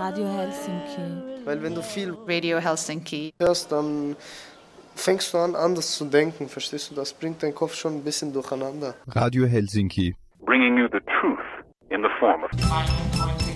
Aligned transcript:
Radio 0.00 0.26
Helsinki. 0.26 1.44
Weil 1.44 1.62
wenn 1.62 1.74
du 1.74 1.82
viel 1.82 2.16
Radio 2.26 2.56
Helsinki. 2.58 3.34
hörst, 3.38 3.70
dann 3.70 4.16
fängst 4.94 5.34
du 5.34 5.38
an, 5.38 5.54
anders 5.54 5.94
zu 5.98 6.06
denken, 6.06 6.48
verstehst 6.48 6.90
du? 6.90 6.94
Das 6.94 7.12
bringt 7.12 7.42
deinen 7.42 7.54
Kopf 7.54 7.74
schon 7.74 7.96
ein 7.96 8.02
bisschen 8.02 8.32
durcheinander. 8.32 8.94
Radio 9.08 9.44
Helsinki. 9.44 10.16
bringing 10.46 10.78
you 10.78 10.88
the 10.90 11.00
truth 11.20 11.44
in 11.90 12.00
the 12.02 12.08
form 12.18 12.42
of 12.44 13.49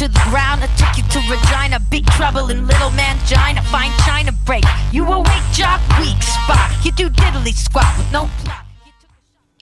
To 0.00 0.08
the 0.08 0.30
ground. 0.30 0.64
I 0.64 0.68
took 0.80 0.96
you 0.96 1.04
to 1.12 1.18
Regina, 1.28 1.78
big 1.90 2.06
trouble 2.16 2.48
in 2.50 2.66
little 2.66 2.90
mangina. 2.90 3.62
Fine 3.64 3.92
china 4.06 4.32
break. 4.46 4.64
You 4.92 5.04
awake, 5.04 5.46
jock, 5.52 5.80
weak 5.98 6.22
spot. 6.22 6.70
You 6.82 6.92
do 6.92 7.10
diddly 7.10 7.52
squat 7.52 7.98
with 7.98 8.10
no 8.10 8.30
plot. 8.42 8.64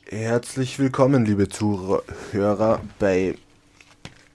Herzlich 0.06 0.78
willkommen, 0.78 1.24
liebe 1.26 1.48
Zuhörer, 1.48 2.80
bei 3.00 3.36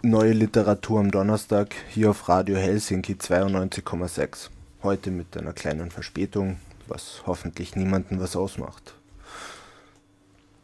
Neue 0.02 0.34
Literatur 0.34 1.00
am 1.00 1.10
Donnerstag 1.10 1.74
hier 1.90 2.10
auf 2.10 2.28
Radio 2.28 2.58
Helsinki 2.58 3.14
92,6. 3.14 4.50
Heute 4.84 5.10
mit 5.10 5.38
einer 5.38 5.54
kleinen 5.54 5.90
Verspätung, 5.90 6.58
was 6.90 7.24
hoffentlich 7.26 7.78
niemanden 7.78 8.20
was 8.20 8.36
ausmacht. 8.36 8.94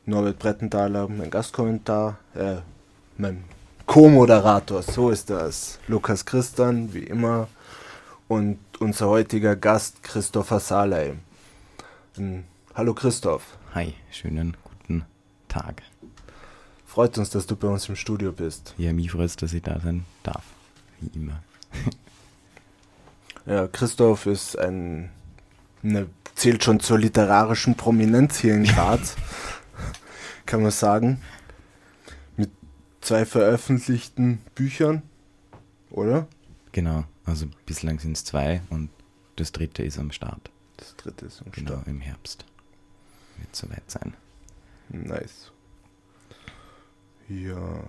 Norbert 0.06 0.38
Brettenthaler, 0.38 1.07
mein 1.07 1.30
Gastkommentar, 1.30 2.18
äh, 2.35 2.57
mein 3.18 3.45
Co-Moderator, 3.89 4.83
so 4.83 5.09
ist 5.09 5.31
das. 5.31 5.80
Lukas 5.88 6.24
Christian, 6.24 6.94
wie 6.94 7.06
immer. 7.06 7.47
Und 8.27 8.59
unser 8.77 9.07
heutiger 9.07 9.56
Gast, 9.56 10.03
Christopher 10.03 10.59
Saley. 10.59 11.15
Ähm, 12.15 12.44
hallo 12.75 12.94
Christoph. 12.94 13.57
Hi, 13.74 13.95
schönen 14.12 14.56
guten 14.63 15.06
Tag. 15.47 15.81
Freut 16.86 17.18
uns, 17.18 17.31
dass 17.31 17.47
du 17.47 17.56
bei 17.56 17.68
uns 17.68 17.89
im 17.89 17.95
Studio 17.95 18.31
bist. 18.31 18.75
Ja, 18.77 18.94
mich 18.94 19.09
freut 19.09 19.25
es, 19.25 19.36
dass 19.38 19.53
ich 19.53 19.63
da 19.63 19.80
sein 19.80 20.06
darf. 20.21 20.44
Wie 21.01 21.09
immer. 21.18 21.42
Ja, 23.47 23.65
Christoph 23.65 24.27
ist 24.27 24.59
ein, 24.59 25.09
ne, 25.81 26.06
zählt 26.35 26.63
schon 26.63 26.80
zur 26.80 26.99
literarischen 26.99 27.73
Prominenz 27.73 28.37
hier 28.37 28.54
in 28.54 28.66
Graz, 28.66 29.16
kann 30.45 30.61
man 30.61 30.69
sagen. 30.69 31.19
Zwei 33.09 33.25
veröffentlichten 33.25 34.37
Büchern, 34.54 35.01
oder? 35.89 36.28
Genau, 36.73 37.06
also 37.25 37.47
bislang 37.66 37.97
sind 37.97 38.16
es 38.16 38.23
zwei 38.23 38.61
und 38.69 38.92
das 39.35 39.51
dritte 39.51 39.81
ist 39.81 39.97
am 39.97 40.11
Start. 40.11 40.51
Das 40.78 40.95
dritte 40.95 41.25
ist 41.25 41.42
am 41.42 41.51
Genau, 41.51 41.71
Start. 41.71 41.87
im 41.87 42.01
Herbst. 42.01 42.45
Wird 43.39 43.56
soweit 43.56 43.89
sein. 43.89 44.13
Nice. 44.89 45.51
Ja. 47.30 47.80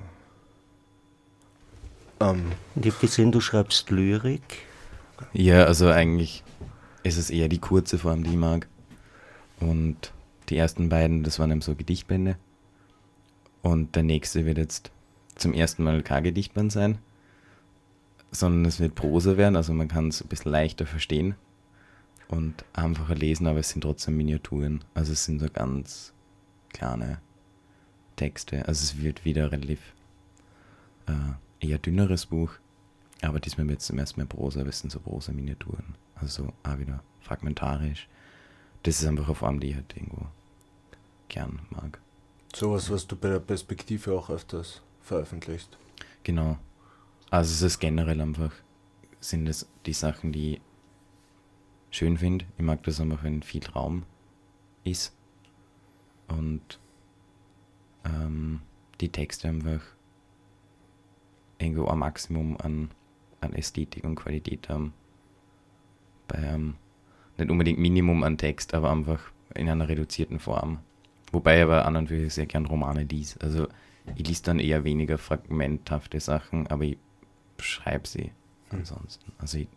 Ähm, 2.21 2.53
Und 2.75 2.87
ich 2.87 2.95
habe 2.95 3.07
gesehen, 3.07 3.31
du 3.31 3.43
schreibst 3.43 3.91
Lyrik. 3.91 4.61
Ja, 5.35 5.65
also 5.67 5.89
eigentlich 5.91 6.43
ist 7.03 7.19
es 7.19 7.29
eher 7.29 7.49
die 7.49 7.61
kurze 7.61 7.99
Form, 7.99 8.25
die 8.25 8.31
ich 8.31 8.37
mag. 8.37 8.69
Und 9.61 10.15
die 10.49 10.57
ersten 10.57 10.89
beiden, 10.89 11.25
das 11.25 11.39
waren 11.39 11.51
eben 11.51 11.61
so 11.61 11.75
Gedichtbände. 11.75 12.39
Und 13.61 13.97
der 13.97 14.03
nächste 14.03 14.47
wird 14.47 14.57
jetzt 14.57 14.91
zum 15.41 15.55
ersten 15.55 15.83
Mal 15.83 16.03
kein 16.03 16.25
Gedichtband 16.25 16.71
sein, 16.73 16.99
sondern 18.31 18.65
es 18.65 18.79
wird 18.79 18.95
Prosa 18.95 19.37
werden, 19.37 19.57
also 19.57 19.73
man 19.73 19.89
kann 19.89 20.09
es 20.09 20.23
ein 20.23 20.29
bisschen 20.29 20.53
leichter 20.53 20.87
verstehen 20.87 21.35
und 22.29 22.65
einfacher 22.73 23.15
lesen, 23.15 23.47
aber 23.47 23.59
es 23.59 23.71
sind 23.71 23.83
trotzdem 23.83 24.17
Miniaturen. 24.17 24.85
Also 24.95 25.13
es 25.13 25.25
sind 25.25 25.41
so 25.41 25.49
ganz 25.53 26.13
kleine 26.73 27.19
Texte. 28.17 28.69
Also 28.69 28.85
es 28.85 29.03
wird 29.03 29.25
wieder 29.25 29.51
relativ 29.51 29.81
äh, 31.07 31.67
eher 31.67 31.79
dünneres 31.79 32.27
Buch, 32.27 32.53
aber 33.23 33.41
diesmal 33.41 33.67
wird 33.69 33.81
es 33.81 33.87
zum 33.87 33.99
ersten 33.99 34.21
Mal 34.21 34.27
Prosa, 34.27 34.61
aber 34.61 34.69
es 34.69 34.79
sind 34.79 34.91
so 34.91 35.01
Prosa-Miniaturen. 35.01 35.97
Also 36.15 36.45
so 36.45 36.53
auch 36.63 36.79
wieder 36.79 37.03
fragmentarisch. 37.21 38.09
Das 38.85 39.01
ist 39.01 39.09
einfach 39.09 39.27
eine 39.27 39.35
Form, 39.35 39.61
die 39.61 39.71
ich 39.71 39.75
halt 39.75 39.95
irgendwo 39.97 40.27
gern 41.29 41.61
mag. 41.71 42.01
sowas, 42.55 42.91
was 42.91 43.07
du 43.07 43.17
bei 43.17 43.29
der 43.29 43.41
Perspektive 43.41 44.13
auch 44.13 44.31
öfters 44.31 44.83
veröffentlichst. 45.01 45.79
Genau. 46.23 46.59
Also 47.31 47.53
es 47.53 47.63
ist 47.63 47.79
generell 47.79 48.21
einfach, 48.21 48.53
sind 49.21 49.49
es 49.49 49.69
die 49.87 49.93
Sachen, 49.93 50.33
die 50.33 50.55
ich 50.55 50.61
schön 51.91 52.17
finde. 52.19 52.45
Ich 52.57 52.65
mag 52.65 52.83
das 52.83 53.01
einfach, 53.01 53.23
wenn 53.23 53.43
viel 53.43 53.67
Raum 53.67 54.05
ist. 54.85 55.15
Und 56.29 56.79
ähm, 58.05 58.61
die 59.01 59.11
Texte 59.11 59.49
einfach 59.49 59.83
irgendwo 61.59 61.87
ein 61.87 61.99
Maximum 61.99 62.57
an, 62.61 62.91
an 63.41 63.53
Ästhetik 63.53 64.05
und 64.05 64.17
Qualität 64.17 64.69
haben. 64.69 64.93
Bei 66.29 66.37
einem, 66.39 66.77
nicht 67.37 67.51
unbedingt 67.51 67.79
Minimum 67.79 68.23
an 68.23 68.39
Text, 68.39 68.75
aber 68.75 68.91
einfach 68.91 69.21
in 69.55 69.69
einer 69.69 69.89
reduzierten 69.89 70.39
Form. 70.39 70.79
Wobei 71.33 71.63
aber 71.63 71.85
an 71.85 71.97
und 71.97 72.09
für 72.09 72.19
sich 72.19 72.35
sehr 72.35 72.47
gern 72.47 72.67
Romane 72.67 73.05
lies. 73.05 73.37
Also 73.39 73.69
ich 74.17 74.27
lese 74.27 74.43
dann 74.43 74.59
eher 74.59 74.85
weniger 74.85 75.19
fragmenthafte 75.19 76.21
Sachen, 76.21 76.67
aber 76.67 76.85
ich 76.85 76.99
schreibe 77.59 78.07
sie 78.07 78.33
ansonsten. 78.71 79.33
Also 79.39 79.59
ich 79.59 79.69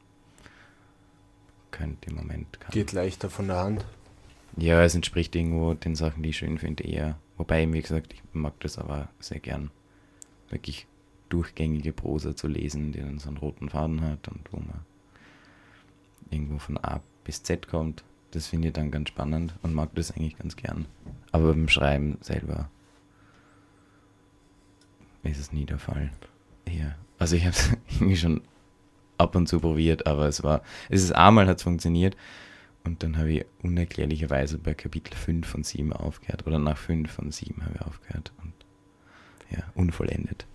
könnte 1.72 2.10
im 2.10 2.16
Moment 2.16 2.60
kann. 2.60 2.72
Geht 2.72 2.92
leichter 2.92 3.30
von 3.30 3.48
der 3.48 3.58
Hand. 3.58 3.86
Ja, 4.58 4.84
es 4.84 4.94
entspricht 4.96 5.36
irgendwo 5.36 5.74
den 5.74 5.96
Sachen, 5.96 6.22
die 6.22 6.30
ich 6.30 6.38
schön 6.38 6.60
finde, 6.60 6.84
eher. 6.84 7.18
Wobei, 7.38 7.72
wie 7.74 7.82
gesagt, 7.82 8.14
ich 8.14 8.22
mag 8.34 8.60
das 8.60 8.78
aber 8.78 9.10
sehr 9.20 9.40
gern, 9.40 9.72
wirklich 10.50 10.86
durchgängige 11.30 11.94
Prosa 11.94 12.36
zu 12.36 12.48
lesen, 12.48 12.92
die 12.92 13.00
dann 13.00 13.18
so 13.18 13.30
einen 13.30 13.38
roten 13.38 13.70
Faden 13.70 14.02
hat 14.02 14.28
und 14.28 14.48
wo 14.52 14.58
man 14.58 14.86
irgendwo 16.30 16.60
von 16.60 16.78
A 16.78 17.02
bis 17.24 17.42
Z 17.42 17.68
kommt. 17.68 18.04
Das 18.32 18.48
finde 18.48 18.68
ich 18.68 18.74
dann 18.74 18.92
ganz 18.92 19.10
spannend 19.10 19.56
und 19.64 19.74
mag 19.74 19.94
das 19.96 20.12
eigentlich 20.12 20.38
ganz 20.38 20.56
gern. 20.56 20.86
Aber 21.32 21.50
beim 21.50 21.70
Schreiben 21.70 22.18
selber 22.22 22.70
ist 25.32 25.40
es 25.40 25.52
nie 25.52 25.66
der 25.66 25.80
Fall. 25.80 26.12
Ja. 26.70 26.96
Also 27.18 27.36
ich 27.36 27.44
habe 27.44 27.56
es 27.56 27.70
irgendwie 27.96 28.18
schon 28.18 28.42
ab 29.18 29.36
und 29.36 29.48
zu 29.48 29.60
probiert, 29.60 30.08
aber 30.08 30.28
es 30.28 30.44
war, 30.44 30.62
es 30.90 31.04
ist 31.04 31.14
einmal 31.14 31.48
hat 31.48 31.58
es 31.58 31.64
funktioniert 31.64 32.16
und 32.84 33.04
dann 33.04 33.18
habe 33.18 33.32
ich 33.32 33.46
unerklärlicherweise 33.62 34.58
bei 34.58 34.74
Kapitel 34.74 35.16
5 35.16 35.48
von 35.48 35.64
7 35.64 35.94
aufgehört 35.94 36.46
oder 36.46 36.60
nach 36.60 36.78
5 36.78 37.10
von 37.10 37.32
7 37.32 37.64
habe 37.64 37.76
ich 37.76 37.82
aufgehört 37.82 38.34
und 38.44 38.54
ja, 39.52 39.64
unvollendet. 39.76 40.46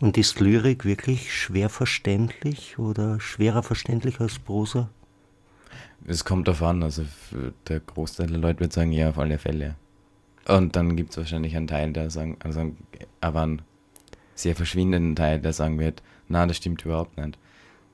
Und 0.00 0.16
ist 0.16 0.40
Lyrik 0.40 0.84
wirklich 0.84 1.34
schwer 1.34 1.68
verständlich 1.68 2.78
oder 2.78 3.20
schwerer 3.20 3.62
verständlich 3.62 4.18
als 4.18 4.38
Prosa? 4.38 4.88
Es 6.06 6.24
kommt 6.24 6.48
darauf 6.48 6.62
an, 6.62 6.82
also 6.82 7.04
der 7.68 7.80
Großteil 7.80 8.28
der 8.28 8.38
Leute 8.38 8.60
wird 8.60 8.72
sagen, 8.72 8.92
ja, 8.92 9.10
auf 9.10 9.18
alle 9.18 9.38
Fälle. 9.38 9.76
Und 10.48 10.74
dann 10.74 10.96
gibt 10.96 11.10
es 11.10 11.18
wahrscheinlich 11.18 11.54
einen 11.54 11.66
Teil, 11.66 11.92
der 11.92 12.08
sagen, 12.08 12.38
also 12.40 12.74
aber 13.20 13.42
einen 13.42 13.62
sehr 14.42 14.56
verschwindenden 14.56 15.16
Teil, 15.16 15.40
der 15.40 15.52
sagen 15.52 15.78
wird, 15.78 16.02
na, 16.28 16.46
das 16.46 16.58
stimmt 16.58 16.84
überhaupt 16.84 17.16
nicht. 17.18 17.38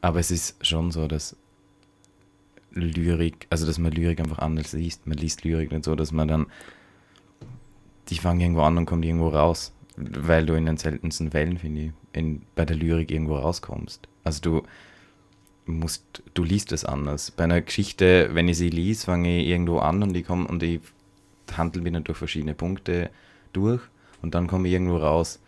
Aber 0.00 0.20
es 0.20 0.30
ist 0.30 0.64
schon 0.64 0.90
so, 0.90 1.08
dass 1.08 1.36
Lyrik, 2.72 3.46
also 3.50 3.66
dass 3.66 3.78
man 3.78 3.92
Lyrik 3.92 4.20
einfach 4.20 4.38
anders 4.38 4.72
liest. 4.72 5.06
Man 5.06 5.16
liest 5.16 5.44
Lyrik 5.44 5.72
nicht 5.72 5.84
so, 5.84 5.94
dass 5.96 6.12
man 6.12 6.28
dann, 6.28 6.46
die 8.08 8.18
fangen 8.18 8.40
irgendwo 8.40 8.62
an 8.62 8.76
und 8.78 8.86
kommt 8.86 9.04
irgendwo 9.04 9.28
raus. 9.28 9.72
Weil 9.96 10.44
du 10.44 10.54
in 10.54 10.66
den 10.66 10.76
seltensten 10.76 11.30
Fällen, 11.30 11.56
finde 11.56 11.80
ich, 11.80 11.92
in, 12.12 12.42
bei 12.54 12.66
der 12.66 12.76
Lyrik 12.76 13.10
irgendwo 13.10 13.36
rauskommst. 13.36 14.08
Also 14.24 14.42
du 14.42 14.62
musst, 15.64 16.22
du 16.34 16.44
liest 16.44 16.72
es 16.72 16.84
anders. 16.84 17.30
Bei 17.30 17.44
einer 17.44 17.62
Geschichte, 17.62 18.30
wenn 18.32 18.48
ich 18.48 18.58
sie 18.58 18.68
lies, 18.68 19.04
fange 19.04 19.40
ich 19.40 19.46
irgendwo 19.48 19.78
an 19.78 20.02
und 20.02 20.14
ich 20.14 20.26
komme 20.26 20.46
und 20.46 20.62
ich 20.62 20.80
handle 21.56 21.84
wieder 21.84 22.00
durch 22.00 22.18
verschiedene 22.18 22.54
Punkte 22.54 23.10
durch 23.52 23.80
und 24.22 24.34
dann 24.34 24.46
komme 24.46 24.68
ich 24.68 24.74
irgendwo 24.74 24.98
raus. 24.98 25.40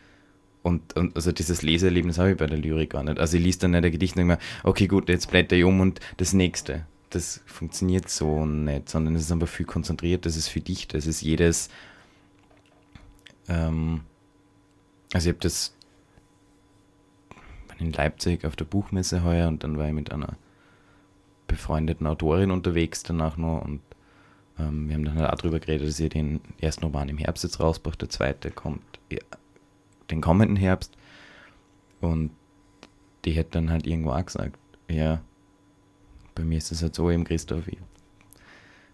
Und, 0.68 0.94
und 0.96 1.16
also 1.16 1.32
dieses 1.32 1.62
Leseerlebnis 1.62 2.18
habe 2.18 2.32
ich 2.32 2.36
bei 2.36 2.46
der 2.46 2.58
Lyrik 2.58 2.90
gar 2.90 3.02
nicht. 3.02 3.18
Also 3.18 3.38
ich 3.38 3.42
lese 3.42 3.60
dann 3.60 3.70
nicht 3.70 3.84
ein 3.84 3.90
Gedicht 3.90 4.14
und 4.14 4.28
denke 4.28 4.34
mir, 4.34 4.68
okay 4.68 4.86
gut, 4.86 5.08
jetzt 5.08 5.30
blätter 5.30 5.56
ich 5.56 5.64
um 5.64 5.80
und 5.80 5.98
das 6.18 6.34
nächste. 6.34 6.86
Das 7.08 7.40
funktioniert 7.46 8.10
so 8.10 8.44
nicht, 8.44 8.90
sondern 8.90 9.14
es 9.14 9.22
ist 9.22 9.32
einfach 9.32 9.48
viel 9.48 9.64
konzentriert, 9.64 10.26
das 10.26 10.36
ist 10.36 10.48
viel 10.48 10.60
dicht, 10.60 10.92
das 10.92 11.06
ist 11.06 11.22
jedes, 11.22 11.70
ähm, 13.48 14.02
also 15.14 15.30
ich 15.30 15.34
habe 15.34 15.42
das 15.42 15.74
in 17.78 17.94
Leipzig 17.94 18.44
auf 18.44 18.56
der 18.56 18.66
Buchmesse 18.66 19.24
heuer 19.24 19.48
und 19.48 19.64
dann 19.64 19.78
war 19.78 19.86
ich 19.86 19.94
mit 19.94 20.12
einer 20.12 20.36
befreundeten 21.46 22.06
Autorin 22.06 22.50
unterwegs 22.50 23.02
danach 23.04 23.38
noch 23.38 23.62
und 23.62 23.80
ähm, 24.58 24.88
wir 24.88 24.96
haben 24.96 25.04
dann 25.06 25.18
halt 25.18 25.32
auch 25.32 25.38
darüber 25.38 25.60
geredet, 25.60 25.88
dass 25.88 25.96
sie 25.96 26.10
den 26.10 26.40
ersten 26.60 26.84
Roman 26.84 27.08
im 27.08 27.16
Herbst 27.16 27.42
jetzt 27.42 27.58
rausbracht, 27.58 28.02
der 28.02 28.10
zweite 28.10 28.50
kommt 28.50 28.82
ja, 29.10 29.20
den 30.10 30.20
kommenden 30.20 30.56
Herbst 30.56 30.96
und 32.00 32.30
die 33.24 33.32
hätte 33.32 33.50
dann 33.52 33.70
halt 33.70 33.86
irgendwo 33.86 34.10
auch 34.10 34.24
gesagt, 34.24 34.58
ja, 34.88 35.20
bei 36.34 36.44
mir 36.44 36.58
ist 36.58 36.72
es 36.72 36.82
halt 36.82 36.94
so 36.94 37.10
eben, 37.10 37.24
Christoph, 37.24 37.66
ich 37.68 37.78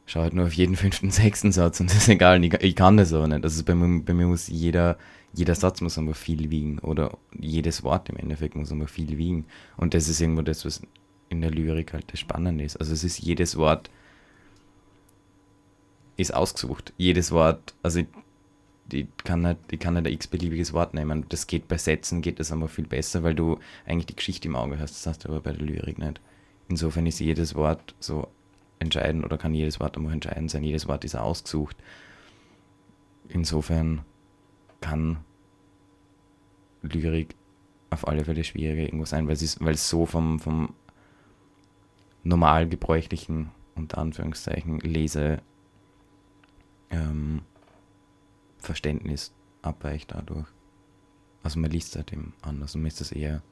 schaue 0.06 0.24
halt 0.24 0.34
nur 0.34 0.46
auf 0.46 0.52
jeden 0.54 0.76
fünften, 0.76 1.10
sechsten 1.10 1.52
Satz 1.52 1.80
und 1.80 1.90
das 1.90 1.98
ist 1.98 2.08
egal, 2.08 2.42
ich, 2.44 2.54
ich 2.54 2.76
kann 2.76 2.96
das 2.96 3.12
aber 3.12 3.28
nicht. 3.28 3.44
Also 3.44 3.62
bei 3.64 3.74
mir, 3.74 4.02
bei 4.02 4.14
mir 4.14 4.26
muss 4.26 4.48
jeder, 4.48 4.98
jeder 5.32 5.54
Satz 5.54 5.80
muss 5.80 5.98
aber 5.98 6.14
viel 6.14 6.50
wiegen 6.50 6.78
oder 6.78 7.18
jedes 7.38 7.82
Wort 7.82 8.08
im 8.08 8.16
Endeffekt 8.16 8.56
muss 8.56 8.72
aber 8.72 8.86
viel 8.86 9.18
wiegen. 9.18 9.46
Und 9.76 9.94
das 9.94 10.08
ist 10.08 10.20
irgendwo 10.20 10.42
das, 10.42 10.64
was 10.64 10.82
in 11.28 11.40
der 11.40 11.50
Lyrik 11.50 11.92
halt 11.92 12.12
das 12.12 12.20
Spannende 12.20 12.64
ist. 12.64 12.76
Also 12.76 12.92
es 12.92 13.04
ist 13.04 13.18
jedes 13.18 13.56
Wort 13.56 13.90
ist 16.16 16.32
ausgesucht. 16.32 16.92
Jedes 16.96 17.32
Wort, 17.32 17.74
also 17.82 18.02
ich, 18.94 19.06
kann 19.24 19.42
nicht, 19.42 19.58
die 19.70 19.76
kann 19.76 19.94
nicht 19.94 20.06
ein 20.06 20.12
x-beliebiges 20.12 20.72
Wort 20.72 20.94
nehmen. 20.94 21.26
Das 21.28 21.46
geht 21.46 21.68
bei 21.68 21.78
Sätzen, 21.78 22.22
geht 22.22 22.40
das 22.40 22.52
aber 22.52 22.68
viel 22.68 22.86
besser, 22.86 23.22
weil 23.22 23.34
du 23.34 23.58
eigentlich 23.86 24.06
die 24.06 24.16
Geschichte 24.16 24.48
im 24.48 24.56
Auge 24.56 24.78
hast. 24.78 24.92
Das 24.94 25.06
hast 25.06 25.24
du 25.24 25.28
aber 25.28 25.40
bei 25.40 25.52
der 25.52 25.66
Lyrik 25.66 25.98
nicht. 25.98 26.20
Insofern 26.68 27.06
ist 27.06 27.20
jedes 27.20 27.54
Wort 27.54 27.94
so 28.00 28.28
entscheidend 28.78 29.24
oder 29.24 29.38
kann 29.38 29.54
jedes 29.54 29.80
Wort 29.80 29.96
einfach 29.96 30.12
entscheidend 30.12 30.50
sein. 30.50 30.64
Jedes 30.64 30.88
Wort 30.88 31.04
ist 31.04 31.14
ausgesucht. 31.14 31.76
Insofern 33.28 34.02
kann 34.80 35.18
Lyrik 36.82 37.34
auf 37.90 38.06
alle 38.06 38.24
Fälle 38.24 38.44
schwieriger 38.44 38.82
irgendwo 38.82 39.04
sein, 39.04 39.26
weil 39.26 39.34
es, 39.34 39.42
ist, 39.42 39.64
weil 39.64 39.74
es 39.74 39.88
so 39.88 40.06
vom, 40.06 40.38
vom 40.38 40.74
normal 42.22 42.68
gebräuchlichen, 42.68 43.50
unter 43.74 43.98
Anführungszeichen, 43.98 44.80
Lese 44.80 45.40
ähm, 46.90 47.42
Verständnis 48.64 49.32
abweicht 49.62 50.12
dadurch. 50.12 50.46
Also 51.42 51.58
man 51.60 51.70
liest 51.70 51.92
seitdem 51.92 52.32
anders 52.42 52.74
und 52.74 52.82
mir 52.82 52.88
ist 52.88 53.00
das 53.00 53.12
eher 53.12 53.42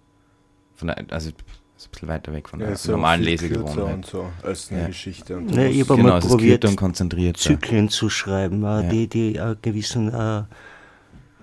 von 0.75 0.88
der, 0.88 1.04
also 1.11 1.28
ist 1.76 1.87
ein 1.87 1.90
bisschen 1.90 2.09
weiter 2.09 2.33
weg 2.33 2.49
von 2.49 2.59
der 2.59 2.76
so 2.76 2.92
normalen 2.92 3.23
Lesegewohnheit. 3.23 3.95
und 3.95 4.07
so 4.07 4.31
als 4.42 4.71
eine 4.71 4.83
Ja. 4.83 4.87
Geschichte. 4.88 5.37
Und 5.37 5.47
Ne, 5.47 5.52
sowas. 5.52 5.71
ich 5.75 5.81
habe 5.83 5.97
Genau, 5.97 6.09
mal 6.11 6.21
probiert, 6.21 6.64
und. 6.64 7.38
Zyklen 7.38 7.88
zu 7.88 8.09
schreiben, 8.09 8.62
äh, 8.62 8.66
Ja. 8.66 8.83
die, 8.88 9.09
die 9.09 9.37
äh, 9.37 9.57
gewissen, 9.61 10.09
äh, 10.12 10.45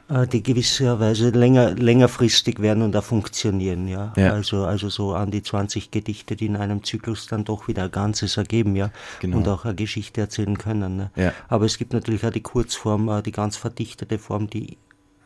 die 0.09 0.41
gewisserweise 0.41 1.29
länger, 1.29 1.71
längerfristig 1.75 2.59
werden 2.61 2.81
und 2.81 2.95
auch 2.95 3.03
funktionieren, 3.03 3.87
ja. 3.87 4.11
Ja. 4.17 4.33
Also, 4.33 4.65
also 4.65 4.89
so 4.89 5.13
an 5.13 5.29
die 5.29 5.43
20 5.43 5.91
Gedichte, 5.91 6.35
die 6.35 6.47
in 6.47 6.55
einem 6.55 6.83
Zyklus 6.83 7.27
dann 7.27 7.45
doch 7.45 7.67
wieder 7.67 7.83
ein 7.83 7.91
Ganzes 7.91 8.35
ergeben, 8.37 8.75
ja. 8.75 8.91
Genau. 9.19 9.37
Und 9.37 9.47
auch 9.47 9.65
eine 9.65 9.75
Geschichte 9.75 10.21
erzählen 10.21 10.57
können. 10.57 10.97
Ne? 10.97 11.11
Ja. 11.15 11.33
Aber 11.47 11.65
es 11.65 11.77
gibt 11.77 11.93
natürlich 11.93 12.25
auch 12.25 12.31
die 12.31 12.41
Kurzform, 12.41 13.07
äh, 13.09 13.21
die 13.21 13.31
ganz 13.31 13.55
verdichtete 13.55 14.17
Form, 14.17 14.49
die 14.49 14.77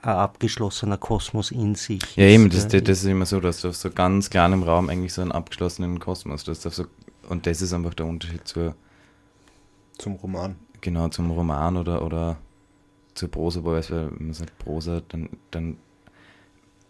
ein 0.01 0.15
abgeschlossener 0.15 0.97
Kosmos 0.97 1.51
in 1.51 1.75
sich 1.75 2.17
Ja, 2.17 2.25
eben, 2.25 2.49
das, 2.49 2.67
gell. 2.67 2.81
das 2.81 2.99
ist 2.99 3.05
immer 3.05 3.25
so, 3.25 3.39
dass 3.39 3.61
du 3.61 3.69
auf 3.69 3.77
so 3.77 3.89
ganz 3.89 4.29
kleinem 4.29 4.63
Raum 4.63 4.89
eigentlich 4.89 5.13
so 5.13 5.21
einen 5.21 5.31
abgeschlossenen 5.31 5.99
Kosmos, 5.99 6.45
hast 6.45 6.63
so, 6.63 6.85
und 7.29 7.47
das 7.47 7.61
ist 7.61 7.71
einfach 7.71 7.93
der 7.93 8.05
Unterschied 8.05 8.45
zur, 8.45 8.75
Zum 9.97 10.15
Roman. 10.15 10.55
genau, 10.81 11.07
zum 11.07 11.31
Roman 11.31 11.77
oder, 11.77 12.05
oder 12.05 12.35
zur 13.13 13.29
Prosa, 13.29 13.63
weil 13.63 13.83
wenn 13.89 14.25
man 14.27 14.33
sagt 14.33 14.57
Prosa, 14.59 15.01
dann, 15.09 15.29
dann 15.51 15.77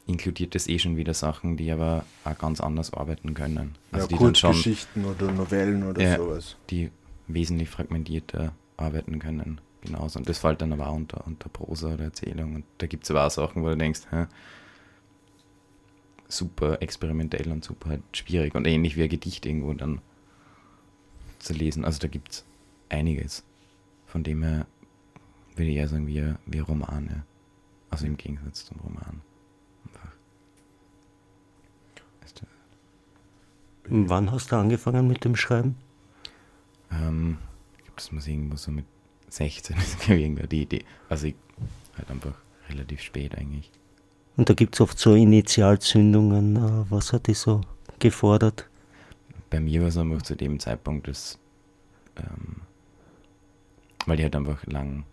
inkludiert 0.05 0.55
das 0.55 0.67
eh 0.67 0.79
schon 0.79 0.97
wieder 0.97 1.13
Sachen, 1.13 1.57
die 1.57 1.71
aber 1.71 2.05
auch 2.23 2.37
ganz 2.37 2.59
anders 2.61 2.93
arbeiten 2.93 3.33
können. 3.33 3.75
Also 3.91 4.09
ja, 4.09 4.17
Kurzgeschichten 4.17 5.05
oder 5.05 5.31
Novellen 5.31 5.83
oder 5.83 6.01
Ja. 6.01 6.17
sowas. 6.17 6.57
die 6.69 6.91
wesentlich 7.27 7.69
fragmentierter 7.69 8.53
arbeiten 8.77 9.19
können. 9.19 9.61
Genauso. 9.81 10.19
Und 10.19 10.29
das 10.29 10.39
fällt 10.39 10.61
dann 10.61 10.71
aber 10.73 10.87
auch 10.87 10.95
unter, 10.95 11.25
unter 11.27 11.49
Prosa 11.49 11.93
oder 11.93 12.05
Erzählung. 12.05 12.55
Und 12.55 12.63
da 12.77 12.87
gibt 12.87 13.03
es 13.03 13.11
aber 13.11 13.25
auch 13.25 13.31
Sachen, 13.31 13.63
wo 13.63 13.69
du 13.69 13.77
denkst, 13.77 14.01
hä, 14.11 14.27
super 16.27 16.81
experimentell 16.81 17.51
und 17.51 17.63
super 17.63 17.89
halt 17.89 18.01
schwierig. 18.13 18.55
Und 18.55 18.65
ähnlich 18.65 18.95
wie 18.97 19.03
ein 19.03 19.09
Gedicht 19.09 19.45
irgendwo 19.45 19.73
dann 19.73 20.01
zu 21.39 21.53
lesen. 21.53 21.85
Also 21.85 21.99
da 21.99 22.07
gibt 22.07 22.31
es 22.31 22.45
einiges. 22.89 23.43
Von 24.07 24.23
dem 24.23 24.43
her 24.43 24.67
würde 25.57 25.69
ich 25.71 25.77
eher 25.77 25.87
sagen, 25.87 26.07
wie 26.07 26.19
ein, 26.19 26.37
wie 26.45 26.57
ein 26.59 26.63
Roman. 26.63 27.05
Ja. 27.07 27.23
Also 27.89 28.05
im 28.05 28.17
Gegensatz 28.17 28.65
zum 28.65 28.79
Roman. 28.79 29.21
Einfach. 29.85 30.11
Der- 32.41 34.09
Wann 34.09 34.31
hast 34.31 34.51
du 34.51 34.55
angefangen 34.55 35.07
mit 35.07 35.23
dem 35.25 35.35
Schreiben? 35.35 35.75
Ähm, 36.91 37.37
ich 37.77 37.83
glaube, 37.83 37.95
das 37.97 38.11
muss 38.11 38.27
irgendwo 38.27 38.55
so 38.55 38.71
mit 38.71 38.85
16 39.29 39.77
ist, 39.77 40.09
irgendwo 40.09 40.45
die 40.47 40.63
Idee. 40.63 40.85
Also 41.09 41.27
ich 41.27 41.35
halt 41.97 42.09
einfach 42.09 42.33
relativ 42.69 43.01
spät 43.01 43.37
eigentlich. 43.37 43.71
Und 44.37 44.49
da 44.49 44.53
gibt 44.55 44.73
es 44.75 44.81
oft 44.81 44.97
so 44.97 45.13
Initialzündungen. 45.13 46.55
äh, 46.55 46.85
Was 46.89 47.13
hat 47.13 47.27
die 47.27 47.33
so 47.35 47.61
gefordert? 47.99 48.67
Bei 49.49 49.59
mir 49.59 49.81
war 49.81 49.89
es 49.89 49.97
einfach 49.97 50.23
zu 50.23 50.35
dem 50.35 50.59
Zeitpunkt, 50.59 51.07
dass, 51.07 51.37
ähm, 52.15 52.61
weil 54.07 54.17
ich 54.17 54.23
halt 54.23 54.35
einfach 54.35 54.65
lang 54.65 55.03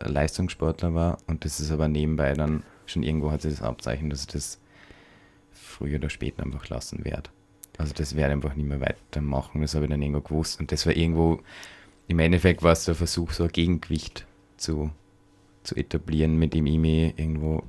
Leistungssportler 0.00 0.94
war 0.94 1.18
und 1.26 1.44
das 1.44 1.60
ist 1.60 1.70
aber 1.70 1.88
nebenbei 1.88 2.34
dann 2.34 2.62
schon 2.86 3.02
irgendwo 3.02 3.30
hat 3.30 3.42
sich 3.42 3.54
das 3.54 3.62
Abzeichen, 3.62 4.10
dass 4.10 4.22
ich 4.22 4.26
das 4.28 4.58
früher 5.52 5.96
oder 5.98 6.10
später 6.10 6.42
einfach 6.42 6.68
lassen 6.68 7.04
werde. 7.04 7.30
Also 7.78 7.94
das 7.94 8.14
werde 8.14 8.32
ich 8.32 8.36
einfach 8.36 8.54
nicht 8.54 8.68
mehr 8.68 8.80
weitermachen, 8.80 9.62
das 9.62 9.74
habe 9.74 9.86
ich 9.86 9.90
dann 9.90 10.02
irgendwo 10.02 10.20
gewusst 10.20 10.60
und 10.60 10.72
das 10.72 10.86
war 10.86 10.94
irgendwo, 10.94 11.40
im 12.08 12.18
Endeffekt 12.18 12.62
war 12.62 12.72
es 12.72 12.84
der 12.84 12.94
Versuch, 12.94 13.32
so 13.32 13.44
ein 13.44 13.52
Gegengewicht 13.52 14.26
zu, 14.56 14.90
zu 15.62 15.74
etablieren, 15.76 16.38
mit 16.38 16.54
dem 16.54 16.66
ich 16.66 16.78
mich 16.78 17.18
irgendwo, 17.18 17.62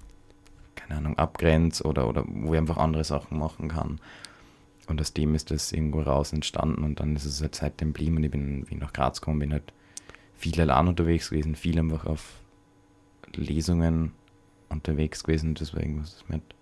keine 0.75 0.97
Ahnung, 0.97 1.17
abgrenze 1.17 1.83
oder, 1.83 2.07
oder 2.07 2.25
wo 2.27 2.53
ich 2.53 2.59
einfach 2.59 2.77
andere 2.77 3.03
Sachen 3.03 3.37
machen 3.37 3.69
kann. 3.69 3.99
Und 4.87 4.99
aus 4.99 5.13
dem 5.13 5.33
ist 5.33 5.49
das 5.49 5.71
irgendwo 5.71 6.01
raus 6.01 6.33
entstanden 6.33 6.83
und 6.83 6.99
dann 6.99 7.15
ist 7.15 7.23
es 7.23 7.41
halt 7.41 7.55
seitdem 7.55 7.93
geblieben 7.93 8.17
und 8.17 8.25
ich 8.25 8.31
bin, 8.31 8.69
wie 8.69 8.75
nach 8.75 8.91
Graz 8.91 9.21
gekommen 9.21 9.39
bin, 9.39 9.53
halt 9.53 9.71
viel 10.35 10.59
allein 10.59 10.87
unterwegs 10.87 11.29
gewesen, 11.29 11.55
viel 11.55 11.79
einfach 11.79 12.05
auf 12.05 12.39
Lesungen 13.35 14.11
unterwegs 14.69 15.23
gewesen. 15.23 15.55
Das 15.55 15.73
war 15.73 15.81
irgendwas, 15.81 16.15
das 16.15 16.27
mir 16.27 16.35
halt 16.35 16.55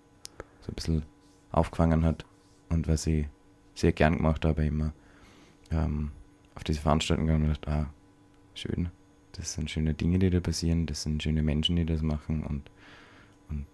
so 0.60 0.72
ein 0.72 0.74
bisschen 0.74 1.02
aufgefangen 1.50 2.04
hat 2.04 2.24
und 2.68 2.88
was 2.88 3.06
ich 3.06 3.26
sehr 3.74 3.92
gern 3.92 4.16
gemacht 4.16 4.44
habe, 4.44 4.64
immer 4.64 4.92
ähm, 5.70 6.12
auf 6.54 6.64
diese 6.64 6.80
Veranstaltungen 6.80 7.26
gegangen 7.26 7.44
und 7.44 7.50
dachte, 7.50 7.70
ah, 7.70 7.90
schön, 8.54 8.90
das 9.32 9.54
sind 9.54 9.70
schöne 9.70 9.94
Dinge, 9.94 10.18
die 10.18 10.30
da 10.30 10.40
passieren, 10.40 10.86
das 10.86 11.02
sind 11.02 11.22
schöne 11.22 11.42
Menschen, 11.42 11.76
die 11.76 11.86
das 11.86 12.02
machen 12.02 12.44
und, 12.44 12.70
und 13.48 13.66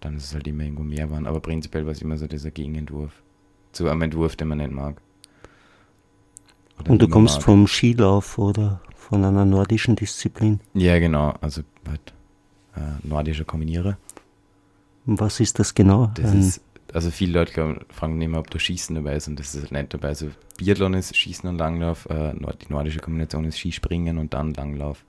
dann 0.00 0.16
ist 0.16 0.24
es 0.24 0.34
halt 0.34 0.46
immer 0.46 0.64
irgendwo 0.64 0.82
mehr 0.84 1.10
waren. 1.10 1.26
Aber 1.26 1.40
prinzipiell 1.40 1.84
war 1.84 1.92
es 1.92 2.02
immer 2.02 2.16
so 2.16 2.26
dieser 2.26 2.50
Gegenentwurf 2.50 3.12
zu 3.72 3.88
einem 3.88 4.02
Entwurf, 4.02 4.36
den 4.36 4.48
man 4.48 4.58
nicht 4.58 4.72
mag. 4.72 5.00
Oder 6.78 6.90
Und 6.90 7.02
du 7.02 7.08
kommst 7.08 7.36
mag. 7.36 7.44
vom 7.44 7.66
Skilauf 7.66 8.38
oder 8.38 8.80
von 9.10 9.24
einer 9.24 9.44
nordischen 9.44 9.96
Disziplin. 9.96 10.60
Ja, 10.72 10.98
genau. 10.98 11.34
Also 11.42 11.62
halt 11.86 12.12
äh, 12.76 13.06
nordischer 13.06 13.44
Kombinierer. 13.44 13.98
Und 15.06 15.20
Was 15.20 15.40
ist 15.40 15.58
das 15.58 15.74
genau? 15.74 16.10
Das 16.14 16.30
Ein- 16.30 16.40
ist, 16.40 16.60
also 16.94 17.10
viele 17.10 17.32
Leute 17.32 17.52
glauben, 17.52 17.80
fragen 17.90 18.20
immer, 18.22 18.38
ob 18.38 18.50
da 18.50 18.58
Schießen 18.58 18.94
dabei 18.94 19.16
ist 19.16 19.28
und 19.28 19.38
das 19.38 19.54
ist 19.54 19.62
halt 19.62 19.72
nicht 19.72 19.92
dabei. 19.92 20.08
Also 20.08 20.30
Biathlon 20.58 20.94
ist 20.94 21.14
Schießen 21.16 21.48
und 21.48 21.58
Langlauf, 21.58 22.06
äh, 22.08 22.32
die 22.34 22.72
nordische 22.72 23.00
Kombination 23.00 23.44
ist 23.44 23.58
Skispringen 23.58 24.16
und 24.18 24.32
dann 24.32 24.54
Langlauf. 24.54 25.04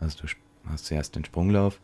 Also 0.00 0.18
du 0.22 0.28
hast 0.70 0.86
zuerst 0.86 1.14
den 1.16 1.24
Sprunglauf, 1.24 1.78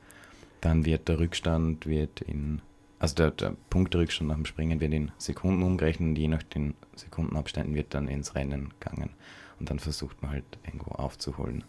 dann 0.62 0.84
wird 0.86 1.08
der 1.08 1.18
Rückstand 1.18 1.86
wird 1.86 2.22
in, 2.22 2.60
also 2.98 3.14
der, 3.14 3.30
der 3.32 3.54
Punkterückstand 3.68 4.28
nach 4.28 4.36
dem 4.36 4.46
Springen 4.46 4.80
wird 4.80 4.92
in 4.94 5.10
Sekunden 5.18 5.62
umgerechnet 5.62 6.08
und 6.10 6.16
je 6.16 6.28
nach 6.28 6.42
den 6.42 6.74
Sekundenabständen 6.96 7.74
wird 7.74 7.92
dann 7.94 8.08
ins 8.08 8.34
Rennen 8.34 8.70
gegangen. 8.80 9.10
Und 9.60 9.70
dann 9.70 9.78
versucht 9.78 10.20
man 10.22 10.32
halt 10.32 10.44
irgendwo 10.66 10.90
aufzuholen. 10.92 11.62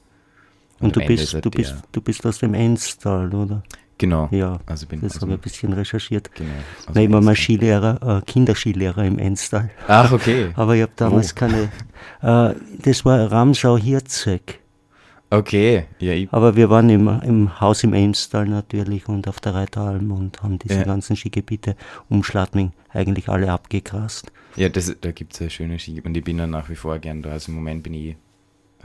und 0.80 0.96
du 0.96 1.00
am 1.00 1.04
Ende 1.04 1.14
bist, 1.14 1.24
ist 1.26 1.34
halt 1.36 1.46
du 1.46 1.52
bist, 1.52 1.76
du 1.92 2.02
bist 2.02 2.26
aus 2.26 2.40
dem 2.40 2.54
Enstal, 2.56 3.34
oder? 3.36 3.62
Genau. 3.98 4.28
Ja, 4.32 4.58
Also 4.66 4.88
bin 4.88 5.00
das 5.02 5.14
also, 5.14 5.28
habe 5.28 5.34
ich 5.34 5.38
ein 5.38 5.42
bisschen 5.42 5.74
recherchiert. 5.74 6.34
genau. 6.34 6.50
also 6.88 6.92
Nein, 7.00 7.10
ich 7.10 7.14
war 7.14 7.22
mal. 7.22 7.36
Skilehrer, 7.36 8.18
äh, 8.18 8.22
Kinderskilehrer 8.26 9.06
im 9.06 9.20
Enstal. 9.20 9.70
Ach, 9.88 10.12
okay. 10.12 10.50
Aber 10.56 10.76
ich 10.76 10.82
habe 10.82 10.92
damals 10.96 11.36
Wo? 11.36 11.40
keine. 11.40 11.72
Äh, 12.22 12.56
das 12.82 13.06
war 13.06 13.32
Ramsau-Hirzeg. 13.32 14.60
Okay. 15.32 15.86
Ja, 16.00 16.12
ich, 16.12 16.32
Aber 16.34 16.58
wir 16.58 16.70
waren 16.70 16.90
im, 16.90 17.08
im 17.24 17.62
Haus 17.62 17.84
im 17.86 17.94
Emstal 17.94 18.48
natürlich 18.48 19.08
und 19.08 19.30
auf 19.30 19.40
der 19.40 19.54
Reiteralm 19.54 20.12
und 20.12 20.44
haben 20.44 20.60
diese 20.60 20.76
Ja. 20.80 20.84
ganzen 20.84 21.16
Skigebiete 21.16 21.78
um 22.10 22.22
Schladming 22.24 22.74
eigentlich 22.90 23.30
alle 23.30 23.50
abgegrast. 23.50 24.32
Ja, 24.58 24.68
das, 24.68 24.94
da 25.00 25.12
gibt 25.14 25.34
es 25.34 25.40
eine 25.40 25.50
schöne 25.50 25.80
Ski 25.80 26.02
und 26.02 26.18
ich 26.18 26.24
bin 26.26 26.38
da 26.38 26.48
nach 26.48 26.70
wie 26.70 26.76
vor 26.76 27.00
gern 27.00 27.22
da. 27.22 27.32
Also 27.32 27.52
im 27.54 27.56
Moment 27.56 27.82
bin 27.84 27.94
ich 27.94 28.18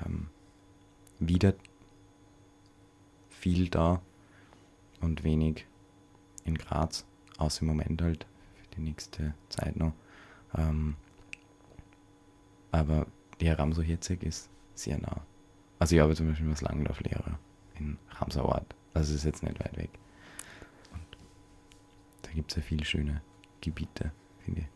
ähm, 0.06 0.28
wieder 1.18 1.54
viel 3.28 3.68
da 3.68 4.00
und 5.00 5.24
wenig 5.24 5.66
in 6.44 6.56
Graz, 6.56 7.04
außer 7.38 7.62
im 7.62 7.68
Moment 7.68 8.00
halt 8.00 8.24
für 8.54 8.76
die 8.76 8.82
nächste 8.82 9.34
Zeit 9.48 9.76
noch. 9.76 9.94
Ähm, 10.56 10.94
aber 12.70 13.06
der 13.40 13.58
Ramsau 13.58 13.82
Hirzig 13.82 14.22
ist 14.22 14.48
sehr 14.76 14.98
nah. 14.98 15.22
Also 15.78 15.95
ich 15.97 16.00
arbeite 16.02 16.19
zum 16.19 16.28
Beispiel 16.30 16.49
als 16.49 16.62
Langlauflehrer 16.62 17.39
in 17.78 17.99
Ramsau 18.19 18.45
Ort. 18.47 18.75
Also 18.95 19.10
es 19.12 19.19
ist 19.21 19.25
jetzt 19.25 19.43
nicht 19.43 19.58
weit 19.60 19.76
weg. 19.76 19.91
Und 20.93 21.02
da 22.23 22.30
gibt 22.32 22.50
es 22.50 22.56
ja 22.56 22.62
viele 22.62 22.84
schöne 22.84 23.21
Gebiete, 23.60 24.10
finde 24.45 24.60
ich. 24.62 24.67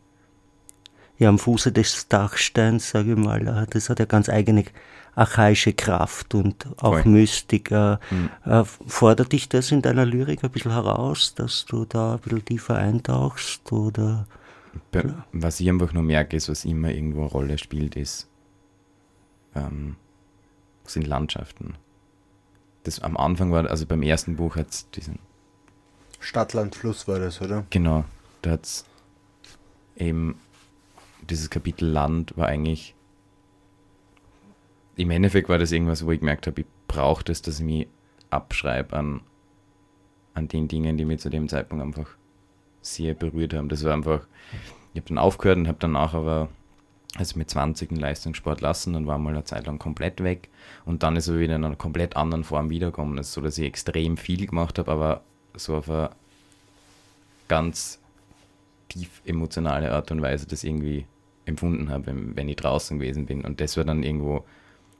Ja, 1.17 1.29
am 1.29 1.37
Fuße 1.39 1.71
des 1.71 2.07
Dachsteins, 2.07 2.89
sage 2.89 3.11
ich 3.11 3.17
mal, 3.17 3.67
das 3.69 3.89
hat 3.89 3.99
ja 3.99 4.05
ganz 4.05 4.27
eigene 4.29 4.65
archaische 5.13 5.73
Kraft 5.73 6.33
und 6.33 6.65
auch 6.81 6.93
Voll. 7.01 7.05
Mystik. 7.05 7.69
Äh, 7.71 7.97
Mhm. 8.09 8.29
äh, 8.45 8.63
fordert 8.65 9.31
dich 9.31 9.47
das 9.49 9.71
in 9.71 9.81
deiner 9.81 10.05
Lyrik 10.05 10.43
ein 10.43 10.49
bisschen 10.49 10.71
heraus, 10.71 11.35
dass 11.35 11.65
du 11.65 11.85
da 11.85 12.13
ein 12.13 12.19
bisschen 12.19 12.45
tiefer 12.45 12.75
eintauchst? 12.77 13.71
Oder 13.71 14.25
Be- 14.91 15.23
Was 15.33 15.59
ich 15.59 15.69
einfach 15.69 15.93
nur 15.93 16.03
merke, 16.03 16.37
ist, 16.37 16.47
was 16.49 16.65
immer 16.65 16.89
irgendwo 16.91 17.21
eine 17.21 17.29
Rolle 17.29 17.57
spielt, 17.57 17.95
ist, 17.97 18.27
ähm, 19.53 19.97
sind 20.85 21.07
Landschaften. 21.07 21.75
das 22.83 22.99
am 22.99 23.15
Anfang 23.17 23.51
war, 23.51 23.69
also 23.69 23.85
beim 23.85 24.01
ersten 24.01 24.35
Buch 24.35 24.55
hat 24.55 24.69
es 24.69 24.89
diesen, 24.91 25.19
Stadtland 26.19 26.75
Fluss 26.75 27.07
war 27.07 27.19
das, 27.19 27.41
oder? 27.41 27.65
genau, 27.69 28.05
da 28.41 28.51
hat 28.51 28.65
es 28.65 28.85
eben 29.95 30.35
dieses 31.29 31.49
Kapitel 31.49 31.87
Land 31.87 32.35
war 32.37 32.47
eigentlich, 32.47 32.95
im 34.95 35.11
Endeffekt 35.11 35.49
war 35.49 35.57
das 35.57 35.71
irgendwas, 35.71 36.05
wo 36.05 36.11
ich 36.11 36.19
gemerkt 36.19 36.47
habe, 36.47 36.61
ich 36.61 36.67
brauche 36.87 37.23
das, 37.23 37.41
dass 37.41 37.59
ich 37.59 37.65
mich 37.65 37.87
abschreibe 38.29 38.95
an, 38.95 39.21
an 40.33 40.47
den 40.47 40.67
Dingen, 40.67 40.97
die 40.97 41.05
mich 41.05 41.19
zu 41.19 41.29
dem 41.29 41.47
Zeitpunkt 41.47 41.83
einfach 41.83 42.17
sehr 42.81 43.13
berührt 43.13 43.53
haben. 43.53 43.69
Das 43.69 43.83
war 43.83 43.93
einfach, 43.93 44.27
ich 44.93 45.01
habe 45.01 45.07
dann 45.07 45.17
aufgehört 45.17 45.57
und 45.57 45.67
habe 45.67 45.77
danach 45.79 46.13
aber, 46.13 46.49
also 47.17 47.37
mit 47.37 47.49
20 47.49 47.89
den 47.89 47.97
Leistungssport 47.97 48.61
lassen, 48.61 48.93
dann 48.93 49.05
war 49.05 49.17
mal 49.17 49.33
eine 49.33 49.43
Zeit 49.43 49.65
lang 49.65 49.79
komplett 49.79 50.23
weg 50.23 50.49
und 50.85 51.03
dann 51.03 51.15
ist 51.17 51.27
er 51.27 51.39
wieder 51.39 51.55
in 51.55 51.63
einer 51.63 51.75
komplett 51.75 52.15
anderen 52.15 52.43
Form 52.43 52.69
wiedergekommen. 52.69 53.17
Das 53.17 53.27
ist 53.27 53.33
so, 53.33 53.41
dass 53.41 53.57
ich 53.57 53.65
extrem 53.65 54.17
viel 54.17 54.47
gemacht 54.47 54.79
habe, 54.79 54.91
aber 54.91 55.21
so 55.55 55.75
auf 55.75 55.89
eine 55.89 56.11
ganz 57.47 57.99
tief 58.87 59.21
emotionale 59.25 59.91
Art 59.91 60.11
und 60.11 60.21
Weise 60.21 60.47
das 60.47 60.63
irgendwie 60.63 61.05
empfunden 61.45 61.89
habe, 61.89 62.13
wenn, 62.35 62.49
ich 62.49 62.55
draußen 62.55 62.99
gewesen 62.99 63.25
bin. 63.25 63.41
Und 63.41 63.59
das 63.59 63.75
war 63.75 63.83
dann 63.83 64.03
irgendwo, 64.03 64.45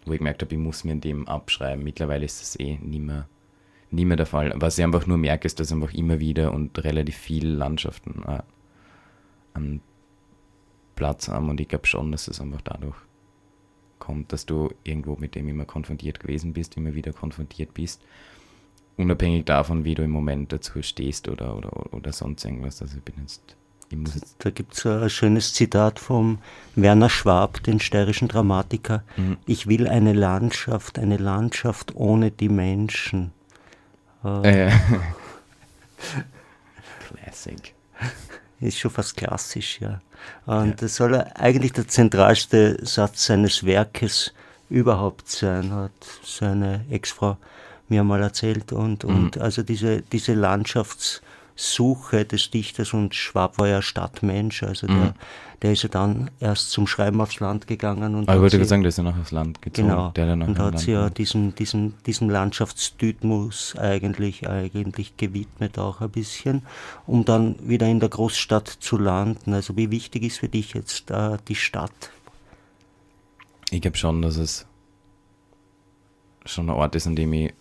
wo 0.05 0.11
ich 0.11 0.17
gemerkt 0.17 0.41
habe, 0.41 0.53
ich 0.53 0.59
muss 0.59 0.83
mir 0.83 0.93
in 0.93 1.01
dem 1.01 1.27
abschreiben. 1.27 1.83
Mittlerweile 1.83 2.25
ist 2.25 2.41
das 2.41 2.59
eh 2.59 2.77
nicht 2.77 3.01
mehr, 3.01 3.27
nie 3.89 4.05
mehr 4.05 4.17
der 4.17 4.25
Fall. 4.25 4.51
Was 4.55 4.77
ich 4.77 4.83
einfach 4.83 5.07
nur 5.07 5.17
merke, 5.17 5.45
ist, 5.45 5.59
dass 5.59 5.71
einfach 5.71 5.93
immer 5.93 6.19
wieder 6.19 6.51
und 6.53 6.83
relativ 6.83 7.15
viele 7.15 7.49
Landschaften 7.49 8.23
äh, 8.27 8.41
einen 9.53 9.81
Platz 11.01 11.29
haben. 11.29 11.49
Und 11.49 11.59
ich 11.59 11.67
glaube 11.67 11.87
schon, 11.87 12.11
dass 12.11 12.27
es 12.27 12.39
einfach 12.39 12.61
dadurch 12.61 12.95
kommt, 13.97 14.31
dass 14.31 14.45
du 14.45 14.69
irgendwo 14.83 15.15
mit 15.15 15.33
dem 15.33 15.47
immer 15.47 15.65
konfrontiert 15.65 16.19
gewesen 16.19 16.53
bist, 16.53 16.77
immer 16.77 16.93
wieder 16.93 17.11
konfrontiert 17.11 17.73
bist. 17.73 18.03
Unabhängig 18.97 19.45
davon, 19.45 19.83
wie 19.83 19.95
du 19.95 20.03
im 20.03 20.11
Moment 20.11 20.53
dazu 20.53 20.83
stehst 20.83 21.27
oder, 21.27 21.57
oder, 21.57 21.91
oder 21.91 22.13
sonst 22.13 22.45
irgendwas. 22.45 22.83
Also 22.83 22.97
ich 22.97 23.03
bin 23.03 23.15
jetzt, 23.19 23.55
Da 24.37 24.51
gibt 24.51 24.75
es 24.75 24.85
ein 24.85 25.09
schönes 25.09 25.55
Zitat 25.55 25.97
vom 25.97 26.37
Werner 26.75 27.09
Schwab, 27.09 27.63
den 27.63 27.79
steirischen 27.79 28.27
Dramatiker. 28.27 29.03
Mhm. 29.17 29.37
Ich 29.47 29.65
will 29.65 29.87
eine 29.87 30.13
Landschaft, 30.13 30.99
eine 30.99 31.17
Landschaft 31.17 31.95
ohne 31.95 32.29
die 32.29 32.49
Menschen. 32.49 33.31
Äh, 34.23 34.67
äh, 34.67 34.71
Classic. 37.07 37.73
Ist 38.61 38.79
schon 38.79 38.91
fast 38.91 39.17
klassisch, 39.17 39.81
ja. 39.81 39.99
Und 40.45 40.81
das 40.81 40.95
soll 40.95 41.15
eigentlich 41.15 41.73
der 41.73 41.87
zentralste 41.87 42.77
Satz 42.85 43.25
seines 43.25 43.65
Werkes 43.65 44.33
überhaupt 44.69 45.27
sein, 45.27 45.73
hat 45.73 45.91
seine 46.23 46.85
Ex-Frau 46.89 47.37
mir 47.89 48.03
mal 48.03 48.21
erzählt. 48.21 48.71
Und, 48.71 49.03
und 49.03 49.37
also 49.39 49.63
diese, 49.63 50.01
diese 50.01 50.33
Landschaftssuche 51.51 52.25
des 52.25 52.49
Dichters 52.49 52.93
und 52.93 53.15
Schwab 53.15 53.57
war 53.57 53.67
ja 53.67 53.81
Stadtmensch, 53.81 54.63
also 54.63 54.87
der, 54.87 55.13
der 55.61 55.73
ist 55.73 55.83
ja 55.83 55.89
dann 55.89 56.31
erst 56.39 56.71
zum 56.71 56.87
Schreiben 56.87 57.21
aufs 57.21 57.39
Land 57.39 57.67
gegangen. 57.67 58.15
Und 58.15 58.27
Aber 58.27 58.37
ich 58.37 58.41
wollte 58.41 58.57
gerade 58.57 58.67
sagen, 58.67 58.81
der 58.81 58.89
ist 58.89 58.97
ja 58.97 59.03
noch 59.03 59.17
aufs 59.17 59.31
Land 59.31 59.61
gezogen. 59.61 59.89
Genau. 59.89 60.09
Der 60.11 60.25
dann 60.25 60.41
und 60.41 60.59
hat 60.59 60.79
sie 60.79 60.91
ja 60.91 61.09
diesen, 61.09 61.53
diesen, 61.55 61.93
diesem 62.05 62.29
Landschaftstypus 62.29 63.75
eigentlich, 63.77 64.47
eigentlich 64.47 65.17
gewidmet 65.17 65.77
auch 65.77 66.01
ein 66.01 66.09
bisschen, 66.09 66.63
um 67.05 67.25
dann 67.25 67.55
wieder 67.67 67.87
in 67.87 67.99
der 67.99 68.09
Großstadt 68.09 68.67
zu 68.67 68.97
landen. 68.97 69.53
Also 69.53 69.77
wie 69.77 69.91
wichtig 69.91 70.23
ist 70.23 70.39
für 70.39 70.49
dich 70.49 70.73
jetzt 70.73 71.11
äh, 71.11 71.37
die 71.47 71.55
Stadt? 71.55 71.91
Ich 73.69 73.81
glaube 73.81 73.97
schon, 73.97 74.21
dass 74.21 74.37
es 74.37 74.65
schon 76.45 76.69
ein 76.69 76.75
Ort 76.75 76.95
ist, 76.95 77.07
an 77.07 77.15
dem 77.15 77.31
ich 77.33 77.53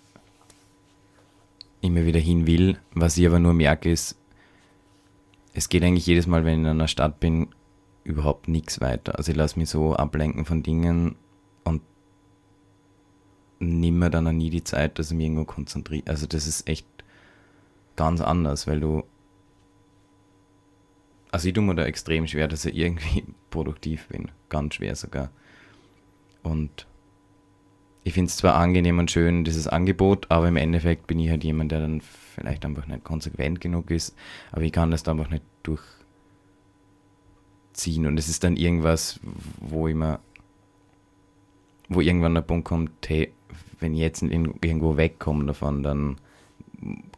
immer 1.81 2.05
wieder 2.05 2.21
hin 2.21 2.47
will. 2.47 2.79
Was 2.95 3.17
ich 3.17 3.27
aber 3.27 3.39
nur 3.39 3.55
merke, 3.55 3.91
ist, 3.91 4.17
es 5.53 5.69
geht 5.69 5.83
eigentlich 5.83 6.07
jedes 6.07 6.27
Mal, 6.27 6.45
wenn 6.45 6.55
ich 6.55 6.61
in 6.61 6.67
einer 6.67 6.89
Stadt 6.89 7.21
bin, 7.21 7.49
überhaupt 8.05 8.49
nichts 8.49 8.81
weiter. 8.81 9.17
Also 9.19 9.33
ich 9.33 9.37
lasse 9.37 9.59
mich 9.59 9.69
so 9.69 9.95
ablenken 9.95 10.45
von 10.45 10.63
Dingen 10.63 11.17
und 11.65 11.83
nimm 13.59 13.99
mir 13.99 14.11
dann 14.11 14.27
auch 14.27 14.33
nie 14.33 14.51
die 14.51 14.65
Zeit, 14.65 14.99
dass 14.99 15.11
ich 15.11 15.17
mich 15.17 15.27
irgendwo 15.27 15.45
konzentriere. 15.45 16.07
Also 16.07 16.27
das 16.27 16.47
ist 16.47 16.69
echt 16.69 16.87
ganz 17.97 18.21
anders, 18.21 18.67
weil 18.67 18.81
du 18.81 19.05
also 21.33 21.49
ich 21.49 21.55
tue 21.55 21.63
mir 21.63 21.75
da 21.75 21.85
extrem 21.85 22.27
schwer, 22.27 22.49
dass 22.49 22.65
ich 22.65 22.75
irgendwie 22.75 23.25
produktiv 23.51 24.09
bin. 24.09 24.31
Ganz 24.49 24.75
schwer 24.75 24.97
sogar. 24.97 25.31
Und 26.43 26.87
ich 28.03 28.15
finde 28.15 28.29
es 28.29 28.37
zwar 28.37 28.55
angenehm 28.55 28.99
und 28.99 29.11
schön, 29.11 29.45
dieses 29.45 29.67
Angebot, 29.67 30.27
aber 30.31 30.49
im 30.49 30.57
Endeffekt 30.57 31.07
bin 31.07 31.19
ich 31.19 31.29
halt 31.31 31.45
jemand, 31.45 31.73
der 31.73 31.81
dann 31.81 32.01
vielleicht 32.01 32.65
einfach 32.65 32.87
nicht 32.87 33.05
konsequent 33.05 33.61
genug 33.61 33.91
ist, 33.91 34.17
aber 34.53 34.63
ich 34.63 34.73
kann 34.73 34.91
das 34.91 35.03
da 35.03 35.11
einfach 35.13 35.29
nicht 35.29 35.45
durchziehen. 37.73 38.07
Und 38.07 38.19
es 38.19 38.29
ist 38.29 38.43
dann 38.43 38.57
irgendwas, 38.57 39.21
wo 39.59 39.87
ich 39.89 39.95
mir, 39.95 40.19
wo 41.89 42.01
irgendwann 42.01 42.35
der 42.35 42.41
Punkt 42.41 42.67
kommt, 42.67 42.91
hey, 43.07 43.33
wenn 43.81 43.95
ich 43.95 44.01
jetzt 44.01 44.23
irgendwo 44.23 44.97
wegkomme 44.97 45.45
davon, 45.45 45.83
dann 45.83 46.17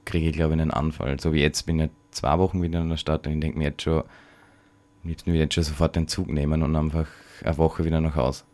kriege 0.04 0.28
ich, 0.28 0.34
glaube 0.34 0.54
ich, 0.54 0.60
einen 0.60 0.70
Anfall. 0.72 1.20
So 1.20 1.32
wie 1.32 1.40
jetzt 1.40 1.66
bin 1.66 1.78
ich 1.78 1.90
zwei 2.10 2.38
Wochen 2.38 2.60
wieder 2.62 2.80
in 2.80 2.88
der 2.88 2.96
Stadt 2.96 3.26
und 3.26 3.34
ich 3.34 3.40
denke 3.40 3.58
mir 3.58 3.68
jetzt 3.68 3.82
schon, 3.82 4.02
am 4.02 5.08
liebsten 5.08 5.30
würde 5.30 5.44
jetzt 5.44 5.54
schon 5.54 5.64
sofort 5.64 5.96
den 5.96 6.08
Zug 6.08 6.28
nehmen 6.28 6.62
und 6.62 6.74
einfach 6.76 7.06
eine 7.44 7.58
Woche 7.58 7.84
wieder 7.84 8.00
nach 8.00 8.16
Hause. 8.16 8.44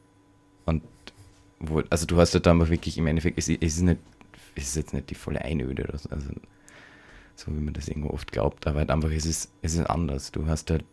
Und 0.66 0.82
wo, 1.60 1.82
also 1.90 2.06
du 2.06 2.18
hast 2.18 2.34
halt 2.34 2.46
einfach 2.48 2.70
wirklich 2.70 2.98
im 2.98 3.06
Endeffekt, 3.06 3.38
es, 3.38 3.48
ist- 3.48 3.62
es 3.62 3.76
ist 3.76 3.82
nicht, 3.82 4.00
es 4.54 4.68
ist 4.68 4.76
jetzt 4.76 4.94
nicht 4.94 5.10
die 5.10 5.14
volle 5.14 5.42
Einöde 5.42 5.84
oder 5.84 5.98
so, 5.98 6.08
also 6.10 6.30
so 7.36 7.52
wie 7.54 7.60
man 7.60 7.74
das 7.74 7.88
irgendwo 7.88 8.10
oft 8.10 8.32
glaubt, 8.32 8.66
aber 8.66 8.80
halt 8.80 8.90
einfach, 8.90 9.10
es 9.10 9.24
ist, 9.26 9.50
es 9.62 9.74
ist 9.74 9.86
anders. 9.88 10.32
Du 10.32 10.46
hast 10.46 10.70
halt, 10.70 10.84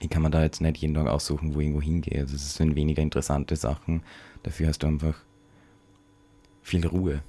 ich 0.00 0.08
kann 0.10 0.22
mir 0.22 0.30
da 0.30 0.42
jetzt 0.42 0.60
nicht 0.60 0.78
jeden 0.78 0.94
Tag 0.94 1.06
aussuchen, 1.06 1.54
wo 1.54 1.60
ich 1.60 1.66
irgendwo 1.66 1.82
hingehe. 1.82 2.20
Also 2.20 2.34
es 2.34 2.54
sind 2.54 2.74
weniger 2.74 3.02
interessante 3.02 3.56
Sachen, 3.56 4.02
dafür 4.42 4.68
hast 4.68 4.82
du 4.82 4.86
einfach 4.86 5.14
viel 6.62 6.86
Ruhe. 6.86 7.22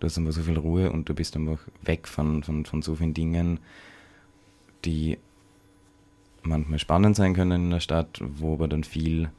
Du 0.00 0.06
hast 0.06 0.18
einfach 0.18 0.32
so 0.32 0.42
viel 0.42 0.58
Ruhe 0.58 0.92
und 0.92 1.08
du 1.08 1.14
bist 1.14 1.36
einfach 1.36 1.60
weg 1.82 2.08
von, 2.08 2.42
von, 2.42 2.64
von 2.66 2.82
so 2.82 2.96
vielen 2.96 3.14
Dingen, 3.14 3.60
die 4.84 5.18
manchmal 6.42 6.78
spannend 6.78 7.16
sein 7.16 7.34
können 7.34 7.64
in 7.66 7.70
der 7.70 7.80
Stadt, 7.80 8.20
wo 8.22 8.54
aber 8.54 8.68
dann 8.68 8.84
viel 8.84 9.30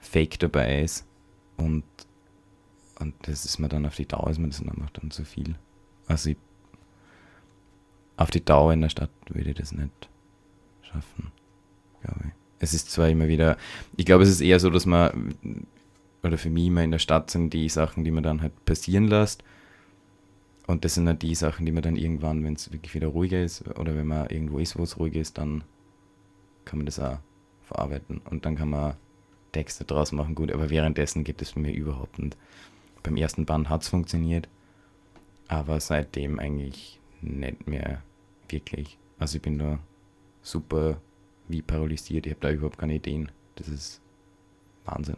Fake 0.00 0.38
dabei 0.38 0.82
ist. 0.82 1.06
Und, 1.56 1.84
und 2.98 3.14
das 3.22 3.44
ist 3.44 3.58
mir 3.58 3.68
dann 3.68 3.86
auf 3.86 3.96
die 3.96 4.06
Dauer, 4.06 4.30
ist 4.30 4.38
mir 4.38 4.48
das 4.48 4.60
einfach 4.60 4.90
dann 4.90 5.10
zu 5.10 5.24
viel. 5.24 5.54
Also 6.06 6.30
ich, 6.30 6.36
auf 8.16 8.30
die 8.30 8.44
Dauer 8.44 8.72
in 8.72 8.80
der 8.80 8.88
Stadt 8.88 9.10
würde 9.28 9.50
ich 9.50 9.56
das 9.56 9.72
nicht 9.72 10.08
schaffen, 10.82 11.30
glaube 12.02 12.20
ich. 12.26 12.32
Es 12.58 12.74
ist 12.74 12.90
zwar 12.90 13.08
immer 13.08 13.28
wieder, 13.28 13.56
ich 13.96 14.04
glaube, 14.04 14.24
es 14.24 14.28
ist 14.28 14.42
eher 14.42 14.60
so, 14.60 14.68
dass 14.68 14.84
man, 14.84 15.34
oder 16.22 16.36
für 16.36 16.50
mich 16.50 16.66
immer 16.66 16.82
in 16.82 16.90
der 16.90 16.98
Stadt 16.98 17.30
sind 17.30 17.54
die 17.54 17.68
Sachen, 17.70 18.04
die 18.04 18.10
man 18.10 18.22
dann 18.22 18.42
halt 18.42 18.64
passieren 18.66 19.06
lässt. 19.06 19.42
Und 20.66 20.84
das 20.84 20.94
sind 20.94 21.06
dann 21.06 21.18
die 21.18 21.34
Sachen, 21.34 21.64
die 21.64 21.72
man 21.72 21.82
dann 21.82 21.96
irgendwann, 21.96 22.44
wenn 22.44 22.54
es 22.54 22.70
wirklich 22.70 22.94
wieder 22.94 23.08
ruhiger 23.08 23.42
ist, 23.42 23.66
oder 23.78 23.96
wenn 23.96 24.06
man 24.06 24.28
irgendwo 24.28 24.58
ist, 24.58 24.78
wo 24.78 24.82
es 24.82 24.98
ruhig 24.98 25.14
ist, 25.14 25.38
dann 25.38 25.64
kann 26.64 26.78
man 26.78 26.86
das 26.86 27.00
auch 27.00 27.18
verarbeiten. 27.62 28.18
Und 28.18 28.44
dann 28.44 28.56
kann 28.56 28.70
man 28.70 28.94
Texte 29.52 29.84
draus 29.84 30.12
machen, 30.12 30.34
gut, 30.34 30.52
aber 30.52 30.70
währenddessen 30.70 31.24
geht 31.24 31.42
es 31.42 31.52
bei 31.52 31.60
mir 31.60 31.72
überhaupt 31.72 32.18
nicht. 32.18 32.36
Beim 33.02 33.16
ersten 33.16 33.46
Band 33.46 33.68
hat 33.68 33.82
es 33.82 33.88
funktioniert, 33.88 34.48
aber 35.48 35.80
seitdem 35.80 36.38
eigentlich 36.38 37.00
nicht 37.22 37.66
mehr 37.66 38.02
wirklich. 38.48 38.98
Also 39.18 39.36
ich 39.36 39.42
bin 39.42 39.58
da 39.58 39.78
super 40.42 41.00
wie 41.48 41.62
paralysiert, 41.62 42.26
ich 42.26 42.32
habe 42.32 42.40
da 42.40 42.50
überhaupt 42.50 42.78
keine 42.78 42.94
Ideen. 42.94 43.30
Das 43.56 43.68
ist 43.68 44.00
Wahnsinn. 44.84 45.16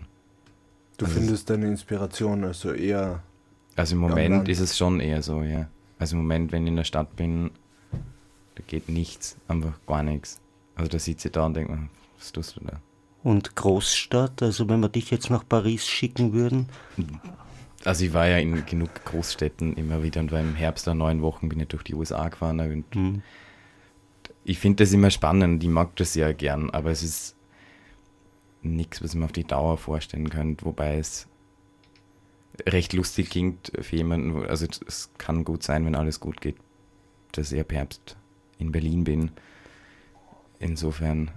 Du 0.98 1.04
Also- 1.04 1.18
findest 1.18 1.50
deine 1.50 1.66
Inspiration 1.66 2.44
also 2.44 2.72
eher. 2.72 3.22
Also 3.76 3.94
im 3.96 4.00
Moment 4.02 4.48
ist 4.48 4.60
es 4.60 4.76
schon 4.76 5.00
eher 5.00 5.22
so, 5.22 5.42
ja. 5.42 5.68
Also 5.98 6.16
im 6.16 6.22
Moment, 6.22 6.52
wenn 6.52 6.62
ich 6.64 6.68
in 6.70 6.76
der 6.76 6.84
Stadt 6.84 7.14
bin, 7.16 7.50
da 8.54 8.62
geht 8.66 8.88
nichts, 8.88 9.36
einfach 9.48 9.78
gar 9.86 10.02
nichts. 10.02 10.40
Also 10.74 10.90
da 10.90 10.98
sitze 10.98 11.28
ich 11.28 11.32
da 11.32 11.46
und 11.46 11.54
denke 11.54 11.72
mir, 11.72 11.88
was 12.18 12.32
tust 12.32 12.56
du 12.56 12.60
da? 12.64 12.80
Und 13.22 13.54
Großstadt, 13.54 14.42
also 14.42 14.68
wenn 14.68 14.80
wir 14.80 14.88
dich 14.88 15.10
jetzt 15.10 15.30
nach 15.30 15.46
Paris 15.48 15.86
schicken 15.86 16.32
würden, 16.32 16.68
Also 17.84 18.04
ich 18.04 18.14
war 18.14 18.28
ja 18.28 18.38
in 18.38 18.64
genug 18.64 19.04
Großstädten 19.04 19.74
immer 19.74 20.02
wieder 20.02 20.20
und 20.20 20.30
war 20.30 20.40
im 20.40 20.54
Herbst 20.54 20.86
da 20.86 20.94
neun 20.94 21.20
Wochen 21.20 21.48
bin 21.48 21.58
ich 21.58 21.68
durch 21.68 21.82
die 21.82 21.94
USA 21.94 22.28
gefahren. 22.28 22.60
Und 22.60 22.94
hm, 22.94 23.22
ich 24.44 24.58
finde 24.58 24.84
das 24.84 24.92
immer 24.92 25.10
spannend, 25.10 25.62
ich 25.64 25.70
mag 25.70 25.96
das 25.96 26.14
ja 26.14 26.32
gern, 26.32 26.70
aber 26.70 26.90
es 26.90 27.02
ist 27.02 27.36
nichts, 28.62 29.02
was 29.02 29.14
mir 29.14 29.24
auf 29.24 29.32
die 29.32 29.44
Dauer 29.44 29.78
vorstellen 29.78 30.30
könnte, 30.30 30.64
wobei 30.64 30.98
es 30.98 31.26
recht 32.66 32.92
lustig 32.92 33.30
klingt 33.30 33.72
für 33.80 33.96
jemanden, 33.96 34.46
also 34.46 34.66
es 34.86 35.10
kann 35.18 35.44
gut 35.44 35.64
sein, 35.64 35.84
wenn 35.84 35.96
alles 35.96 36.20
gut 36.20 36.40
geht, 36.40 36.56
dass 37.32 37.50
ich 37.50 37.60
ab 37.60 37.72
Herbst 37.72 38.16
in 38.58 38.70
Berlin 38.70 39.02
bin. 39.02 39.30
Insofern 40.60 41.32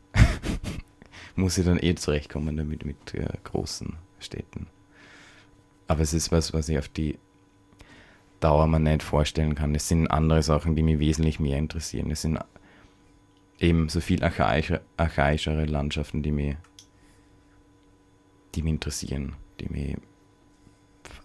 muss 1.36 1.58
ich 1.58 1.66
dann 1.66 1.82
eh 1.82 1.96
zurechtkommen 1.96 2.58
damit 2.58 2.86
mit 2.86 3.14
äh, 3.14 3.28
großen 3.44 3.96
Städten. 4.20 4.68
Aber 5.88 6.02
es 6.02 6.14
ist 6.14 6.32
was, 6.32 6.54
was 6.54 6.70
ich 6.70 6.78
auf 6.78 6.88
die 6.88 7.20
Dauer 8.40 8.68
mir 8.68 8.80
nicht 8.80 9.04
vorstellen 9.04 9.56
kann. 9.56 9.76
Es 9.76 9.88
sind 9.88 10.08
andere 10.08 10.44
Sachen, 10.44 10.76
die 10.76 10.84
mich 10.84 11.00
wesentlich 11.00 11.40
mehr 11.40 11.58
interessieren. 11.58 12.12
Es 12.12 12.22
sind 12.22 12.40
eben 13.60 13.90
so 13.90 14.02
viel 14.02 14.24
archaische, 14.24 14.82
archaischere 14.98 15.66
Landschaften, 15.66 16.24
die 16.24 16.32
mich, 16.32 16.56
die 18.54 18.64
mich 18.64 18.74
interessieren, 18.74 19.36
die 19.60 19.70
mich 19.70 19.98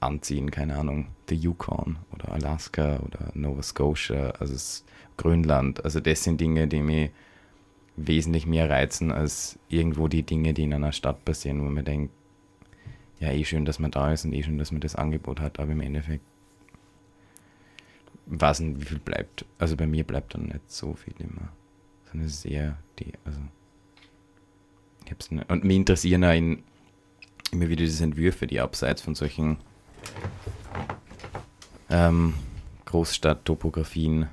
anziehen, 0.00 0.50
keine 0.50 0.76
Ahnung, 0.76 1.08
the 1.28 1.34
Yukon 1.34 1.98
oder 2.12 2.32
Alaska 2.32 3.00
oder 3.00 3.30
Nova 3.34 3.62
Scotia, 3.62 4.30
also 4.38 4.82
Grönland. 5.16 5.84
Also 5.84 6.00
das 6.00 6.24
sind 6.24 6.40
Dinge, 6.40 6.68
die 6.68 6.80
mich 6.80 7.10
wesentlich 8.06 8.46
mehr 8.46 8.68
reizen 8.68 9.12
als 9.12 9.58
irgendwo 9.68 10.08
die 10.08 10.22
Dinge, 10.22 10.54
die 10.54 10.64
in 10.64 10.74
einer 10.74 10.92
Stadt 10.92 11.24
passieren, 11.24 11.60
wo 11.60 11.70
man 11.70 11.84
denkt, 11.84 12.12
ja, 13.18 13.30
eh 13.30 13.44
schön, 13.44 13.64
dass 13.64 13.78
man 13.78 13.90
da 13.90 14.12
ist 14.12 14.24
und 14.24 14.32
eh 14.32 14.42
schön, 14.42 14.58
dass 14.58 14.72
man 14.72 14.80
das 14.80 14.96
Angebot 14.96 15.40
hat, 15.40 15.60
aber 15.60 15.72
im 15.72 15.80
Endeffekt 15.80 16.24
weiß 18.26 18.60
nicht, 18.60 18.80
wie 18.80 18.84
viel 18.84 18.98
bleibt. 18.98 19.44
Also 19.58 19.76
bei 19.76 19.86
mir 19.86 20.04
bleibt 20.04 20.34
dann 20.34 20.44
nicht 20.46 20.70
so 20.70 20.94
viel 20.94 21.14
immer. 21.18 21.52
Sondern 22.06 22.26
es 22.26 22.34
ist 22.34 22.44
eher 22.46 22.78
die, 22.98 23.12
also 23.24 23.40
ich 25.04 25.10
hab's 25.10 25.30
nicht. 25.30 25.50
Und 25.50 25.64
mich 25.64 25.76
interessieren 25.76 26.24
auch 26.24 26.34
in, 26.34 26.62
immer 27.50 27.68
wieder 27.68 27.84
diese 27.84 28.04
Entwürfe, 28.04 28.46
die 28.46 28.60
abseits 28.60 29.02
von 29.02 29.14
solchen 29.14 29.58
ähm, 31.90 32.34
Großstadttopografien 32.86 34.28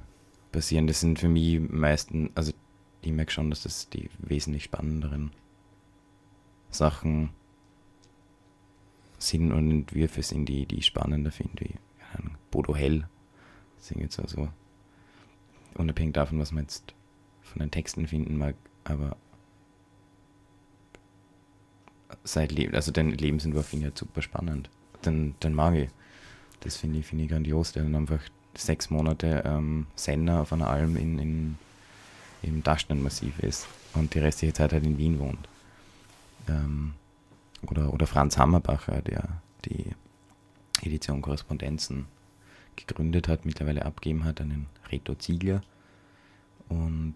passieren. 0.52 0.88
Das 0.88 1.00
sind 1.00 1.20
für 1.20 1.30
mich 1.30 1.60
meistens, 1.60 2.30
also 2.36 2.54
ich 3.02 3.12
merke 3.12 3.32
schon, 3.32 3.50
dass 3.50 3.64
das 3.64 3.90
die 3.90 4.10
wesentlich 4.20 4.64
spannenderen 4.64 5.32
Sachen 6.70 7.30
sind 9.20 9.52
und 9.52 9.72
Entwürfe 9.72 10.22
sind, 10.22 10.48
die, 10.48 10.66
die 10.66 10.80
ich 10.80 10.86
spannender 10.86 11.32
finde, 11.32 11.66
wie 11.66 11.76
Bodo 12.52 12.76
Hell. 12.76 13.08
Das 13.78 13.90
jetzt 13.92 14.20
also 14.20 14.50
unabhängig 15.76 16.14
davon, 16.14 16.40
was 16.40 16.52
man 16.52 16.64
jetzt 16.64 16.94
von 17.42 17.60
den 17.60 17.72
Texten 17.72 18.08
finden 18.08 18.38
mag, 18.38 18.56
aber 18.84 19.16
seit 22.24 22.52
Leben, 22.52 22.76
also 22.76 22.92
den 22.92 23.12
Lebensentwurf 23.12 23.68
finde 23.68 23.86
ich 23.86 23.92
halt 23.92 23.98
super 23.98 24.22
spannend. 24.22 24.70
Den, 25.06 25.36
den 25.42 25.54
mag 25.54 25.76
ich. 25.76 25.90
Das 26.62 26.78
finde 26.78 27.00
ich, 27.00 27.06
finde 27.06 27.26
ich 27.26 27.30
grandios, 27.30 27.72
der 27.72 27.84
dann 27.84 27.96
einfach 27.96 28.22
sechs 28.56 28.90
Monate 28.90 29.44
ähm, 29.46 29.88
Sender 29.96 30.42
auf 30.42 30.52
einer 30.52 30.68
Alm 30.68 30.98
in, 30.98 31.20
in, 31.20 31.58
im 32.48 32.64
Taschenmassiv 32.64 33.40
ist 33.40 33.68
und 33.94 34.14
die 34.14 34.20
restliche 34.20 34.54
Zeit 34.54 34.74
halt 34.74 34.86
in 34.86 34.98
Wien 34.98 35.20
wohnt. 35.20 35.48
Ähm, 36.48 36.94
oder, 37.70 37.94
oder 37.94 38.08
Franz 38.08 38.38
Hammerbacher, 38.38 39.02
der 39.02 39.42
die 39.66 39.96
Edition 40.84 41.22
Korrespondenzen 41.22 42.06
gegründet 42.76 43.28
hat, 43.28 43.46
mittlerweile 43.46 43.86
abgegeben 43.86 44.24
hat 44.24 44.40
an 44.42 44.50
den 44.50 44.66
Reto 44.92 45.16
Ziegler 45.16 45.62
und 46.70 47.16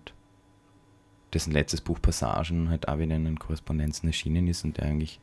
dessen 1.34 1.54
letztes 1.54 1.82
Buch 1.82 2.02
Passagen 2.02 2.70
halt 2.70 2.88
auch 2.88 3.00
wieder 3.00 3.16
in 3.16 3.26
den 3.26 3.40
Korrespondenzen 3.40 4.10
erschienen 4.10 4.48
ist 4.48 4.64
und 4.64 4.78
der 4.78 4.86
eigentlich 4.86 5.20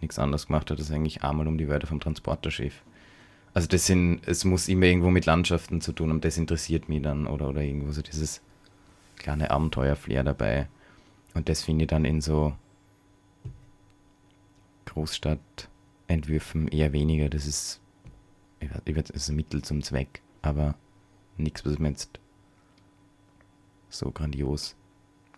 nichts 0.00 0.18
anderes 0.18 0.46
gemacht 0.46 0.70
hat, 0.70 0.78
als 0.78 0.90
eigentlich 0.90 1.24
einmal 1.24 1.48
um 1.48 1.58
die 1.58 1.68
Wörter 1.68 1.86
vom 1.86 2.00
Transporterchef. 2.00 2.82
Also 3.54 3.68
das 3.68 3.86
sind, 3.86 4.20
es 4.26 4.44
muss 4.44 4.68
immer 4.68 4.84
irgendwo 4.84 5.10
mit 5.10 5.24
Landschaften 5.24 5.80
zu 5.80 5.92
tun 5.92 6.10
und 6.10 6.24
das 6.24 6.36
interessiert 6.36 6.88
mich 6.88 7.02
dann 7.02 7.26
oder, 7.26 7.48
oder 7.48 7.62
irgendwo 7.62 7.92
so 7.92 8.02
dieses 8.02 8.42
kleine 9.16 9.50
Abenteuerflair 9.50 10.22
dabei. 10.24 10.68
Und 11.34 11.48
das 11.48 11.62
finde 11.62 11.84
ich 11.84 11.88
dann 11.88 12.04
in 12.04 12.20
so 12.20 12.54
Großstadtentwürfen 14.86 16.68
eher 16.68 16.92
weniger. 16.92 17.28
Das 17.28 17.46
ist, 17.46 17.80
ich 18.60 18.96
weiß, 18.96 19.10
es 19.10 19.22
ist 19.24 19.28
ein 19.28 19.36
Mittel 19.36 19.62
zum 19.62 19.82
Zweck, 19.82 20.22
aber 20.42 20.74
nichts, 21.36 21.64
was 21.64 21.78
mir 21.78 21.90
jetzt 21.90 22.18
so 23.88 24.10
grandios 24.10 24.74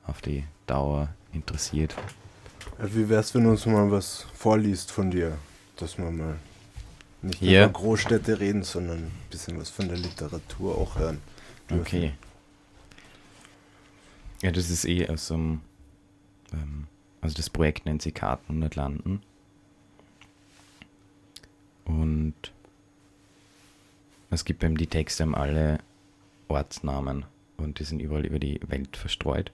auf 0.06 0.20
die 0.20 0.44
Dauer 0.66 1.08
interessiert. 1.32 1.94
Wie 2.78 3.08
wär's, 3.08 3.34
wenn 3.34 3.44
du 3.44 3.50
uns 3.50 3.66
mal 3.66 3.90
was 3.90 4.26
vorliest 4.34 4.90
von 4.92 5.10
dir? 5.10 5.36
Dass 5.76 5.98
wir 5.98 6.10
mal 6.10 6.36
nicht 7.22 7.42
nur 7.42 7.50
Ja. 7.50 7.64
über 7.64 7.72
Großstädte 7.72 8.38
reden, 8.40 8.62
sondern 8.62 8.98
ein 8.98 9.12
bisschen 9.30 9.58
was 9.58 9.70
von 9.70 9.88
der 9.88 9.96
Literatur 9.96 10.76
auch 10.76 10.96
hören. 10.96 11.18
dürfen. 11.68 11.80
Okay. 11.82 12.12
Ja, 14.42 14.52
das 14.52 14.70
ist 14.70 14.84
eh 14.84 15.08
aus 15.08 15.26
so 15.26 15.34
einem, 15.34 15.60
ähm, 16.52 16.86
also 17.20 17.34
das 17.34 17.50
Projekt 17.50 17.86
nennt 17.86 18.02
sich 18.02 18.14
Karten 18.14 18.56
und 18.56 18.62
Atlanten. 18.62 19.22
Und 21.84 22.34
es 24.30 24.44
gibt 24.44 24.62
eben 24.62 24.76
die 24.76 24.86
Texte 24.86 25.24
haben 25.24 25.34
alle 25.34 25.78
Ortsnamen 26.48 27.24
und 27.56 27.78
die 27.80 27.84
sind 27.84 28.00
überall 28.00 28.26
über 28.26 28.38
die 28.38 28.60
Welt 28.68 28.96
verstreut. 28.96 29.50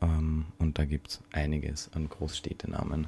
Ähm, 0.00 0.46
und 0.58 0.78
da 0.78 0.84
gibt 0.84 1.08
es 1.08 1.22
einiges 1.32 1.92
an 1.92 2.08
Großstädtenamen, 2.08 3.06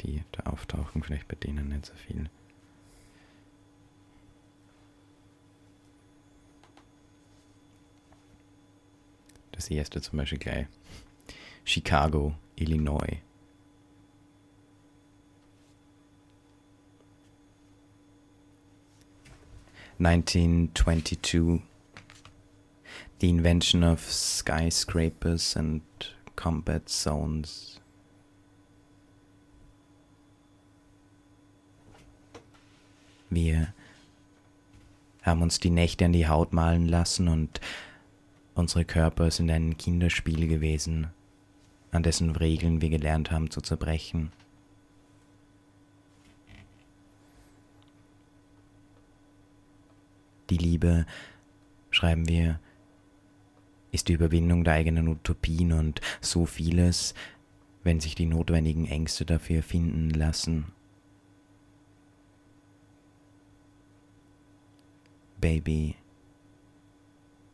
die 0.00 0.22
da 0.32 0.50
auftauchen, 0.50 1.02
vielleicht 1.02 1.28
bei 1.28 1.36
denen 1.36 1.68
nicht 1.68 1.86
so 1.86 1.94
viel. 1.94 2.28
Das 9.62 9.70
erste 9.70 10.00
zum 10.00 10.16
Beispiel 10.16 10.38
gleich. 10.38 10.66
Chicago, 11.64 12.34
Illinois. 12.56 13.20
Nineteen 19.98 20.74
twenty-two. 20.74 21.62
The 23.20 23.30
invention 23.30 23.84
of 23.84 24.00
skyscrapers 24.00 25.56
and 25.56 25.82
combat 26.34 26.88
zones. 26.88 27.80
Wir 33.30 33.72
haben 35.22 35.40
uns 35.40 35.60
die 35.60 35.70
Nächte 35.70 36.04
an 36.06 36.12
die 36.12 36.26
Haut 36.26 36.52
malen 36.52 36.88
lassen 36.88 37.28
und 37.28 37.60
Unsere 38.54 38.84
Körper 38.84 39.30
sind 39.30 39.50
ein 39.50 39.78
Kinderspiel 39.78 40.46
gewesen, 40.46 41.08
an 41.90 42.02
dessen 42.02 42.30
Regeln 42.36 42.82
wir 42.82 42.90
gelernt 42.90 43.30
haben 43.30 43.50
zu 43.50 43.60
zerbrechen. 43.60 44.30
Die 50.50 50.58
Liebe, 50.58 51.06
schreiben 51.90 52.28
wir, 52.28 52.60
ist 53.90 54.08
die 54.08 54.12
Überwindung 54.12 54.64
der 54.64 54.74
eigenen 54.74 55.08
Utopien 55.08 55.72
und 55.72 56.02
so 56.20 56.44
vieles, 56.44 57.14
wenn 57.84 58.00
sich 58.00 58.14
die 58.14 58.26
notwendigen 58.26 58.86
Ängste 58.86 59.24
dafür 59.24 59.62
finden 59.62 60.10
lassen. 60.10 60.72
Baby, 65.40 65.96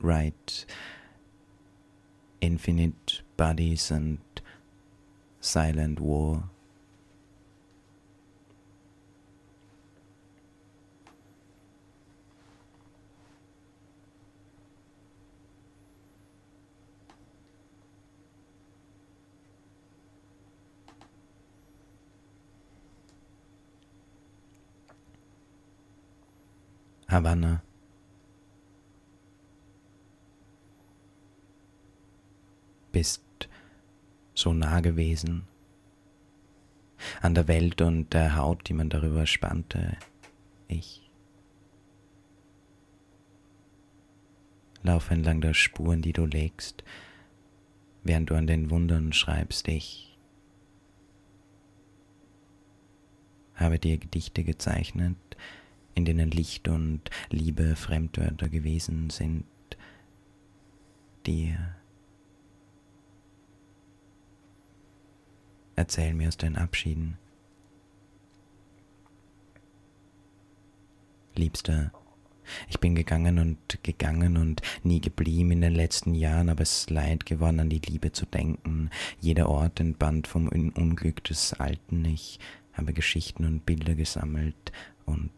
write 0.00 0.64
infinite 2.40 3.22
bodies 3.36 3.90
and 3.90 4.18
silent 5.40 6.00
war. 6.00 6.44
Havanna. 27.08 27.62
Bist 32.98 33.48
so 34.34 34.52
nah 34.52 34.80
gewesen 34.80 35.46
an 37.20 37.36
der 37.36 37.46
Welt 37.46 37.80
und 37.80 38.12
der 38.12 38.34
Haut, 38.34 38.68
die 38.68 38.72
man 38.72 38.90
darüber 38.90 39.24
spannte. 39.24 39.96
Ich 40.66 41.08
laufe 44.82 45.14
entlang 45.14 45.40
der 45.40 45.54
Spuren, 45.54 46.02
die 46.02 46.12
du 46.12 46.26
legst, 46.26 46.82
während 48.02 48.30
du 48.30 48.34
an 48.34 48.48
den 48.48 48.68
Wundern 48.68 49.12
schreibst. 49.12 49.68
Ich 49.68 50.18
habe 53.54 53.78
dir 53.78 53.98
Gedichte 53.98 54.42
gezeichnet, 54.42 55.16
in 55.94 56.04
denen 56.04 56.32
Licht 56.32 56.66
und 56.66 57.10
Liebe 57.30 57.76
Fremdwörter 57.76 58.48
gewesen 58.48 59.10
sind, 59.10 59.44
dir 61.26 61.77
Erzähl 65.78 66.12
mir 66.12 66.26
aus 66.26 66.36
deinen 66.36 66.56
Abschieden. 66.56 67.18
Liebster, 71.36 71.92
ich 72.68 72.80
bin 72.80 72.96
gegangen 72.96 73.38
und 73.38 73.84
gegangen 73.84 74.38
und 74.38 74.60
nie 74.82 75.00
geblieben 75.00 75.52
in 75.52 75.60
den 75.60 75.76
letzten 75.76 76.16
Jahren, 76.16 76.48
aber 76.48 76.62
es 76.62 76.80
ist 76.80 76.90
leid 76.90 77.26
geworden, 77.26 77.60
an 77.60 77.68
die 77.70 77.78
Liebe 77.78 78.10
zu 78.10 78.26
denken. 78.26 78.90
Jeder 79.20 79.48
Ort 79.48 79.78
entband 79.78 80.26
vom 80.26 80.48
Unglück 80.48 81.22
des 81.22 81.52
alten 81.52 82.04
Ich, 82.06 82.40
habe 82.72 82.92
Geschichten 82.92 83.44
und 83.44 83.64
Bilder 83.64 83.94
gesammelt 83.94 84.72
und 85.06 85.30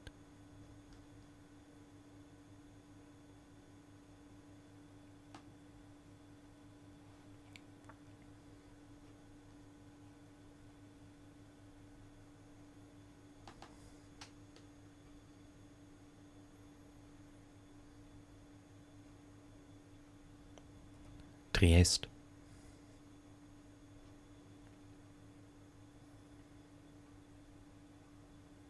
Triest. 21.61 22.09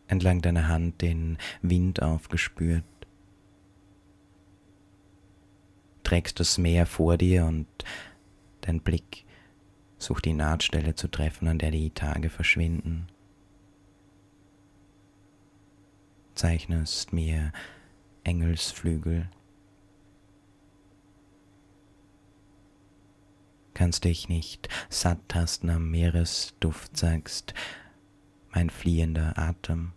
Entlang 0.09 0.43
deiner 0.43 0.67
Hand 0.67 1.01
den 1.01 1.39
Wind 1.63 2.03
aufgespürt. 2.03 2.83
Trägst 6.03 6.41
das 6.41 6.59
Meer 6.59 6.85
vor 6.85 7.17
dir 7.17 7.45
und 7.45 7.69
dein 8.63 8.81
Blick 8.81 9.25
sucht 9.99 10.25
die 10.25 10.33
Nahtstelle 10.33 10.97
zu 10.97 11.07
treffen, 11.07 11.47
an 11.47 11.61
der 11.61 11.71
die 11.71 11.91
Tage 11.91 12.29
verschwinden. 12.29 13.07
Zeichnest 16.35 17.13
mir 17.13 17.53
Engelsflügel 18.25 19.29
kannst 23.81 24.05
dich 24.05 24.29
nicht 24.29 24.69
satt 24.91 25.27
tasten 25.29 25.71
am 25.71 25.91
Meeresduft, 25.91 26.99
sagst 26.99 27.55
mein 28.51 28.69
fliehender 28.69 29.39
Atem. 29.39 29.93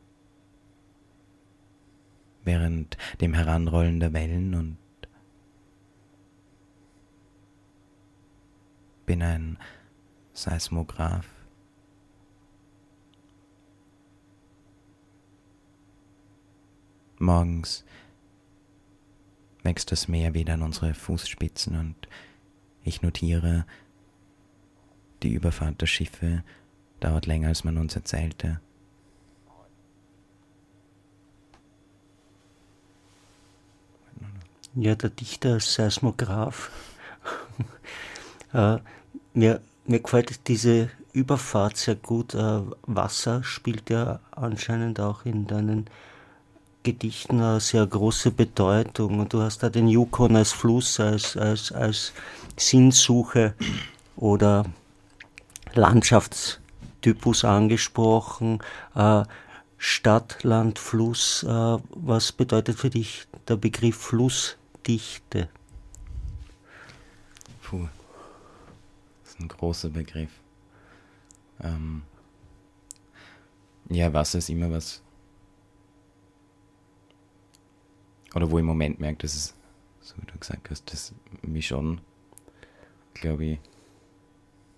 Während 2.45 2.95
dem 3.19 3.33
Heranrollen 3.33 3.99
der 3.99 4.13
Wellen 4.13 4.55
und 4.55 4.77
bin 9.05 9.21
ein 9.21 9.57
Seismograph. 10.31 11.27
Morgens 17.19 17.83
wächst 19.63 19.91
das 19.91 20.07
Meer 20.07 20.33
wieder 20.33 20.53
an 20.53 20.61
unsere 20.61 20.93
Fußspitzen 20.93 21.77
und 21.77 22.07
ich 22.83 23.01
notiere, 23.01 23.65
die 25.23 25.33
Überfahrt 25.33 25.81
der 25.81 25.87
Schiffe 25.87 26.43
dauert 26.99 27.25
länger, 27.25 27.49
als 27.49 27.63
man 27.63 27.77
uns 27.77 27.95
erzählte. 27.95 28.59
Ja, 34.75 34.95
der 34.95 35.11
Dichter 35.11 35.59
Seismograph. 35.59 36.71
äh, 38.53 38.77
mir, 39.33 39.61
mir 39.85 39.99
gefällt 39.99 40.47
diese 40.47 40.89
Überfahrt 41.13 41.77
sehr 41.77 41.95
gut. 41.95 42.33
Äh, 42.33 42.61
Wasser 42.87 43.43
spielt 43.43 43.91
ja 43.91 44.19
anscheinend 44.31 44.99
auch 44.99 45.25
in 45.25 45.45
deinen 45.45 45.85
Gedichten 46.83 47.39
eine 47.39 47.59
sehr 47.59 47.85
große 47.87 48.31
Bedeutung. 48.31 49.19
Und 49.19 49.33
du 49.33 49.41
hast 49.41 49.63
da 49.63 49.69
den 49.69 49.87
Yukon 49.87 50.35
als 50.35 50.51
Fluss, 50.51 50.99
als, 50.99 51.37
als, 51.37 51.71
als 51.71 52.13
Sinnsuche 52.57 53.55
oder 54.15 54.65
Landschaftstypus 55.73 57.45
angesprochen. 57.45 58.59
Äh, 58.95 59.23
Stadt, 59.77 60.43
Land, 60.43 60.79
Fluss. 60.79 61.43
Äh, 61.43 61.47
was 61.47 62.31
bedeutet 62.31 62.77
für 62.77 62.89
dich 62.89 63.27
der 63.47 63.57
Begriff 63.57 63.97
Flussdichte? 63.97 65.49
Puh, 67.63 67.87
das 69.23 69.31
ist 69.31 69.39
ein 69.39 69.47
großer 69.47 69.89
Begriff. 69.89 70.29
Ähm, 71.61 72.03
ja, 73.89 74.13
Wasser 74.13 74.37
ist 74.37 74.49
immer 74.49 74.71
was. 74.71 75.01
Oder 78.33 78.49
wo 78.49 78.57
ich 78.57 78.61
im 78.61 78.67
Moment 78.67 78.99
merke, 78.99 79.19
dass 79.19 79.35
es, 79.35 79.55
so 80.01 80.15
wie 80.17 80.25
du 80.25 80.37
gesagt 80.37 80.69
hast, 80.69 80.91
das 80.91 81.13
mich 81.41 81.67
schon 81.67 82.01
glaube 83.13 83.45
ich, 83.45 83.59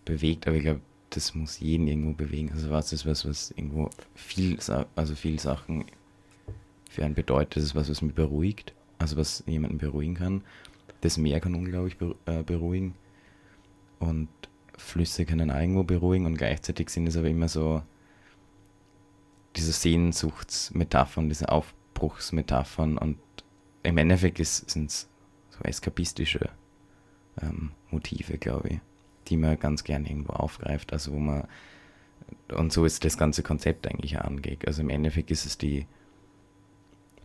bewegt, 0.06 0.48
aber 0.48 0.58
ich 0.58 0.64
glaube, 0.64 0.82
das 1.10 1.34
muss 1.34 1.60
jeden 1.60 1.88
irgendwo 1.88 2.14
bewegen. 2.14 2.52
Also 2.52 2.70
was 2.70 2.94
ist 2.94 3.06
was, 3.06 3.28
was 3.28 3.52
irgendwo 3.52 3.90
viel, 4.14 4.60
also 4.96 5.16
viel 5.16 5.40
Sachen 5.40 5.86
für 6.90 7.04
einen 7.04 7.16
bedeutet. 7.16 7.58
Das 7.58 7.64
ist 7.64 7.76
was, 7.76 7.90
was 7.90 8.02
mich 8.02 8.14
beruhigt, 8.14 8.74
also 8.98 9.18
was 9.18 9.44
jemanden 9.48 9.78
beruhigen 9.78 10.16
kann. 10.16 10.44
Das 11.02 11.18
Meer 11.18 11.40
kann 11.40 11.56
unglaublich 11.56 11.98
äh, 12.26 12.44
beruhigen 12.44 12.96
und 14.00 14.30
Flüsse 14.78 15.26
können 15.26 15.50
irgendwo 15.50 15.84
beruhigen 15.84 16.26
und 16.26 16.38
gleichzeitig 16.38 16.90
sind 16.90 17.08
es 17.08 17.16
aber 17.16 17.30
immer 17.30 17.48
so 17.48 17.82
diese 19.56 19.72
Sehnsuchtsmetaphern, 19.72 21.30
diese 21.30 21.50
Aufbruchsmetaphern 21.50 22.98
und 22.98 23.18
im 23.86 23.98
Endeffekt 23.98 24.44
sind 24.46 24.90
es 24.90 25.10
so 25.50 25.60
eskapistische 25.64 26.50
ähm, 27.42 27.72
Motive, 27.92 28.38
glaube 28.38 28.70
ich, 28.70 28.80
die 29.28 29.38
man 29.38 29.60
ganz 29.60 29.84
gern 29.84 30.06
irgendwo 30.06 30.34
aufgreift. 30.34 30.94
Also 30.94 31.14
wo 31.14 31.20
man 31.20 31.48
und 32.52 32.74
so 32.74 32.86
ist 32.86 33.06
das 33.06 33.18
ganze 33.18 33.44
Konzept 33.44 33.88
eigentlich 33.88 34.20
angeht. 34.20 34.68
Also 34.68 34.82
im 34.82 34.90
Endeffekt 34.90 35.32
ist 35.32 35.46
es 35.46 35.58
die 35.58 35.86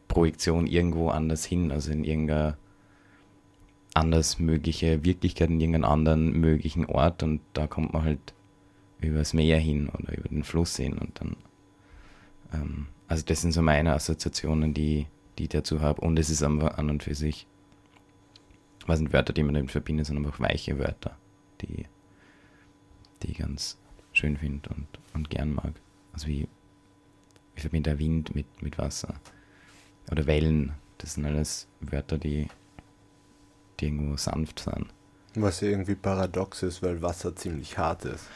Projektion 0.09 0.67
irgendwo 0.67 1.09
anders 1.09 1.45
hin, 1.45 1.73
also 1.73 1.93
in 1.93 2.05
irgendeiner 2.05 2.59
anders 3.95 4.39
mögliche 4.39 5.05
Wirklichkeit, 5.05 5.51
in 5.51 5.61
irgendeinem 5.61 5.91
anderen 5.91 6.33
möglichen 6.33 6.87
Ort 6.87 7.23
und 7.23 7.41
da 7.55 7.67
kommt 7.67 7.93
man 7.93 8.05
halt 8.05 8.35
übers 9.01 9.33
Meer 9.33 9.59
hin 9.59 9.89
oder 9.89 10.17
über 10.17 10.29
den 10.29 10.45
Fluss 10.45 10.77
hin 10.77 10.99
und 10.99 11.21
dann 11.21 11.37
ähm, 12.53 12.87
also 13.11 13.25
das 13.27 13.43
sind 13.43 13.51
so 13.51 13.61
meine 13.61 13.93
Assoziationen, 13.93 14.73
die, 14.73 15.09
die 15.41 15.45
ich 15.45 15.49
dazu 15.49 15.81
habe 15.81 16.03
und 16.03 16.19
es 16.19 16.29
ist 16.29 16.43
einfach 16.43 16.77
an 16.77 16.91
und 16.91 17.03
für 17.03 17.15
sich 17.15 17.47
was 18.87 18.99
sind 18.99 19.13
Wörter, 19.13 19.33
die 19.33 19.43
man 19.43 19.55
damit 19.55 19.71
verbindet, 19.71 20.07
sondern 20.07 20.27
einfach 20.27 20.41
weiche 20.41 20.79
Wörter, 20.79 21.17
die, 21.63 21.87
die 23.23 23.31
ich 23.31 23.39
ganz 23.39 23.79
schön 24.13 24.37
finde 24.37 24.69
und, 24.71 24.87
und 25.15 25.31
gern 25.31 25.55
mag. 25.55 25.73
Also 26.13 26.27
wie, 26.27 26.47
ich 27.55 27.63
verbinde 27.63 27.91
der 27.91 27.99
Wind 27.99 28.35
mit, 28.35 28.63
mit 28.63 28.79
Wasser. 28.79 29.15
Oder 30.11 30.27
Wellen, 30.27 30.73
das 30.99 31.15
sind 31.15 31.25
alles 31.25 31.69
Wörter, 31.81 32.19
die, 32.19 32.49
die 33.79 33.87
irgendwo 33.87 34.17
sanft 34.17 34.61
sind. 34.61 34.87
Was 35.35 35.63
irgendwie 35.63 35.95
paradox 35.95 36.63
ist, 36.63 36.83
weil 36.83 37.01
Wasser 37.01 37.35
ziemlich 37.37 37.79
hart 37.79 38.05
ist. 38.05 38.27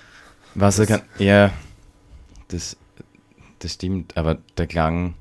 Wasser 0.54 0.86
kann, 0.86 1.02
ja, 1.18 1.52
das, 2.48 2.76
das 3.58 3.72
stimmt, 3.72 4.16
aber 4.16 4.38
der 4.56 4.68
Klang 4.68 5.14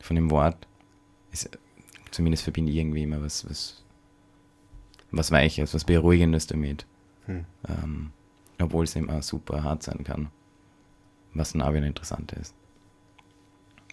von 0.00 0.14
dem 0.14 0.30
Wort 0.30 0.67
ist, 1.44 1.58
zumindest 2.10 2.42
verbinde 2.42 2.72
ich 2.72 2.78
irgendwie 2.78 3.02
immer 3.02 3.22
was, 3.22 3.48
was 3.48 3.84
was 5.10 5.30
Weiches, 5.30 5.74
was 5.74 5.84
Beruhigendes 5.84 6.46
damit. 6.46 6.86
Hm. 7.26 7.44
Ähm, 7.68 8.12
obwohl 8.60 8.84
es 8.84 8.96
eben 8.96 9.10
auch 9.10 9.22
super 9.22 9.62
hart 9.62 9.82
sein 9.82 10.04
kann. 10.04 10.30
Was 11.34 11.52
dann 11.52 11.62
auch 11.62 11.72
wieder 11.72 11.86
interessant 11.86 12.32
ist. 12.32 12.54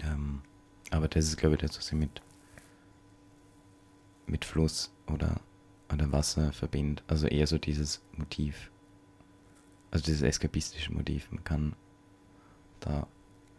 Ähm, 0.03 0.41
aber 0.91 1.07
das 1.07 1.25
ist, 1.25 1.37
glaube 1.37 1.55
ich, 1.55 1.61
das, 1.61 1.77
was 1.77 1.87
ich 1.87 1.97
mit, 1.97 2.21
mit 4.27 4.45
Fluss 4.45 4.91
oder, 5.07 5.39
oder 5.91 6.11
Wasser 6.11 6.51
verbindet. 6.51 7.03
Also 7.07 7.27
eher 7.27 7.47
so 7.47 7.57
dieses 7.57 8.01
Motiv. 8.17 8.71
Also 9.91 10.05
dieses 10.05 10.21
eskapistische 10.21 10.93
Motiv. 10.93 11.31
Man 11.31 11.43
kann 11.43 11.75
da 12.79 13.07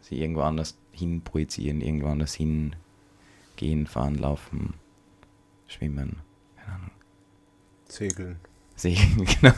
sich 0.00 0.18
irgendwo 0.18 0.42
anders 0.42 0.76
hin 0.92 1.22
projizieren, 1.22 1.80
irgendwo 1.80 2.08
anders 2.08 2.34
hingehen, 3.58 3.86
fahren, 3.86 4.16
laufen, 4.16 4.74
schwimmen. 5.66 6.16
Keine 6.56 6.74
Ahnung. 6.74 6.90
Segeln. 7.88 8.40
Segeln, 8.76 9.24
genau. 9.40 9.54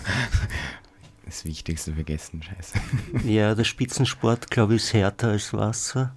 Das 1.25 1.45
Wichtigste 1.45 1.93
vergessen, 1.93 2.43
scheiße. 2.43 2.79
Ja, 3.25 3.55
der 3.55 3.65
Spitzensport, 3.65 4.51
glaube 4.51 4.77
ich, 4.77 4.83
ist 4.83 4.95
härter 4.95 5.29
als 5.29 5.53
Wasser. 5.53 6.15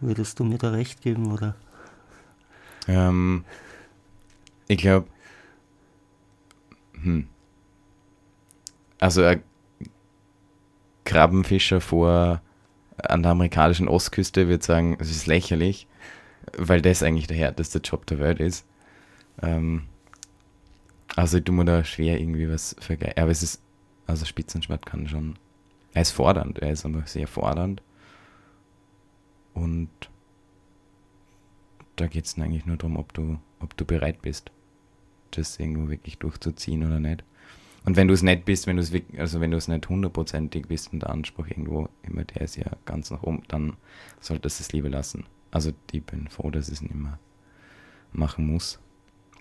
Würdest 0.00 0.38
du 0.38 0.44
mir 0.44 0.58
da 0.58 0.70
recht 0.70 1.00
geben, 1.00 1.32
oder? 1.32 1.54
Ähm, 2.88 3.44
ich 4.68 4.78
glaube, 4.78 5.08
hm. 6.94 7.28
Also 8.98 9.24
ein 9.24 9.42
Krabbenfischer 11.04 11.80
vor 11.80 12.42
an 12.98 13.22
der 13.22 13.32
amerikanischen 13.32 13.88
Ostküste 13.88 14.48
wird 14.48 14.62
sagen, 14.62 14.96
es 15.00 15.10
ist 15.10 15.26
lächerlich. 15.26 15.88
Weil 16.56 16.82
das 16.82 17.02
eigentlich 17.02 17.26
der 17.26 17.36
härteste 17.36 17.78
Job 17.78 18.06
der 18.06 18.18
Welt 18.18 18.40
ist. 18.40 18.66
Ähm, 19.42 19.84
also 21.16 21.38
ich 21.38 21.44
tue 21.44 21.54
mir 21.54 21.64
da 21.64 21.84
schwer 21.84 22.20
irgendwie 22.20 22.48
was 22.48 22.76
vergleichen. 22.78 23.18
Aber 23.18 23.30
es 23.30 23.42
ist, 23.42 23.62
also 24.06 24.24
Spitzensport 24.24 24.86
kann 24.86 25.08
schon, 25.08 25.36
er 25.92 26.02
ist 26.02 26.12
fordernd, 26.12 26.58
er 26.60 26.72
ist 26.72 26.86
einfach 26.86 27.06
sehr 27.06 27.28
fordernd. 27.28 27.82
Und 29.54 29.90
da 31.96 32.06
geht 32.06 32.24
es 32.24 32.38
eigentlich 32.38 32.66
nur 32.66 32.76
darum, 32.76 32.96
ob 32.96 33.12
du, 33.12 33.38
ob 33.60 33.76
du 33.76 33.84
bereit 33.84 34.22
bist, 34.22 34.50
das 35.32 35.58
irgendwo 35.58 35.90
wirklich 35.90 36.18
durchzuziehen 36.18 36.84
oder 36.84 37.00
nicht. 37.00 37.22
Und 37.84 37.96
wenn 37.96 38.08
du 38.08 38.14
es 38.14 38.22
nicht 38.22 38.44
bist, 38.44 38.66
wenn 38.66 38.76
du 38.76 38.82
es 38.82 38.92
also 39.18 39.40
wenn 39.40 39.50
du 39.50 39.56
es 39.56 39.68
nicht 39.68 39.88
hundertprozentig 39.88 40.68
bist 40.68 40.92
und 40.92 41.00
der 41.00 41.10
Anspruch 41.10 41.48
irgendwo 41.48 41.88
immer 42.02 42.24
der 42.24 42.42
ist 42.42 42.56
ja 42.56 42.66
ganz 42.84 43.10
nach 43.10 43.22
oben, 43.22 43.42
dann 43.48 43.76
solltest 44.20 44.60
du 44.60 44.62
es 44.62 44.72
lieber 44.72 44.88
lassen. 44.88 45.24
Also 45.52 45.70
ich 45.92 46.02
bin 46.02 46.26
froh, 46.26 46.50
dass 46.50 46.66
ich 46.66 46.74
es 46.74 46.82
nicht 46.82 46.94
mehr 46.94 47.18
machen 48.12 48.46
muss. 48.46 48.80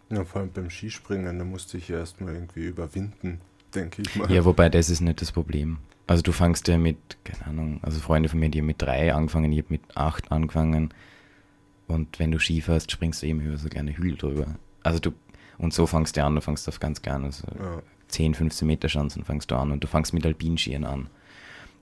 Ja, 0.09 0.23
vor 0.25 0.41
allem 0.41 0.51
beim 0.51 0.69
Skispringen, 0.69 1.39
da 1.39 1.45
musste 1.45 1.77
ich 1.77 1.87
ja 1.87 1.99
erstmal 1.99 2.33
irgendwie 2.33 2.65
überwinden, 2.65 3.39
denke 3.73 4.03
ich 4.03 4.15
mal. 4.15 4.29
Ja, 4.31 4.45
wobei 4.45 4.69
das 4.69 4.89
ist 4.89 4.99
nicht 4.99 5.21
das 5.21 5.31
Problem. 5.31 5.77
Also 6.05 6.21
du 6.21 6.33
fangst 6.33 6.67
ja 6.67 6.77
mit, 6.77 6.97
keine 7.23 7.45
Ahnung, 7.45 7.79
also 7.81 8.01
Freunde 8.01 8.27
von 8.27 8.39
mir, 8.39 8.49
die 8.49 8.59
haben 8.59 8.65
mit 8.65 8.81
drei 8.81 9.13
angefangen, 9.13 9.51
ich 9.53 9.59
habe 9.59 9.69
mit 9.69 9.95
acht 9.95 10.31
angefangen. 10.31 10.93
Und 11.87 12.19
wenn 12.19 12.31
du 12.31 12.39
Ski 12.39 12.59
fährst, 12.59 12.91
springst 12.91 13.21
du 13.21 13.27
eben 13.27 13.39
über 13.39 13.57
so 13.57 13.69
kleine 13.69 13.95
Hügel 13.95 14.17
drüber. 14.17 14.55
Also 14.83 14.99
du, 14.99 15.13
und 15.57 15.73
so 15.73 15.87
fangst 15.87 16.17
du 16.17 16.23
an, 16.23 16.35
du 16.35 16.41
fangst 16.41 16.67
auf 16.67 16.81
ganz 16.81 17.01
kleine, 17.01 17.25
also 17.25 17.47
ja. 17.57 17.81
10, 18.09 18.33
15 18.33 18.67
Meter 18.67 18.89
Chancen 18.89 19.23
fängst 19.23 19.49
du 19.49 19.55
an 19.55 19.71
und 19.71 19.81
du 19.81 19.87
fangst 19.87 20.13
mit 20.13 20.25
Alpinskiern 20.25 20.83
an. 20.83 21.07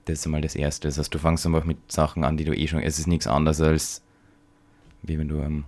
Das 0.04 0.20
ist 0.20 0.26
einmal 0.26 0.40
das 0.40 0.54
Erste. 0.54 0.86
Das 0.86 0.98
heißt, 0.98 1.12
du 1.12 1.18
fängst 1.18 1.44
einfach 1.44 1.64
mit 1.64 1.90
Sachen 1.90 2.22
an, 2.22 2.36
die 2.36 2.44
du 2.44 2.56
eh 2.56 2.68
schon, 2.68 2.80
es 2.80 3.00
ist 3.00 3.08
nichts 3.08 3.26
anderes 3.26 3.60
als, 3.60 4.02
wie 5.02 5.18
wenn 5.18 5.28
du 5.28 5.40
am 5.42 5.64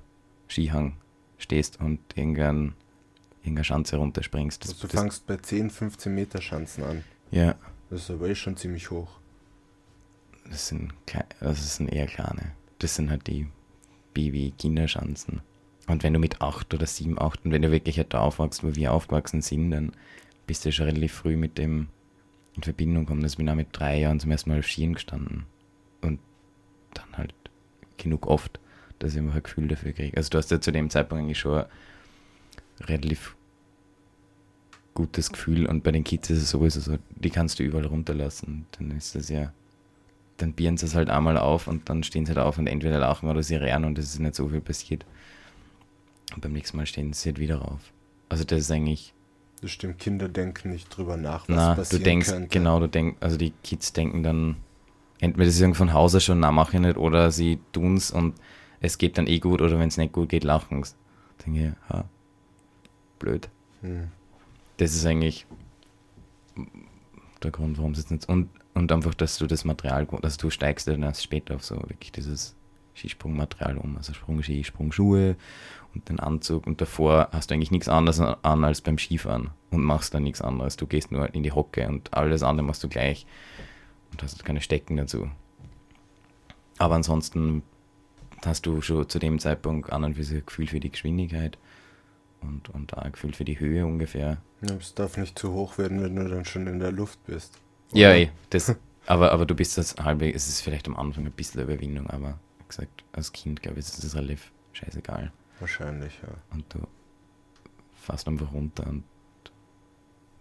Skihang 0.49 0.97
stehst 1.39 1.81
und 1.81 2.01
irgendein, 2.15 2.75
irgendeine 3.41 3.65
Schanze 3.65 3.97
runterspringst. 3.97 4.65
Das, 4.65 4.73
also 4.73 4.89
du 4.89 4.97
fängst 4.97 5.27
bei 5.27 5.37
10, 5.37 5.71
15 5.71 6.15
Meter 6.15 6.41
Schanzen 6.41 6.85
an. 6.85 7.05
Ja. 7.31 7.55
Das 7.91 8.03
ist 8.03 8.11
aber 8.11 8.29
eh 8.29 8.35
schon 8.35 8.57
ziemlich 8.57 8.91
hoch. 8.91 9.19
Das 10.49 10.69
sind, 10.69 10.93
das 11.41 11.77
sind 11.77 11.89
eher 11.89 12.07
kleine. 12.07 12.53
Das 12.79 12.97
sind 12.97 13.11
halt 13.11 13.27
die 13.27 13.49
Baby-Kinderschanzen. 14.15 15.41
Und 15.89 16.03
wenn 16.03 16.13
du 16.13 16.19
mit 16.19 16.41
8 16.41 16.73
oder 16.75 16.87
7, 16.87 17.21
8 17.21 17.45
und 17.45 17.53
wenn 17.53 17.63
du 17.63 17.71
wirklich 17.71 17.97
halt 17.97 18.15
da 18.15 18.21
aufwachst, 18.21 18.63
wo 18.63 18.75
wir 18.75 18.93
aufgewachsen 18.93 19.43
sind, 19.43 19.71
dann 19.71 19.93
bist 20.47 20.65
du 20.65 20.73
schon 20.73 20.87
relativ 20.87 21.13
früh 21.13 21.37
mit 21.37 21.59
dem 21.59 21.89
in 22.55 22.63
Verbindung 22.63 23.05
gekommen. 23.05 23.23
Also 23.23 23.35
ich 23.35 23.39
bin 23.39 23.49
auch 23.49 23.55
mit 23.55 23.69
drei 23.73 23.99
Jahren 24.01 24.21
zum 24.21 24.31
ersten 24.31 24.51
Mal 24.51 24.59
auf 24.59 24.67
Skiern 24.67 24.95
gestanden. 24.95 25.47
Und 26.03 26.21
dann 26.95 27.17
halt 27.17 27.35
genug 27.97 28.27
oft, 28.27 28.61
dass 29.03 29.13
ich 29.13 29.19
immer 29.19 29.35
ein 29.35 29.43
Gefühl 29.43 29.69
dafür 29.69 29.93
kriege. 29.93 30.17
Also 30.17 30.31
du 30.31 30.39
hast 30.39 30.51
ja 30.51 30.61
zu 30.61 30.71
dem 30.71 30.91
Zeitpunkt 30.91 31.25
eigentlich 31.25 31.39
schon 31.39 31.59
ein 31.59 31.67
relativ 32.85 33.37
gutes 34.95 35.33
Gefühl 35.33 35.67
und 35.67 35.83
bei 35.83 35.91
den 35.91 36.05
Kids 36.05 36.31
ist 36.31 36.43
es 36.43 36.51
sowieso 36.51 36.81
so, 36.81 36.99
die 37.11 37.31
kannst 37.31 37.59
du 37.59 37.63
überall 37.63 37.87
runterlassen. 37.87 38.67
Dann 38.79 38.91
ist 38.91 39.15
das 39.15 39.29
ja, 39.29 39.53
dann 40.37 40.53
bieren 40.53 40.77
sie 40.77 40.87
es 40.87 40.95
halt 40.95 41.11
einmal 41.11 41.39
auf 41.39 41.67
und 41.67 41.89
dann 41.89 42.03
stehen 42.03 42.27
sie 42.27 42.31
halt 42.35 42.45
auf 42.45 42.59
und 42.59 42.67
entweder 42.67 42.99
lachen 42.99 43.29
oder 43.29 43.43
sie 43.43 43.57
rennen 43.57 43.87
und 43.87 43.99
es 43.99 44.13
ist 44.13 44.21
nicht 44.21 44.35
so 44.35 44.49
viel 44.49 44.61
passiert. 44.61 45.05
Und 46.35 46.43
beim 46.43 46.53
nächsten 46.53 46.77
Mal 46.77 46.87
stehen 46.87 47.13
sie 47.13 47.31
halt 47.31 47.39
wieder 47.39 47.63
auf. 47.63 47.93
Also 48.29 48.45
das 48.45 48.61
ist 48.61 48.71
eigentlich 48.71 49.15
das 49.63 49.71
stimmt, 49.71 49.99
Kinder 49.99 50.29
denken 50.29 50.71
nicht 50.71 50.89
drüber 50.97 51.17
nach, 51.17 51.49
was 51.49 51.57
na, 51.57 51.75
passieren 51.75 52.03
du 52.03 52.05
denkst, 52.05 52.29
könnte. 52.31 52.49
Genau, 52.49 52.81
du 52.81 52.89
denkst, 52.89 53.17
also 53.21 53.37
die 53.37 53.53
Kids 53.63 53.93
denken 53.93 54.25
dann, 54.25 54.57
entweder 55.21 55.51
sie 55.51 55.61
sagen 55.61 55.75
von 55.75 55.93
Hause 55.93 56.21
schon, 56.21 56.41
na 56.41 56.51
mach 56.51 56.75
ich 56.75 56.81
nicht, 56.81 56.97
oder 56.97 57.31
sie 57.31 57.61
tun 57.73 57.97
es 57.97 58.11
und 58.11 58.35
es 58.83 58.99
geht 58.99 59.17
dann 59.17 59.27
eh 59.27 59.39
gut, 59.39 59.63
oder 59.63 59.79
wenn 59.79 59.89
es 59.89 59.97
nicht 59.97 60.13
gut 60.13 60.29
geht, 60.29 60.45
lachen 60.45 60.83
sie. 60.83 60.95
Denke 61.47 61.69
ich, 61.69 61.89
ha, 61.89 62.05
blöd. 63.19 63.49
Hm. 63.81 64.09
Das 64.77 64.95
ist 64.95 65.07
eigentlich 65.07 65.47
der 67.43 67.53
Grund, 67.53 67.79
warum 67.79 67.93
es 67.93 67.99
jetzt 67.99 68.11
nicht. 68.11 68.29
Und, 68.29 68.51
und 68.75 68.91
einfach, 68.93 69.15
dass 69.15 69.39
du 69.39 69.47
das 69.47 69.65
Material, 69.65 70.07
dass 70.21 70.37
du 70.37 70.51
steigst 70.51 70.89
dann 70.89 71.03
erst 71.03 71.23
später 71.23 71.55
auf 71.55 71.65
so 71.65 71.77
wirklich 71.77 72.13
dieses 72.13 72.57
Skisprungmaterial 72.95 73.79
um, 73.79 73.97
also 73.97 74.13
Sprungski, 74.13 74.65
Sprungschuhe 74.65 75.37
und 75.95 76.09
den 76.09 76.21
Anzug 76.21 76.67
und 76.67 76.81
davor 76.81 77.29
hast 77.33 77.51
du 77.51 77.55
eigentlich 77.55 77.71
nichts 77.71 77.89
anderes 77.89 78.21
an 78.21 78.65
als 78.65 78.81
beim 78.81 78.99
Skifahren 78.99 79.51
und 79.71 79.83
machst 79.83 80.13
dann 80.13 80.25
nichts 80.25 80.43
anderes. 80.43 80.77
Du 80.77 80.87
gehst 80.87 81.11
nur 81.11 81.35
in 81.35 81.43
die 81.43 81.53
Hocke 81.53 81.89
und 81.89 82.13
alles 82.13 82.43
andere 82.43 82.67
machst 82.67 82.85
du 82.85 82.89
gleich 82.89 83.27
und 84.11 84.23
hast 84.23 84.45
keine 84.45 84.61
Stecken 84.61 84.97
dazu. 84.97 85.31
Aber 86.79 86.95
ansonsten 86.95 87.63
hast 88.47 88.67
du 88.67 88.81
schon 88.81 89.09
zu 89.09 89.19
dem 89.19 89.39
Zeitpunkt 89.39 89.93
an 89.93 90.05
und 90.05 90.15
für 90.15 90.25
sich 90.25 90.39
ein 90.39 90.47
Gefühl 90.47 90.67
für 90.67 90.81
die 90.81 90.91
Geschwindigkeit 90.91 91.59
und, 92.41 92.69
und 92.71 92.95
auch 92.95 93.03
ein 93.03 93.13
Gefühl 93.13 93.33
für 93.33 93.45
die 93.45 93.59
Höhe 93.59 93.87
ungefähr. 93.87 94.39
Ja, 94.63 94.75
es 94.75 94.95
darf 94.95 95.17
nicht 95.17 95.39
zu 95.39 95.53
hoch 95.53 95.79
werden, 95.79 96.03
wenn 96.03 96.17
du 96.17 96.29
dann 96.29 96.45
schon 96.45 96.67
in 96.67 96.79
der 96.79 96.93
Luft 96.93 97.25
bist. 97.27 97.59
Oder? 97.91 98.01
Ja, 98.01 98.11
ey, 98.11 98.31
das, 98.51 98.75
aber, 99.07 99.33
aber 99.33 99.47
du 99.47 99.55
bist 99.55 99.79
das 99.79 99.97
halbwegs, 99.97 100.37
es 100.37 100.49
ist 100.49 100.61
vielleicht 100.61 100.87
am 100.89 100.97
Anfang 100.97 101.25
ein 101.25 101.33
bisschen 101.33 101.63
Überwindung, 101.63 102.09
aber 102.09 102.39
wie 102.59 102.69
gesagt, 102.69 103.05
als 103.13 103.33
Kind, 103.33 103.63
glaube 103.63 103.79
ich, 103.79 103.87
ist 103.87 104.03
das 104.03 104.15
relativ 104.15 104.51
scheißegal. 104.73 105.33
Wahrscheinlich, 105.61 106.19
ja. 106.23 106.29
Und 106.51 106.65
du 106.75 106.81
fährst 107.95 108.27
einfach 108.27 108.53
runter 108.53 108.87
und 108.87 109.05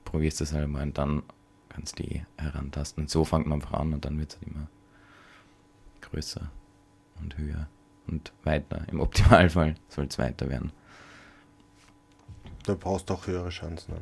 probierst 0.06 0.42
es 0.42 0.54
halt 0.54 0.68
mal 0.68 0.84
und 0.84 0.98
dann 0.98 1.24
kannst 1.70 2.00
du 2.00 2.04
die 2.04 2.24
herantasten. 2.38 3.04
Und 3.04 3.10
so 3.10 3.24
fängt 3.24 3.48
man 3.48 3.62
einfach 3.62 3.80
an 3.80 3.94
und 3.94 4.04
dann 4.04 4.18
wird 4.18 4.32
es 4.32 4.40
halt 4.40 4.48
immer 4.48 4.68
größer 6.02 6.52
und 7.22 7.38
höher 7.38 7.68
und 8.12 8.34
weiter. 8.44 8.86
Im 8.92 9.00
Optimalfall 9.00 9.76
soll 9.88 10.06
es 10.06 10.20
weiter 10.20 10.50
werden. 10.50 10.72
Da 12.66 12.76
brauchst 12.76 13.10
du 13.10 13.16
auch 13.16 13.26
höhere 13.28 13.50
Chancen. 13.50 13.94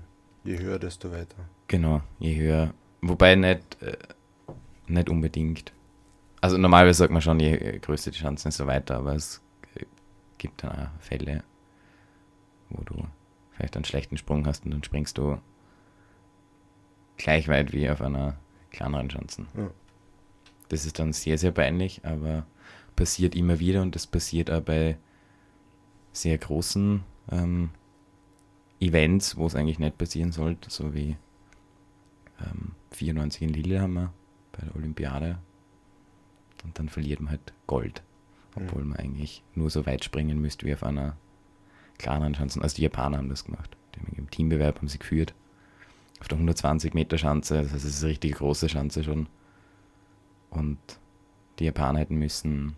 Je 0.44 0.58
höher, 0.58 0.80
desto 0.80 1.12
weiter. 1.12 1.38
Genau, 1.68 2.02
je 2.20 2.36
höher. 2.36 2.74
Wobei 3.02 3.36
nicht, 3.36 3.82
äh, 3.82 3.98
nicht 4.88 5.10
unbedingt. 5.10 5.72
Also 6.42 6.58
normalerweise 6.58 7.00
sagt 7.00 7.14
man 7.14 7.22
schon, 7.22 7.40
je 7.40 7.80
größer 7.80 8.12
die 8.12 8.20
Chancen, 8.20 8.50
desto 8.50 8.68
weiter, 8.68 8.98
aber 8.98 9.14
es 9.14 9.42
gibt 10.38 10.64
dann 10.64 10.72
auch 10.72 11.02
Fälle, 11.02 11.44
wo 12.70 12.84
du 12.84 13.06
vielleicht 13.52 13.76
einen 13.76 13.86
schlechten 13.86 14.18
Sprung 14.18 14.48
hast 14.48 14.66
und 14.66 14.72
dann 14.72 14.84
springst 14.84 15.18
du 15.18 15.38
gleich 17.18 17.48
weit 17.48 17.74
wie 17.74 17.90
auf 17.90 18.02
einer 18.02 18.38
kleineren 18.72 19.10
Schanzen. 19.10 19.48
Ja. 19.56 19.70
Das 20.70 20.86
ist 20.86 20.98
dann 21.00 21.14
sehr, 21.14 21.38
sehr 21.38 21.52
peinlich, 21.52 22.06
aber 22.06 22.46
passiert 23.00 23.36
immer 23.36 23.60
wieder 23.60 23.82
und 23.82 23.96
das 23.96 24.06
passiert 24.06 24.52
auch 24.52 24.62
bei 24.62 24.98
sehr 26.12 26.38
großen 26.38 27.04
ähm, 27.32 27.70
Events, 28.80 29.38
wo 29.38 29.48
es 29.48 29.56
eigentlich 29.56 29.80
nicht 29.80 29.98
passieren 29.98 30.32
sollte, 30.32 30.70
so 30.70 30.94
wie 30.94 31.18
ähm, 32.42 32.74
94 32.92 33.42
in 33.42 33.50
Lillehammer 33.50 34.14
bei 34.52 34.66
der 34.66 34.76
Olympiade. 34.76 35.40
Und 36.64 36.78
dann 36.78 36.90
verliert 36.90 37.22
man 37.22 37.32
halt 37.32 37.54
Gold 37.68 38.04
obwohl 38.56 38.84
man 38.84 38.98
eigentlich 38.98 39.44
nur 39.56 39.70
so 39.70 39.86
weit 39.86 40.04
springen 40.04 40.40
müsste 40.40 40.66
wie 40.66 40.74
auf 40.74 40.84
einer 40.84 41.18
kleineren 41.98 42.36
Schanze. 42.36 42.62
Also 42.62 42.76
die 42.76 42.84
Japaner 42.84 43.18
haben 43.18 43.30
das 43.30 43.46
gemacht. 43.46 43.76
Die 43.96 44.00
haben 44.00 44.14
Im 44.18 44.30
Teambewerb 44.30 44.78
haben 44.78 44.88
sie 44.88 45.00
geführt. 45.00 45.34
Auf 46.20 46.28
der 46.28 46.38
120 46.38 46.94
Meter 46.94 47.18
Schanze, 47.18 47.56
das 47.56 47.74
heißt, 47.74 47.86
es 47.86 47.96
ist 47.96 48.04
eine 48.04 48.12
richtig 48.12 48.36
große 48.36 48.70
Schanze 48.70 49.04
schon. 49.04 49.28
Und 50.50 50.78
die 51.60 51.66
Japaner 51.66 52.00
hätten 52.00 52.18
müssen 52.18 52.76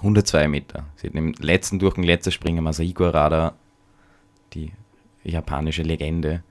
102 0.00 0.48
Meter. 0.48 0.86
Sie 0.96 1.06
hätten 1.06 1.18
im 1.18 1.32
letzten 1.38 1.78
Durchgang, 1.78 2.04
letzter 2.04 2.30
Springer 2.30 2.62
Masahiko 2.62 3.06
Arada, 3.06 3.54
die 4.54 4.72
japanische 5.24 5.82
Legende, 5.82 6.42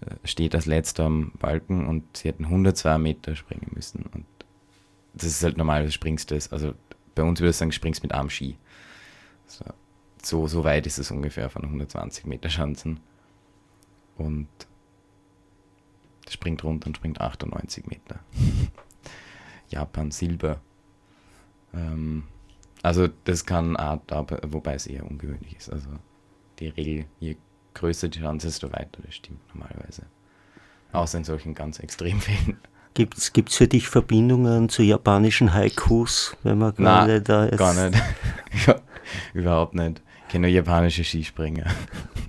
äh, 0.00 0.14
steht 0.24 0.54
als 0.54 0.66
letzter 0.66 1.04
am 1.04 1.32
Balken 1.38 1.86
und 1.86 2.16
sie 2.16 2.28
hätten 2.28 2.46
102 2.46 2.98
Meter 2.98 3.36
springen 3.36 3.70
müssen. 3.74 4.04
Und 4.12 4.24
das 5.12 5.28
ist 5.28 5.42
halt 5.42 5.58
normal, 5.58 5.84
du 5.84 5.90
springst 5.90 6.30
das. 6.30 6.52
Also 6.52 6.74
bei 7.14 7.22
uns 7.22 7.40
würde 7.40 7.50
ich 7.50 7.56
sagen, 7.56 7.72
springst 7.72 8.02
mit 8.02 8.12
einem 8.12 8.30
Ski. 8.30 8.56
So, 9.46 9.64
so, 10.22 10.46
so 10.46 10.64
weit 10.64 10.86
ist 10.86 10.98
es 10.98 11.10
ungefähr 11.10 11.50
von 11.50 11.64
120 11.64 12.26
Meter 12.26 12.48
Schanzen. 12.48 13.00
Und 14.16 14.48
springt 16.30 16.64
runter 16.64 16.86
und 16.86 16.96
springt 16.96 17.20
98 17.20 17.86
Meter. 17.86 18.20
Japan 19.68 20.10
Silber. 20.10 20.60
Ähm, 21.74 22.24
also 22.82 23.08
das 23.24 23.46
kann 23.46 23.76
Art, 23.76 24.02
wobei 24.48 24.74
es 24.74 24.86
eher 24.86 25.08
ungewöhnlich 25.10 25.56
ist. 25.56 25.70
Also 25.72 25.88
die 26.58 26.68
Regel, 26.68 27.06
je 27.18 27.36
größer 27.74 28.08
die 28.08 28.20
Chance, 28.20 28.46
desto 28.46 28.72
weiter, 28.72 29.00
das 29.04 29.14
stimmt 29.14 29.40
normalerweise. 29.54 30.02
Außer 30.92 31.18
in 31.18 31.24
solchen 31.24 31.54
ganz 31.54 31.78
Extremfällen. 31.78 32.58
Gibt 32.94 33.18
es 33.18 33.56
für 33.56 33.66
dich 33.66 33.88
Verbindungen 33.88 34.68
zu 34.68 34.82
japanischen 34.82 35.52
Haikus, 35.52 36.36
wenn 36.44 36.58
man 36.58 36.74
gerade 36.76 37.20
da 37.20 37.46
ist? 37.46 37.58
gar 37.58 37.74
nicht. 37.74 38.00
Überhaupt 39.34 39.74
nicht. 39.74 40.00
Ich 40.26 40.32
kenne 40.32 40.46
nur 40.46 40.54
japanische 40.54 41.02
Skispringer. 41.02 41.66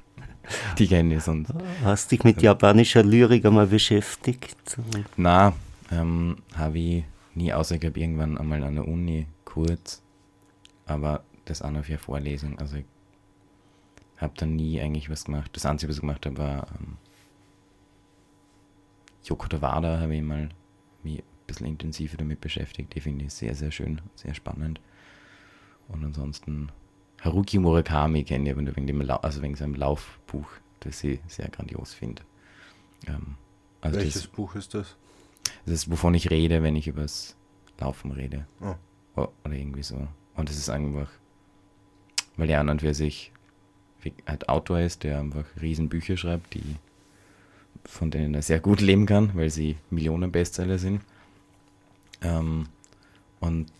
Die 0.77 0.87
kenne 0.87 1.15
ich 1.15 1.23
sonst. 1.23 1.53
Hast 1.83 2.11
dich 2.11 2.23
mit 2.23 2.41
japanischer 2.41 3.03
Lyrik 3.03 3.45
einmal 3.45 3.67
beschäftigt? 3.67 4.77
Na, 5.17 5.53
ähm, 5.91 6.37
habe 6.55 6.79
ich 6.79 7.03
nie, 7.35 7.53
außer 7.53 7.75
ich 7.75 7.81
glaube 7.81 7.99
irgendwann 7.99 8.37
einmal 8.37 8.63
an 8.63 8.75
der 8.75 8.87
Uni 8.87 9.27
kurz. 9.55 10.03
aber 10.85 11.23
das 11.45 11.61
auch 11.61 11.71
noch 11.71 11.85
für 11.85 11.93
eine 11.93 11.97
Vorlesung. 11.99 12.59
Also 12.59 12.77
ich 12.77 12.85
habe 14.17 14.33
dann 14.35 14.55
nie 14.55 14.81
eigentlich 14.81 15.09
was 15.09 15.25
gemacht. 15.25 15.51
Das 15.53 15.65
Einzige, 15.65 15.89
was 15.89 15.97
ich 15.97 16.01
gemacht 16.01 16.25
habe, 16.25 16.37
war 16.37 16.67
ähm, 16.79 16.97
Yoko 19.23 19.47
Tawada, 19.47 19.99
habe 19.99 20.15
ich 20.15 20.21
mal 20.21 20.49
mich 21.03 21.19
ein 21.19 21.23
bisschen 21.47 21.67
intensiver 21.67 22.17
damit 22.17 22.41
beschäftigt. 22.41 22.93
Die 22.95 22.99
finde 22.99 23.25
ich 23.25 23.33
sehr, 23.33 23.55
sehr 23.55 23.71
schön, 23.71 24.01
sehr 24.15 24.33
spannend. 24.33 24.81
Und 25.87 26.03
ansonsten 26.03 26.71
Haruki 27.21 27.59
Murakami 27.59 28.23
kenne 28.23 28.45
ich 28.45 28.51
aber 28.51 28.61
nur 28.61 28.75
wegen, 28.75 28.87
dem 28.87 29.09
also 29.09 29.41
wegen 29.41 29.55
seinem 29.55 29.75
Laufbuch, 29.75 30.47
das 30.79 31.03
ich 31.03 31.19
sehr 31.27 31.49
grandios 31.49 31.93
finde. 31.93 32.23
Ähm, 33.07 33.35
also 33.81 33.97
Welches 33.97 34.23
das, 34.23 34.27
Buch 34.27 34.55
ist 34.55 34.73
das? 34.73 34.97
das 35.65 35.73
ist, 35.73 35.91
wovon 35.91 36.13
ich 36.13 36.29
rede, 36.31 36.63
wenn 36.63 36.75
ich 36.75 36.87
übers 36.87 37.35
Laufen 37.79 38.11
rede. 38.11 38.47
Oh. 38.61 38.75
O- 39.15 39.29
Oder 39.43 39.53
irgendwie 39.53 39.83
so. 39.83 40.07
Und 40.35 40.49
es 40.49 40.57
ist 40.57 40.69
einfach, 40.69 41.09
weil 42.37 42.49
er 42.49 42.59
an 42.59 42.69
und 42.69 42.81
für 42.81 42.93
sich 42.93 43.31
halt 44.27 44.49
Autor 44.49 44.79
ist, 44.79 45.03
der 45.03 45.19
einfach 45.19 45.45
riesen 45.61 45.89
Bücher 45.89 46.17
schreibt, 46.17 46.53
die 46.53 46.75
von 47.85 48.11
denen 48.11 48.33
er 48.33 48.41
sehr 48.41 48.59
gut 48.59 48.81
leben 48.81 49.05
kann, 49.05 49.35
weil 49.35 49.49
sie 49.49 49.77
Millionen 49.89 50.31
Bestseller 50.31 50.77
sind. 50.77 51.01
Ähm, 52.21 52.67
und 53.39 53.71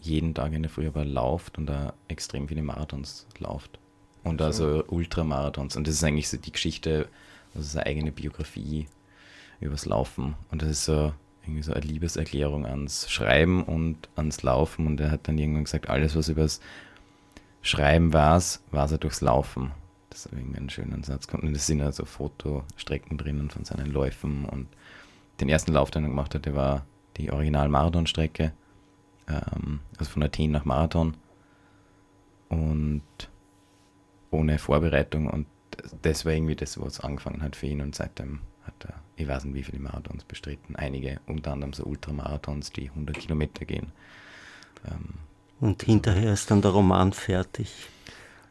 jeden 0.00 0.34
Tag 0.34 0.52
in 0.52 0.62
der 0.62 0.70
Früh 0.70 0.86
aber 0.86 1.04
lauft 1.04 1.58
und 1.58 1.66
da 1.66 1.94
extrem 2.08 2.48
viele 2.48 2.62
Marathons 2.62 3.26
läuft. 3.38 3.78
Und 4.22 4.40
also 4.40 4.84
Ultramarathons. 4.86 5.76
Und 5.76 5.86
das 5.86 5.94
ist 5.94 6.04
eigentlich 6.04 6.28
so 6.28 6.36
die 6.36 6.52
Geschichte, 6.52 7.08
also 7.54 7.66
seine 7.66 7.86
eigene 7.86 8.12
Biografie 8.12 8.86
übers 9.60 9.86
Laufen. 9.86 10.34
Und 10.50 10.62
das 10.62 10.70
ist 10.70 10.84
so 10.84 11.12
irgendwie 11.44 11.62
so 11.62 11.72
eine 11.72 11.84
Liebeserklärung 11.84 12.66
ans 12.66 13.10
Schreiben 13.10 13.62
und 13.62 14.08
ans 14.16 14.42
Laufen. 14.42 14.86
Und 14.86 15.00
er 15.00 15.10
hat 15.10 15.28
dann 15.28 15.38
irgendwann 15.38 15.64
gesagt, 15.64 15.88
alles, 15.88 16.16
was 16.16 16.28
übers 16.28 16.60
Schreiben 17.62 18.12
war, 18.12 18.42
war 18.70 18.90
er 18.90 18.98
durchs 18.98 19.20
Laufen. 19.20 19.72
Das 20.10 20.26
ist 20.26 20.32
irgendwie 20.32 20.58
einen 20.58 20.70
schönen 20.70 21.02
Satz. 21.02 21.26
Und 21.32 21.54
es 21.54 21.66
sind 21.66 21.82
also 21.82 22.04
Fotostrecken 22.04 23.18
drinnen 23.18 23.50
von 23.50 23.64
seinen 23.64 23.90
Läufen. 23.90 24.44
Und 24.44 24.68
den 25.40 25.48
ersten 25.48 25.72
Lauf, 25.72 25.90
den 25.90 26.04
er 26.04 26.10
gemacht 26.10 26.34
hat, 26.34 26.46
der 26.46 26.54
war 26.54 26.86
die 27.16 27.30
Original-Marathon-Strecke. 27.30 28.52
Ähm, 29.28 29.80
also 29.98 30.10
von 30.10 30.22
Athen 30.22 30.50
nach 30.50 30.64
Marathon. 30.64 31.16
Und 32.48 33.02
ohne 34.30 34.58
Vorbereitung. 34.58 35.28
Und 35.28 35.46
das 36.02 36.24
war 36.24 36.32
irgendwie 36.32 36.56
das, 36.56 36.80
was 36.80 37.00
angefangen 37.00 37.42
hat 37.42 37.56
für 37.56 37.66
ihn. 37.66 37.80
Und 37.80 37.94
seitdem 37.94 38.40
hat 38.66 38.74
er, 38.86 38.94
ich 39.16 39.28
weiß 39.28 39.44
nicht, 39.44 39.54
wie 39.54 39.62
viele 39.62 39.80
Marathons 39.82 40.24
bestritten. 40.24 40.76
Einige, 40.76 41.20
unter 41.26 41.52
anderem 41.52 41.72
so 41.72 41.84
Ultramarathons, 41.84 42.70
die 42.72 42.88
100 42.90 43.18
Kilometer 43.18 43.64
gehen. 43.64 43.92
Ähm, 44.86 45.14
Und 45.60 45.82
hinterher 45.82 46.32
ist 46.32 46.50
dann 46.50 46.62
der 46.62 46.72
Roman 46.72 47.12
fertig. 47.12 47.72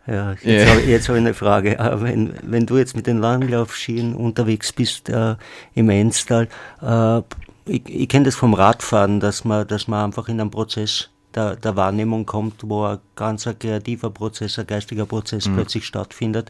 Ja, 0.06 0.32
jetzt 0.34 0.44
Ja. 0.44 0.66
habe 0.68 0.82
hab 0.82 0.88
ich 0.88 1.10
eine 1.10 1.34
Frage. 1.34 1.78
Äh, 1.80 2.02
Wenn, 2.02 2.34
wenn 2.44 2.66
du 2.66 2.78
jetzt 2.78 2.96
mit 2.96 3.08
den 3.08 3.20
Langlaufschienen 3.20 4.16
unterwegs 4.16 4.74
bist 4.74 5.10
äh, 5.10 5.36
im 5.76 5.90
Enstal, 5.90 6.50
äh, 6.82 7.20
ich, 7.66 7.88
ich 7.88 8.10
kenne 8.10 8.26
das 8.26 8.36
vom 8.36 8.54
Radfahren, 8.54 9.20
dass 9.22 9.46
man, 9.46 9.66
dass 9.68 9.88
man 9.88 10.06
einfach 10.06 10.28
in 10.28 10.42
einen 10.42 10.52
Prozess 10.52 11.10
der, 11.36 11.56
der 11.56 11.76
Wahrnehmung 11.76 12.26
kommt, 12.26 12.68
wo 12.68 12.84
ein 12.86 13.00
ganz 13.16 13.48
ein 13.48 13.58
kreativer 13.58 14.10
Prozess, 14.10 14.60
ein 14.60 14.68
geistiger 14.68 15.06
Prozess 15.06 15.48
plötzlich 15.48 15.86
stattfindet 15.86 16.50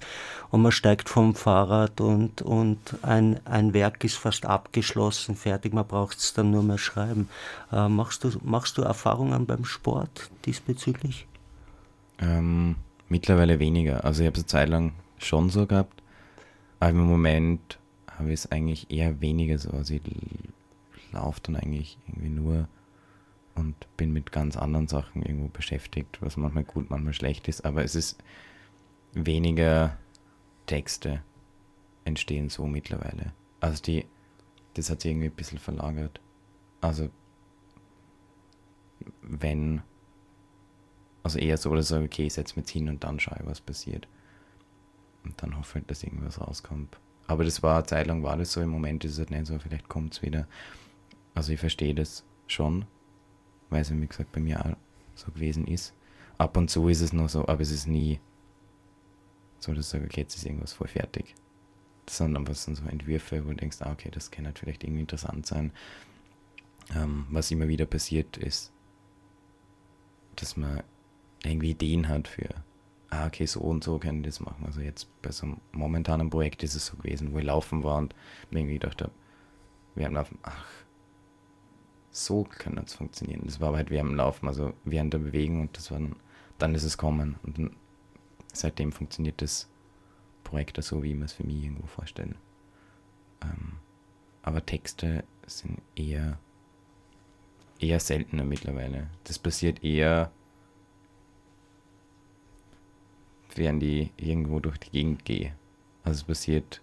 und 0.51 0.61
man 0.61 0.71
steigt 0.71 1.09
vom 1.09 1.36
Fahrrad 1.36 2.01
und, 2.01 2.41
und 2.41 2.79
ein, 3.01 3.39
ein 3.45 3.73
Werk 3.73 4.03
ist 4.03 4.17
fast 4.17 4.45
abgeschlossen, 4.45 5.36
fertig, 5.36 5.73
man 5.73 5.88
braucht 5.88 6.17
es 6.17 6.34
dann 6.34 6.51
nur 6.51 6.63
mehr 6.63 6.77
schreiben. 6.77 7.29
Äh, 7.71 7.88
machst, 7.88 8.23
du, 8.23 8.31
machst 8.43 8.77
du 8.77 8.81
Erfahrungen 8.81 9.45
beim 9.45 9.65
Sport 9.65 10.29
diesbezüglich? 10.45 11.27
Ähm, 12.19 12.75
mittlerweile 13.09 13.59
weniger. 13.59 14.03
Also 14.03 14.21
ich 14.21 14.27
habe 14.27 14.38
es 14.38 14.43
eine 14.43 14.47
Zeit 14.47 14.69
lang 14.69 14.93
schon 15.17 15.49
so 15.49 15.65
gehabt, 15.65 16.01
aber 16.79 16.91
im 16.91 17.07
Moment 17.07 17.79
habe 18.07 18.29
ich 18.29 18.41
es 18.41 18.51
eigentlich 18.51 18.91
eher 18.91 19.21
weniger 19.21 19.57
so. 19.57 19.71
Also 19.71 19.93
ich 19.95 20.01
laufe 21.11 21.39
dann 21.43 21.55
eigentlich 21.55 21.97
irgendwie 22.07 22.29
nur 22.29 22.67
und 23.56 23.76
bin 23.97 24.12
mit 24.14 24.32
ganz 24.32 24.58
anderen 24.58 24.88
Sachen 24.88 25.24
irgendwo 25.24 25.47
beschäftigt, 25.47 26.22
was 26.22 26.38
manchmal 26.38 26.64
gut, 26.64 26.89
manchmal 26.89 27.14
schlecht 27.14 27.47
ist, 27.47 27.66
aber 27.66 27.84
es 27.84 27.95
ist 27.95 28.24
weniger 29.14 29.97
Texte 30.66 31.22
entstehen 32.06 32.49
so 32.49 32.68
mittlerweile. 32.68 33.34
Also 33.60 33.82
die, 33.82 34.06
das 34.74 34.89
hat 34.89 35.01
sich 35.01 35.12
irgendwie 35.12 35.28
ein 35.28 35.36
bisschen 35.36 35.60
verlagert. 35.60 36.20
Also 36.82 37.10
wenn 39.22 39.82
also 41.24 41.39
eher 41.39 41.58
so, 41.58 41.74
ich 41.76 41.86
sage, 41.86 42.06
okay, 42.06 42.26
ich 42.26 42.34
setze 42.34 42.60
mich 42.60 42.70
hin 42.70 42.89
und 42.89 43.04
dann 43.04 43.20
schaue 43.20 43.38
ich, 43.39 43.45
was 43.45 43.62
passiert. 43.62 44.08
Und 45.24 45.41
dann 45.41 45.58
hoffe 45.58 45.80
ich, 45.80 45.86
dass 45.86 46.04
irgendwas 46.04 46.39
rauskommt. 46.39 46.99
Aber 47.28 47.45
das 47.45 47.64
war, 47.64 47.78
eine 47.78 47.86
Zeit 47.86 48.08
lang 48.08 48.24
war 48.24 48.36
das 48.36 48.51
so, 48.51 48.62
im 48.62 48.70
Moment 48.70 49.06
ist 49.06 49.14
es 49.14 49.20
halt 49.20 49.32
nicht 49.32 49.47
so, 49.47 49.58
vielleicht 49.58 49.88
kommt 49.88 50.14
es 50.14 50.22
wieder. 50.22 50.47
Also 51.34 51.54
ich 51.54 51.60
verstehe 51.60 51.95
das 51.95 52.26
schon, 52.47 52.86
weil 53.74 53.82
es, 53.82 53.91
wie 53.91 54.07
gesagt, 54.07 54.32
bei 54.32 54.39
mir 54.39 54.63
auch 54.63 54.76
so 55.15 55.32
gewesen 55.32 55.65
ist. 55.65 55.93
Ab 56.38 56.55
und 56.57 56.69
zu 56.69 56.88
ist 56.88 57.01
es 57.01 57.11
noch 57.11 57.28
so, 57.28 57.47
aber 57.47 57.61
es 57.61 57.71
ist 57.71 57.88
nie 57.88 58.19
so, 59.59 59.74
dass 59.74 59.86
ich 59.86 59.91
sage, 59.91 60.05
okay, 60.05 60.21
jetzt 60.21 60.36
ist 60.36 60.45
irgendwas 60.45 60.74
voll 60.74 60.88
fertig. 60.88 61.34
Das 62.05 62.17
sind 62.17 62.38
einfach 62.38 62.53
so 62.53 62.71
Entwürfe, 62.86 63.45
wo 63.45 63.49
du 63.49 63.55
denkst, 63.55 63.78
ah, 63.82 63.91
okay, 63.91 64.11
das 64.11 64.30
kann 64.30 64.45
halt 64.45 64.59
vielleicht 64.59 64.84
irgendwie 64.84 65.01
interessant 65.01 65.45
sein. 65.45 65.71
Ähm, 66.93 67.26
was 67.30 67.49
immer 67.49 67.67
wieder 67.67 67.86
passiert 67.86 68.38
ist, 68.38 68.71
dass 70.36 70.57
man 70.57 70.84
irgendwie 71.43 71.71
Ideen 71.71 72.09
hat 72.09 72.28
für, 72.28 72.49
ah, 73.09 73.26
okay, 73.26 73.45
so 73.45 73.61
und 73.61 73.84
so 73.84 73.99
kann 73.99 74.17
ich 74.17 74.26
das 74.26 74.39
machen. 74.39 74.65
Also 74.65 74.82
jetzt 74.82 75.07
bei 75.21 75.32
so 75.32 75.45
einem 75.45 75.61
momentanen 75.71 76.30
Projekt 76.30 76.61
ist 76.63 76.76
es 76.76 76.86
so 76.86 76.97
gewesen, 76.97 77.34
wo 77.34 77.39
ich 77.39 77.45
laufen 77.45 77.84
war 77.84 77.97
und 77.97 78.13
mir 78.51 78.59
irgendwie 78.59 78.80
gedacht 78.80 79.01
habe, 79.01 79.13
während 79.95 80.15
Laufen, 80.15 80.38
ach, 80.43 80.65
so 82.14 82.43
kann 82.43 82.76
das 82.76 82.93
funktionieren. 82.93 83.41
Das 83.43 83.59
war 83.59 83.76
halt 83.76 83.89
während 83.89 84.11
dem 84.11 84.16
Laufen, 84.16 84.47
also 84.47 84.74
während 84.86 85.14
der 85.14 85.20
Bewegung 85.20 85.61
und 85.61 85.76
das 85.76 85.91
war 85.91 85.99
dann, 85.99 86.16
dann 86.59 86.76
ist 86.76 86.84
es 86.84 86.97
kommen. 86.97 87.36
Und 87.43 87.57
dann, 87.57 87.76
seitdem 88.53 88.91
funktioniert 88.91 89.41
das 89.41 89.68
Projekt 90.43 90.82
so, 90.82 91.03
wie 91.03 91.11
ich 91.11 91.18
mir 91.18 91.26
es 91.26 91.34
für 91.34 91.43
mich 91.43 91.64
irgendwo 91.64 91.88
vorstelle. 91.88 92.36
Ähm, 93.41 93.74
aber 94.43 94.66
Texte 94.66 95.24
sind 95.47 95.82
eher 95.95 96.38
eher 97.80 97.99
seltener 97.99 98.43
mittlerweile. 98.43 99.09
Das 99.26 99.39
passiert 99.39 99.84
eher, 99.84 100.32
während 103.55 103.84
ich 103.84 104.11
irgendwo 104.18 104.59
durch 104.59 104.78
die 104.78 104.91
Gegend 104.91 105.26
gehe. 105.26 105.55
Also 106.03 106.18
es 106.18 106.24
passiert 106.24 106.82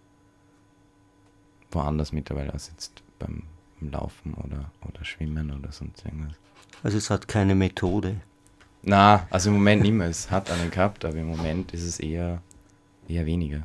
woanders 1.71 2.13
mittlerweile 2.13 2.53
als 2.53 2.69
jetzt 2.69 3.03
beim 3.19 3.45
Laufen 3.89 4.35
oder, 4.35 4.71
oder 4.87 5.05
Schwimmen 5.05 5.51
oder 5.51 5.73
sonst 5.73 6.05
irgendwas. 6.05 6.35
Also 6.83 6.99
es 6.99 7.09
hat 7.11 7.29
keine 7.29 7.55
Methode. 7.55 8.17
Na, 8.83 9.27
also 9.31 9.51
im 9.51 9.55
Moment 9.57 9.83
nicht 9.83 9.93
mehr. 9.93 10.09
Es 10.09 10.31
hat 10.31 10.51
einen 10.51 10.71
gehabt, 10.71 11.05
aber 11.05 11.17
im 11.17 11.29
Moment 11.29 11.73
ist 11.73 11.85
es 11.85 12.01
eher, 12.01 12.41
eher 13.09 13.27
weniger. 13.27 13.63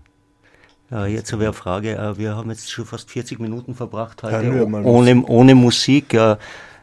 Ja, 0.92 1.06
jetzt 1.08 1.32
habe 1.34 1.44
ich 1.44 1.48
eine 1.48 1.54
Frage. 1.54 1.96
Äh, 1.98 2.18
Wir 2.18 2.36
haben 2.36 2.50
jetzt 2.50 2.70
schon 2.72 2.86
fast 2.86 3.10
40 3.10 3.40
Minuten 3.40 3.74
verbracht 3.76 4.22
heute 4.24 4.66
ohne, 4.68 5.26
ohne 5.26 5.56
Musik. 5.56 6.14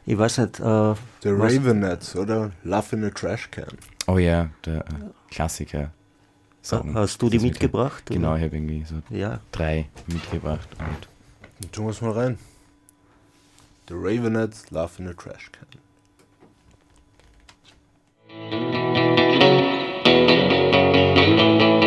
Ich 0.05 0.19
weiß 0.19 0.39
nicht. 0.39 0.59
äh, 0.59 0.63
Der 0.63 0.97
was- 1.39 1.55
Ravenettes, 1.55 2.17
oder? 2.17 2.51
Love 2.65 2.97
in 2.97 3.05
a 3.05 3.11
Trash 3.11 3.51
Can. 3.51 3.69
Oh 4.09 4.19
ja, 4.19 4.49
der 4.67 4.79
äh, 4.81 4.85
Klassiker. 5.31 5.93
Song. 6.63 6.95
Hast 6.95 7.21
du 7.23 7.29
die 7.29 7.39
mit 7.39 7.53
mitgebracht? 7.53 8.05
Genau, 8.07 8.35
ich 8.37 8.43
habe 8.43 8.57
irgendwie 8.57 8.85
so 8.85 8.97
Ja. 9.11 9.41
drei 9.53 9.89
mitgebracht. 10.07 10.69
Und 10.79 11.09
Dann 11.61 11.71
tun 11.73 11.87
wir 11.87 11.91
es 11.91 12.01
mal 12.01 12.13
rein. 12.13 12.39
The 13.93 13.99
Ravenettes, 13.99 14.73
Love 14.73 14.99
in 14.99 15.07
a 15.07 15.13
Trash 15.13 15.51
Can. 15.53 15.83
touch 21.13 21.82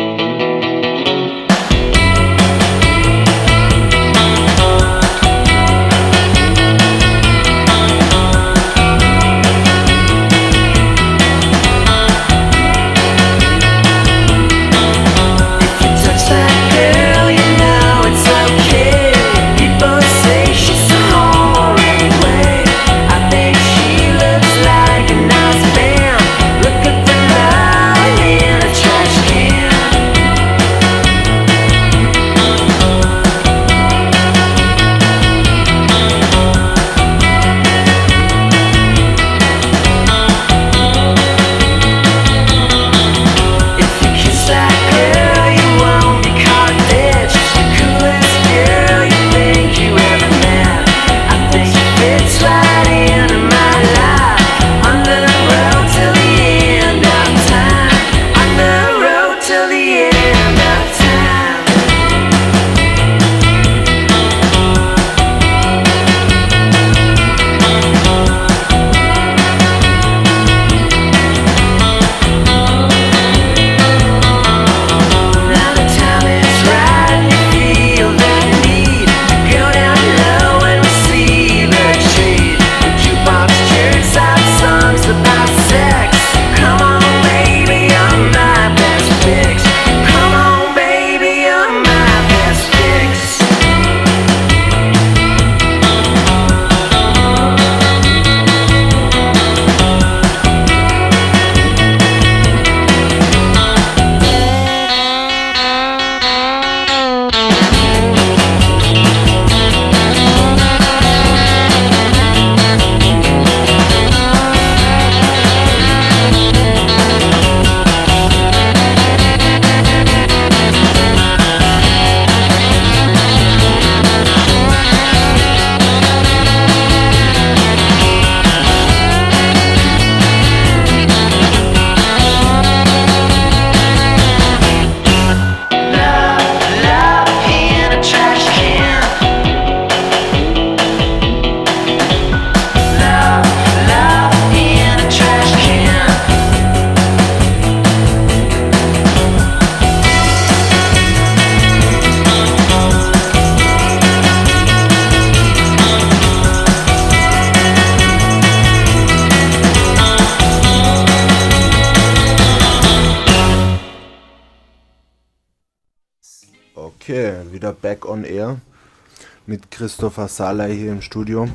Christopher 169.76 170.26
Salai 170.26 170.74
hier 170.74 170.90
im 170.92 171.02
Studio. 171.02 171.46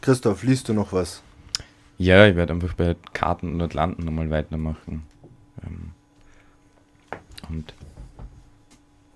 Christoph, 0.00 0.44
liest 0.44 0.68
du 0.68 0.72
noch 0.72 0.92
was? 0.92 1.20
Ja, 1.98 2.28
ich 2.28 2.36
werde 2.36 2.52
einfach 2.52 2.74
bei 2.74 2.94
Karten 3.12 3.54
und 3.54 3.60
Atlanten 3.60 4.04
nochmal 4.04 4.30
weitermachen. 4.30 5.02
Ähm, 5.66 5.90
und 7.48 7.74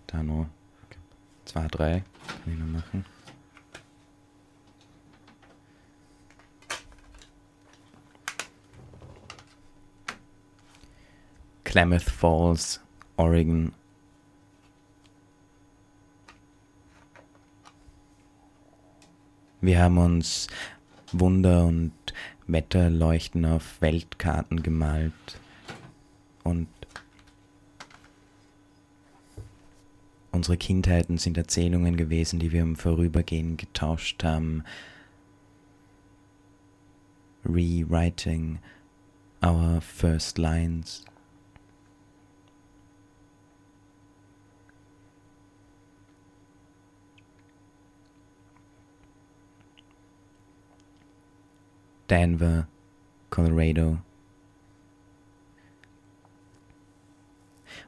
da 0.08 0.20
noch 0.24 0.46
zwei, 1.44 1.68
drei 1.68 2.02
kann 2.26 2.52
ich 2.52 2.58
noch 2.58 2.66
machen. 2.66 3.04
Klamath 11.62 12.02
Falls, 12.02 12.80
Oregon. 13.16 13.72
Wir 19.60 19.80
haben 19.80 19.98
uns 19.98 20.46
Wunder 21.12 21.64
und 21.64 21.92
Wetterleuchten 22.46 23.44
auf 23.44 23.80
Weltkarten 23.80 24.62
gemalt 24.62 25.12
und 26.44 26.68
unsere 30.30 30.56
Kindheiten 30.56 31.18
sind 31.18 31.36
Erzählungen 31.36 31.96
gewesen, 31.96 32.38
die 32.38 32.52
wir 32.52 32.62
im 32.62 32.76
Vorübergehen 32.76 33.56
getauscht 33.56 34.22
haben. 34.22 34.62
Rewriting 37.44 38.60
our 39.44 39.80
first 39.80 40.38
lines. 40.38 41.04
Denver, 52.08 52.66
Colorado. 53.28 53.98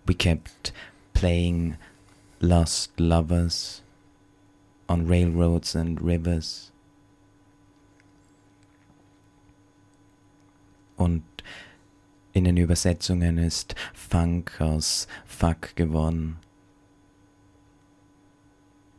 We 0.06 0.14
kept 0.14 0.72
playing 1.14 1.78
Lost 2.40 3.00
Lovers 3.00 3.82
on 4.88 5.06
railroads 5.06 5.74
and 5.74 6.00
rivers. 6.00 6.70
Und 10.98 11.22
in 12.34 12.44
den 12.44 12.58
Übersetzungen 12.58 13.38
ist 13.38 13.74
Funk 13.94 14.60
aus 14.60 15.06
Fuck 15.24 15.74
geworden. 15.76 16.36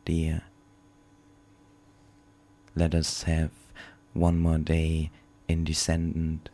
Dear, 0.04 0.42
let 2.74 2.92
us 2.92 3.22
have 3.22 3.61
one 4.14 4.38
more 4.38 4.58
day 4.58 5.10
in 5.48 5.64
Descendant 5.64 6.48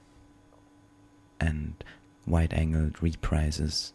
and 1.40 1.82
wide 2.26 2.52
angled 2.52 2.94
reprises. 2.94 3.92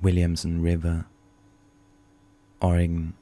Williamson 0.00 0.62
River, 0.62 1.06
Oregon. 2.60 3.14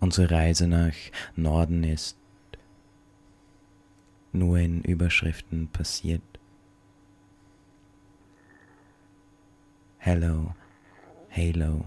Unsere 0.00 0.30
Reise 0.30 0.66
nach 0.66 0.94
Norden 1.34 1.84
ist 1.84 2.16
nur 4.32 4.58
in 4.58 4.82
Überschriften 4.82 5.68
passiert. 5.68 6.22
Hello, 9.98 10.54
Halo. 11.30 11.84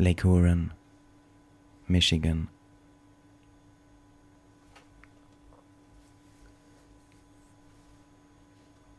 Lake 0.00 0.22
Huron, 0.22 0.70
Michigan. 1.88 2.48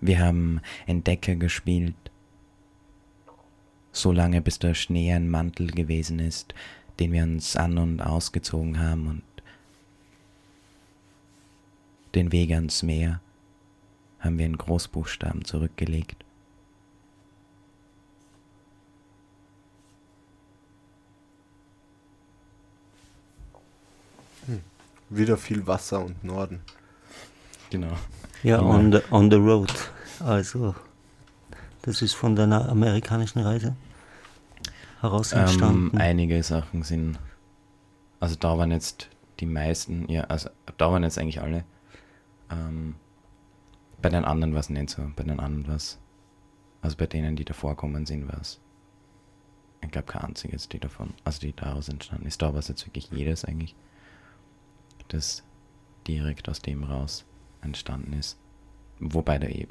Wir 0.02 0.20
haben 0.20 0.62
Entdecker 0.86 1.36
gespielt, 1.36 1.96
so 3.92 4.12
lange 4.12 4.42
bis 4.42 4.60
der 4.60 4.74
Schnee 4.74 5.14
ein 5.14 5.30
Mantel 5.30 5.68
gewesen 5.68 6.20
ist, 6.20 6.54
den 7.00 7.12
wir 7.12 7.24
uns 7.24 7.56
an 7.56 7.78
und 7.78 8.02
ausgezogen 8.02 8.80
haben 8.80 9.08
und 9.08 9.24
den 12.16 12.32
Weg 12.32 12.52
ans 12.52 12.82
Meer 12.82 13.22
haben 14.20 14.38
wir 14.38 14.46
in 14.46 14.58
Großbuchstaben 14.58 15.46
zurückgelegt. 15.46 16.26
Wieder 25.10 25.38
viel 25.38 25.66
Wasser 25.66 26.04
und 26.06 26.24
Norden. 26.24 26.62
Genau. 27.70 27.94
Ja, 28.44 28.58
Genau. 28.58 28.70
on 28.72 28.92
the, 28.92 29.00
on 29.12 29.30
the 29.32 29.38
road. 29.38 29.72
Also, 30.20 30.76
das 31.84 32.02
ist 32.02 32.14
von 32.14 32.36
deiner 32.36 32.68
amerikanischen 32.70 33.40
Reise 33.40 33.76
heraus 35.02 35.32
Ähm, 35.34 35.40
entstanden. 35.40 35.98
einige 35.98 36.42
Sachen 36.44 36.84
sind, 36.84 37.20
also 38.20 38.36
da 38.36 38.58
waren 38.58 38.72
jetzt 38.72 39.10
die 39.40 39.46
meisten, 39.46 40.10
ja, 40.12 40.24
also 40.26 40.50
da 40.78 40.92
waren 40.92 41.04
jetzt 41.04 41.18
eigentlich 41.18 41.42
alle. 41.42 41.64
Ähm, 42.52 42.96
bei 44.02 44.10
den 44.10 44.26
anderen 44.26 44.54
war 44.54 44.60
es 44.60 44.70
nicht 44.70 44.90
so, 44.90 45.04
bei 45.16 45.24
den 45.24 45.40
anderen 45.40 45.68
war 45.68 45.76
es, 45.76 46.00
also 46.82 46.98
bei 46.98 47.06
denen, 47.08 47.36
die 47.36 47.46
davor 47.46 47.76
kommen 47.78 48.06
sind, 48.06 48.28
war 48.28 48.40
es, 48.42 48.60
ich 49.82 49.92
glaube 49.92 50.08
kein 50.12 50.24
einziges, 50.24 50.68
die 50.68 50.80
davon, 50.80 51.14
also 51.24 51.40
die 51.40 51.54
daraus 51.56 51.88
entstanden 51.88 52.26
ist. 52.28 52.42
Da 52.42 52.52
war 52.54 52.60
es 52.60 52.68
jetzt 52.68 52.86
wirklich 52.86 53.10
jedes 53.12 53.46
eigentlich, 53.46 53.76
das 55.08 55.44
direkt 56.08 56.50
aus 56.50 56.62
dem 56.62 56.84
raus 56.84 57.26
entstanden 57.62 58.14
ist. 58.14 58.38
Wobei 59.00 59.40
da 59.40 59.48
eh 59.48 59.68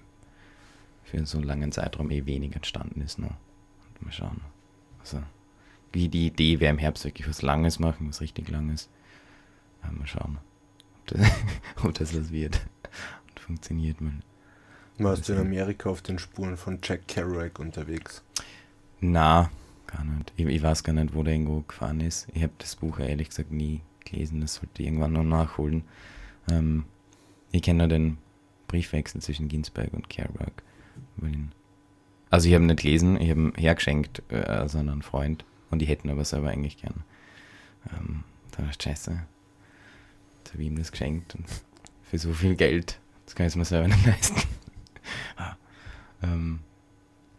für 1.04 1.24
so 1.24 1.38
einen 1.38 1.46
langen 1.46 1.72
Zeitraum 1.72 2.10
eh 2.10 2.26
wenig 2.26 2.54
entstanden 2.54 3.00
ist 3.00 3.18
noch. 3.18 3.30
Und 3.30 4.02
mal 4.02 4.12
schauen. 4.12 4.40
Also, 5.00 5.22
wie 5.92 6.08
die 6.08 6.26
Idee 6.26 6.60
wäre 6.60 6.70
im 6.70 6.78
Herbst 6.78 7.04
wirklich 7.04 7.28
was 7.28 7.42
Langes 7.42 7.78
machen, 7.78 8.08
was 8.08 8.20
richtig 8.20 8.48
Langes. 8.48 8.88
Mal 9.90 10.06
schauen, 10.06 10.38
ob 11.00 11.06
das, 11.06 11.30
ob 11.82 11.94
das 11.94 12.14
was 12.14 12.30
wird 12.30 12.60
und 13.28 13.40
funktioniert 13.40 14.00
mal. 14.00 14.12
Warst 14.98 15.28
du 15.28 15.32
in 15.32 15.38
Amerika 15.38 15.88
auf 15.88 16.02
den 16.02 16.18
Spuren 16.18 16.56
von 16.56 16.80
Jack 16.82 17.06
Kerouac 17.06 17.58
unterwegs? 17.60 18.22
Na, 19.00 19.48
gar 19.86 20.04
nicht. 20.04 20.32
Ich, 20.36 20.44
ich 20.44 20.62
weiß 20.62 20.82
gar 20.82 20.92
nicht, 20.92 21.14
wo 21.14 21.22
der 21.22 21.34
irgendwo 21.34 21.60
gefahren 21.60 22.00
ist. 22.00 22.26
Ich 22.34 22.42
habe 22.42 22.52
das 22.58 22.74
Buch 22.76 22.98
ehrlich 22.98 23.28
gesagt 23.28 23.52
nie 23.52 23.80
gelesen, 24.04 24.40
das 24.40 24.56
sollte 24.56 24.82
ich 24.82 24.88
irgendwann 24.88 25.12
noch 25.12 25.22
nachholen. 25.22 25.84
Ähm, 26.50 26.84
ich 27.52 27.62
kenne 27.62 27.78
nur 27.78 27.88
den 27.88 28.18
Briefwechsel 28.66 29.20
zwischen 29.20 29.48
Ginsberg 29.48 29.92
und 29.92 30.08
Kerouac. 30.08 30.62
Also 32.30 32.48
ich 32.48 32.54
habe 32.54 32.64
ihn 32.64 32.68
nicht 32.68 32.82
gelesen, 32.82 33.20
ich 33.20 33.30
habe 33.30 33.40
ihn 33.40 33.52
hergeschenkt, 33.56 34.22
äh, 34.28 34.42
also 34.42 34.78
an 34.78 34.88
einen 34.88 35.02
Freund. 35.02 35.44
Und 35.70 35.82
ich 35.82 35.88
hätte 35.88 36.06
ihn 36.06 36.10
aber 36.10 36.24
selber 36.24 36.50
eigentlich 36.50 36.78
gern. 36.78 37.04
Ähm, 37.92 38.24
da 38.52 38.64
war 38.64 38.72
scheiße. 38.72 39.22
Jetzt 40.38 40.52
habe 40.52 40.62
ich 40.62 40.68
ihm 40.68 40.78
das 40.78 40.92
geschenkt 40.92 41.34
und 41.34 41.46
für 42.02 42.18
so 42.18 42.32
viel 42.32 42.54
Geld, 42.54 43.00
das 43.26 43.34
kann 43.34 43.46
ich 43.46 43.56
mir 43.56 43.64
selber 43.64 43.88
nicht 43.88 44.06
leisten. 44.06 44.42
Ah, 45.36 45.56
ähm, 46.22 46.58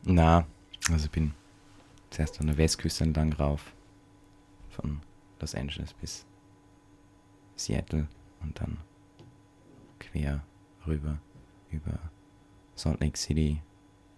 na, 0.03 0.47
also 0.89 1.05
ich 1.05 1.12
bin 1.12 1.34
zuerst 2.10 2.39
an 2.39 2.47
der 2.47 2.57
Westküste 2.57 3.03
entlang 3.03 3.32
rauf. 3.34 3.74
Von 4.72 5.01
Los 5.39 5.53
Angeles 5.53 5.93
bis 5.93 6.26
Seattle 7.55 8.07
und 8.41 8.60
dann 8.60 8.80
quer 10.00 10.43
rüber 10.88 11.20
über 11.72 12.00
Salt 12.76 13.02
Lake 13.02 13.18
City, 13.18 13.62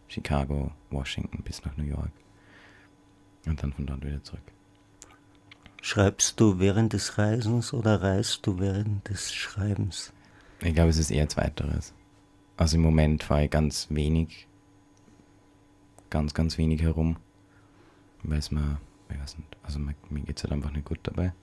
Chicago, 0.08 0.72
Washington 0.90 1.42
bis 1.44 1.64
nach 1.66 1.76
New 1.78 1.84
York. 1.84 2.12
Und 3.46 3.62
dann 3.62 3.74
von 3.74 3.88
dort 3.88 4.06
wieder 4.06 4.24
zurück. 4.24 4.44
Schreibst 5.82 6.40
du 6.40 6.60
während 6.60 6.94
des 6.94 7.18
Reisens 7.18 7.74
oder 7.74 8.04
reist 8.04 8.46
du 8.46 8.60
während 8.60 9.10
des 9.10 9.34
Schreibens? 9.34 10.14
Ich 10.62 10.76
glaube, 10.76 10.92
es 10.92 11.00
ist 11.00 11.10
eher 11.10 11.28
zweiteres. 11.28 11.94
Also 12.56 12.78
im 12.78 12.84
Moment 12.84 13.24
fahre 13.24 13.46
ich 13.46 13.50
ganz 13.50 13.88
wenig, 13.90 14.48
ganz, 16.12 16.36
ganz 16.36 16.60
wenig 16.60 16.84
herum, 16.84 17.18
weil 18.22 18.38
es 18.38 18.52
mir, 18.52 18.80
ich 19.10 19.20
weiß 19.20 19.40
nicht, 19.40 19.58
also 19.64 19.80
mir, 19.80 19.96
mir 20.12 20.22
geht 20.22 20.38
es 20.38 20.44
halt 20.44 20.54
einfach 20.54 20.72
nicht 20.72 20.86
gut 20.86 21.00
dabei. 21.02 21.34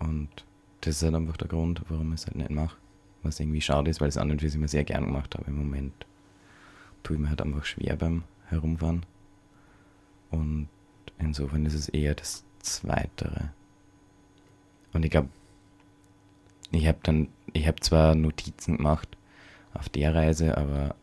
Und 0.00 0.44
das 0.80 0.96
ist 0.96 1.02
halt 1.04 1.14
einfach 1.14 1.36
der 1.36 1.46
Grund, 1.46 1.84
warum 1.88 2.12
ich 2.12 2.22
es 2.22 2.26
halt 2.26 2.36
nicht 2.36 2.50
mache. 2.50 2.76
Was 3.22 3.40
irgendwie 3.40 3.60
schade 3.60 3.90
ist, 3.90 4.00
weil 4.00 4.08
es 4.08 4.16
an 4.16 4.30
und 4.30 4.40
für 4.40 4.48
sich 4.48 4.58
immer 4.58 4.68
sehr 4.68 4.84
gern 4.84 5.04
gemacht 5.04 5.34
habe. 5.34 5.48
Im 5.48 5.56
Moment 5.56 6.06
tue 7.02 7.16
ich 7.16 7.22
mir 7.22 7.28
halt 7.28 7.42
einfach 7.42 7.64
schwer 7.64 7.96
beim 7.96 8.24
Herumfahren. 8.48 9.04
Und 10.30 10.68
insofern 11.18 11.66
ist 11.66 11.74
es 11.74 11.88
eher 11.88 12.14
das 12.14 12.44
Zweitere. 12.60 13.50
Und 14.92 15.04
ich 15.04 15.10
glaube, 15.10 15.28
ich 16.70 16.86
habe 16.86 16.98
dann, 17.02 17.28
ich 17.52 17.66
habe 17.66 17.80
zwar 17.80 18.14
Notizen 18.14 18.78
gemacht 18.78 19.08
auf 19.74 19.88
der 19.88 20.14
Reise, 20.14 20.56
aber 20.56 20.94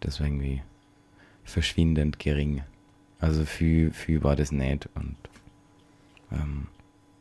das 0.00 0.20
war 0.20 0.26
irgendwie 0.26 0.62
verschwindend 1.44 2.18
gering. 2.18 2.62
Also 3.20 3.44
viel, 3.44 3.92
viel 3.92 4.22
war 4.22 4.36
das 4.36 4.50
nicht 4.52 4.88
und 4.94 5.16
ähm, 6.32 6.66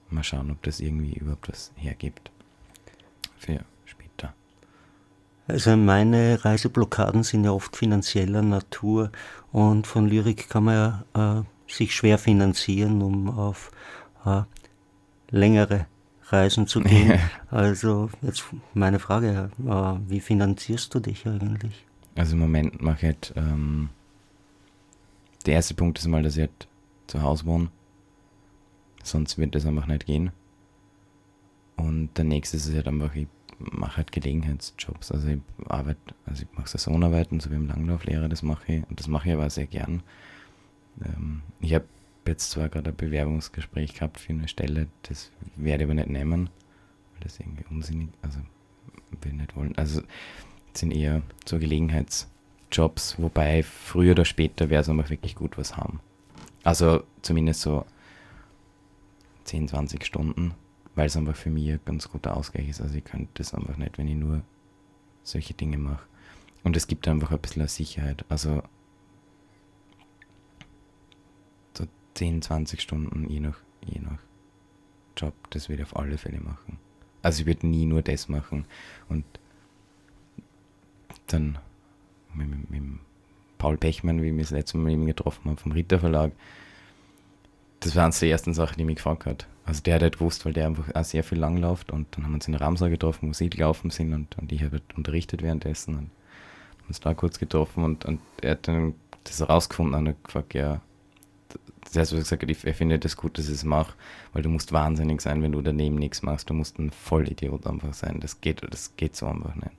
mal 0.10 0.24
schauen, 0.24 0.52
ob 0.52 0.62
das 0.64 0.80
irgendwie 0.80 1.14
überhaupt 1.14 1.50
was 1.50 1.72
hergibt 1.76 2.32
für. 3.38 3.64
Also 5.54 5.78
meine 5.78 6.44
Reiseblockaden 6.44 7.22
sind 7.22 7.44
ja 7.44 7.52
oft 7.52 7.78
finanzieller 7.78 8.42
Natur 8.42 9.12
und 9.52 9.86
von 9.86 10.08
Lyrik 10.08 10.50
kann 10.50 10.64
man 10.64 11.06
ja 11.14 11.42
äh, 11.42 11.72
sich 11.72 11.94
schwer 11.94 12.18
finanzieren, 12.18 13.04
um 13.04 13.30
auf 13.30 13.70
äh, 14.26 14.42
längere 15.30 15.86
Reisen 16.24 16.66
zu 16.66 16.82
gehen. 16.82 17.20
also 17.52 18.10
jetzt 18.24 18.46
meine 18.74 18.98
Frage, 18.98 19.52
äh, 19.64 20.10
wie 20.10 20.22
finanzierst 20.22 20.92
du 20.96 21.00
dich 21.00 21.28
eigentlich? 21.28 21.86
Also 22.16 22.34
im 22.34 22.40
Moment 22.40 22.82
mache 22.82 22.98
ich 22.98 23.04
halt, 23.04 23.34
ähm, 23.36 23.90
der 25.46 25.54
erste 25.54 25.76
Punkt 25.76 26.00
ist 26.00 26.08
mal, 26.08 26.24
dass 26.24 26.36
ich 26.36 26.42
halt 26.42 26.68
zu 27.06 27.22
Hause 27.22 27.46
wohne. 27.46 27.70
Sonst 29.04 29.38
wird 29.38 29.54
das 29.54 29.68
einfach 29.68 29.86
nicht 29.86 30.08
gehen. 30.08 30.32
Und 31.76 32.10
der 32.18 32.26
nächste 32.26 32.58
ist 32.58 32.74
halt 32.74 32.88
einfach, 32.88 33.14
ich 33.14 33.28
mache 33.60 33.98
halt 33.98 34.12
Gelegenheitsjobs. 34.12 35.12
Also 35.12 35.28
ich 35.28 35.40
arbeite, 35.68 36.00
also 36.26 36.44
ich 36.44 36.58
mache 36.58 36.68
Saisonarbeiten, 36.68 37.40
so 37.40 37.52
wie 37.52 37.56
im 37.56 37.68
Langlauflehrer, 37.68 38.30
das 38.30 38.44
mache 38.44 38.74
ich. 38.74 38.90
Und 38.90 39.00
das 39.00 39.08
mache 39.08 39.30
ich 39.30 39.34
aber 39.36 39.50
sehr 39.50 39.68
gern. 39.68 40.04
Ähm, 41.04 41.42
ich 41.60 41.74
habe 41.74 41.86
jetzt 42.28 42.52
zwar 42.52 42.70
gerade 42.70 42.92
ein 42.92 42.96
Bewerbungsgespräch 42.96 43.96
gehabt 43.96 44.20
für 44.20 44.34
eine 44.34 44.48
Stelle, 44.48 44.88
das 45.04 45.32
werde 45.56 45.84
ich 45.84 45.88
aber 45.90 45.96
nicht 45.96 46.10
nehmen, 46.10 46.50
weil 47.14 47.22
das 47.22 47.40
irgendwie 47.40 47.66
unsinnig, 47.70 48.10
also 48.22 48.40
will 49.22 49.32
ich 49.32 49.34
nicht 49.34 49.56
wollen. 49.56 49.78
Also 49.78 50.02
sind 50.74 50.92
eher 50.92 51.22
so 51.46 51.60
Gelegenheitsjobs, 51.60 53.20
wobei 53.20 53.64
früher 53.64 54.12
oder 54.12 54.26
später 54.26 54.70
wäre 54.70 54.82
es 54.82 54.90
aber 54.90 55.10
wirklich 55.10 55.36
gut 55.36 55.58
was 55.58 55.78
haben. 55.78 56.00
Also 56.64 57.04
zumindest 57.22 57.62
so 57.62 57.86
10, 59.44 59.68
20 59.68 60.06
Stunden, 60.06 60.54
weil 60.96 61.08
es 61.08 61.18
einfach 61.18 61.36
für 61.36 61.50
mich 61.50 61.72
ein 61.72 61.80
ganz 61.86 62.10
guter 62.10 62.38
Ausgleich 62.38 62.70
ist. 62.70 62.82
Also 62.82 62.96
ich 62.96 63.04
könnte 63.04 63.30
das 63.36 63.54
einfach 63.54 63.78
nicht, 63.78 63.98
wenn 63.98 64.08
ich 64.08 64.16
nur 64.16 64.42
solche 65.24 65.54
Dinge 65.54 65.78
mache. 65.78 66.06
Und 66.64 66.78
es 66.78 66.88
gibt 66.88 67.08
einfach 67.08 67.32
ein 67.32 67.40
bisschen 67.40 67.68
Sicherheit. 67.68 68.26
Also 68.30 68.64
so 71.74 71.86
10, 72.14 72.42
20 72.42 72.82
Stunden 72.82 73.30
je 73.30 73.40
nach, 73.40 73.58
je 73.86 74.00
nach 74.00 74.20
Job, 75.18 75.34
das 75.50 75.70
würde 75.70 75.84
ich 75.84 75.90
auf 75.90 75.98
alle 75.98 76.18
Fälle 76.18 76.40
machen. 76.40 76.78
Also 77.22 77.42
ich 77.42 77.46
würde 77.46 77.68
nie 77.68 77.86
nur 77.86 78.02
das 78.02 78.30
machen. 78.30 78.66
Und 79.10 79.26
dann 81.28 81.58
mit, 82.34 82.50
mit, 82.50 82.70
mit 82.70 82.84
Paul 83.58 83.78
Pechmann, 83.78 84.22
wie 84.22 84.32
mich 84.32 84.48
das 84.48 84.52
letzte 84.52 84.78
Mal 84.78 84.92
ihm 84.92 85.06
getroffen 85.06 85.50
habe, 85.50 85.60
vom 85.60 85.72
Ritter 85.72 86.00
Verlag, 86.00 86.34
das 87.84 87.96
war 87.96 88.06
eines 88.06 88.20
der 88.20 88.30
ersten 88.30 88.54
Sachen, 88.54 88.78
die 88.78 88.86
mich 88.86 88.98
gefragt 88.98 89.26
hat. 89.26 89.48
Also 89.66 89.82
der 89.82 89.96
hat 89.96 90.02
halt 90.02 90.18
gewusst, 90.20 90.46
weil 90.46 90.54
der 90.54 90.68
einfach 90.68 90.94
auch 90.94 91.04
sehr 91.04 91.24
viel 91.24 91.38
langläuft 91.38 91.92
und 91.92 92.08
dann 92.12 92.26
haben 92.26 92.32
wir 92.32 92.36
uns 92.36 92.48
in 92.48 92.56
Ramsau 92.56 92.90
getroffen, 92.90 93.30
wo 93.30 93.34
sie 93.34 93.50
gelaufen 93.50 93.90
sind 93.90 94.14
und, 94.14 94.38
und 94.38 94.52
ich 94.52 94.62
habe 94.62 94.74
halt 94.74 94.98
unterrichtet 94.98 95.42
währenddessen 95.42 95.96
und 95.96 96.00
haben 96.00 96.88
uns 96.88 97.00
da 97.00 97.14
kurz 97.14 97.40
getroffen 97.40 97.84
und, 97.84 98.06
und 98.06 98.20
er 98.42 98.52
hat 98.52 98.68
dann 98.68 98.96
das 99.24 99.40
herausgefunden 99.40 99.96
und 99.96 100.10
hat 100.10 100.24
gefragt, 100.24 100.54
ja, 100.54 100.82
das 101.86 101.96
heißt, 101.96 102.12
was 102.14 102.32
er 102.32 102.38
gesagt 102.38 102.50
ich, 102.50 102.66
er 102.66 102.74
findet 102.74 103.06
es 103.06 103.16
gut, 103.16 103.38
dass 103.38 103.48
ich 103.48 103.56
es 103.56 103.64
mache, 103.64 103.94
weil 104.34 104.42
du 104.42 104.50
musst 104.50 104.72
wahnsinnig 104.72 105.22
sein, 105.22 105.42
wenn 105.44 105.52
du 105.52 105.62
daneben 105.62 105.96
nichts 105.96 106.24
machst. 106.24 106.50
Du 106.50 106.54
musst 106.54 106.80
ein 106.80 106.92
Vollidiot 106.92 107.68
einfach 107.68 107.94
sein. 107.94 108.20
Das 108.20 108.42
geht, 108.42 108.62
das 108.68 108.96
geht 108.96 109.16
so 109.16 109.28
einfach 109.28 109.54
nicht. 109.56 109.72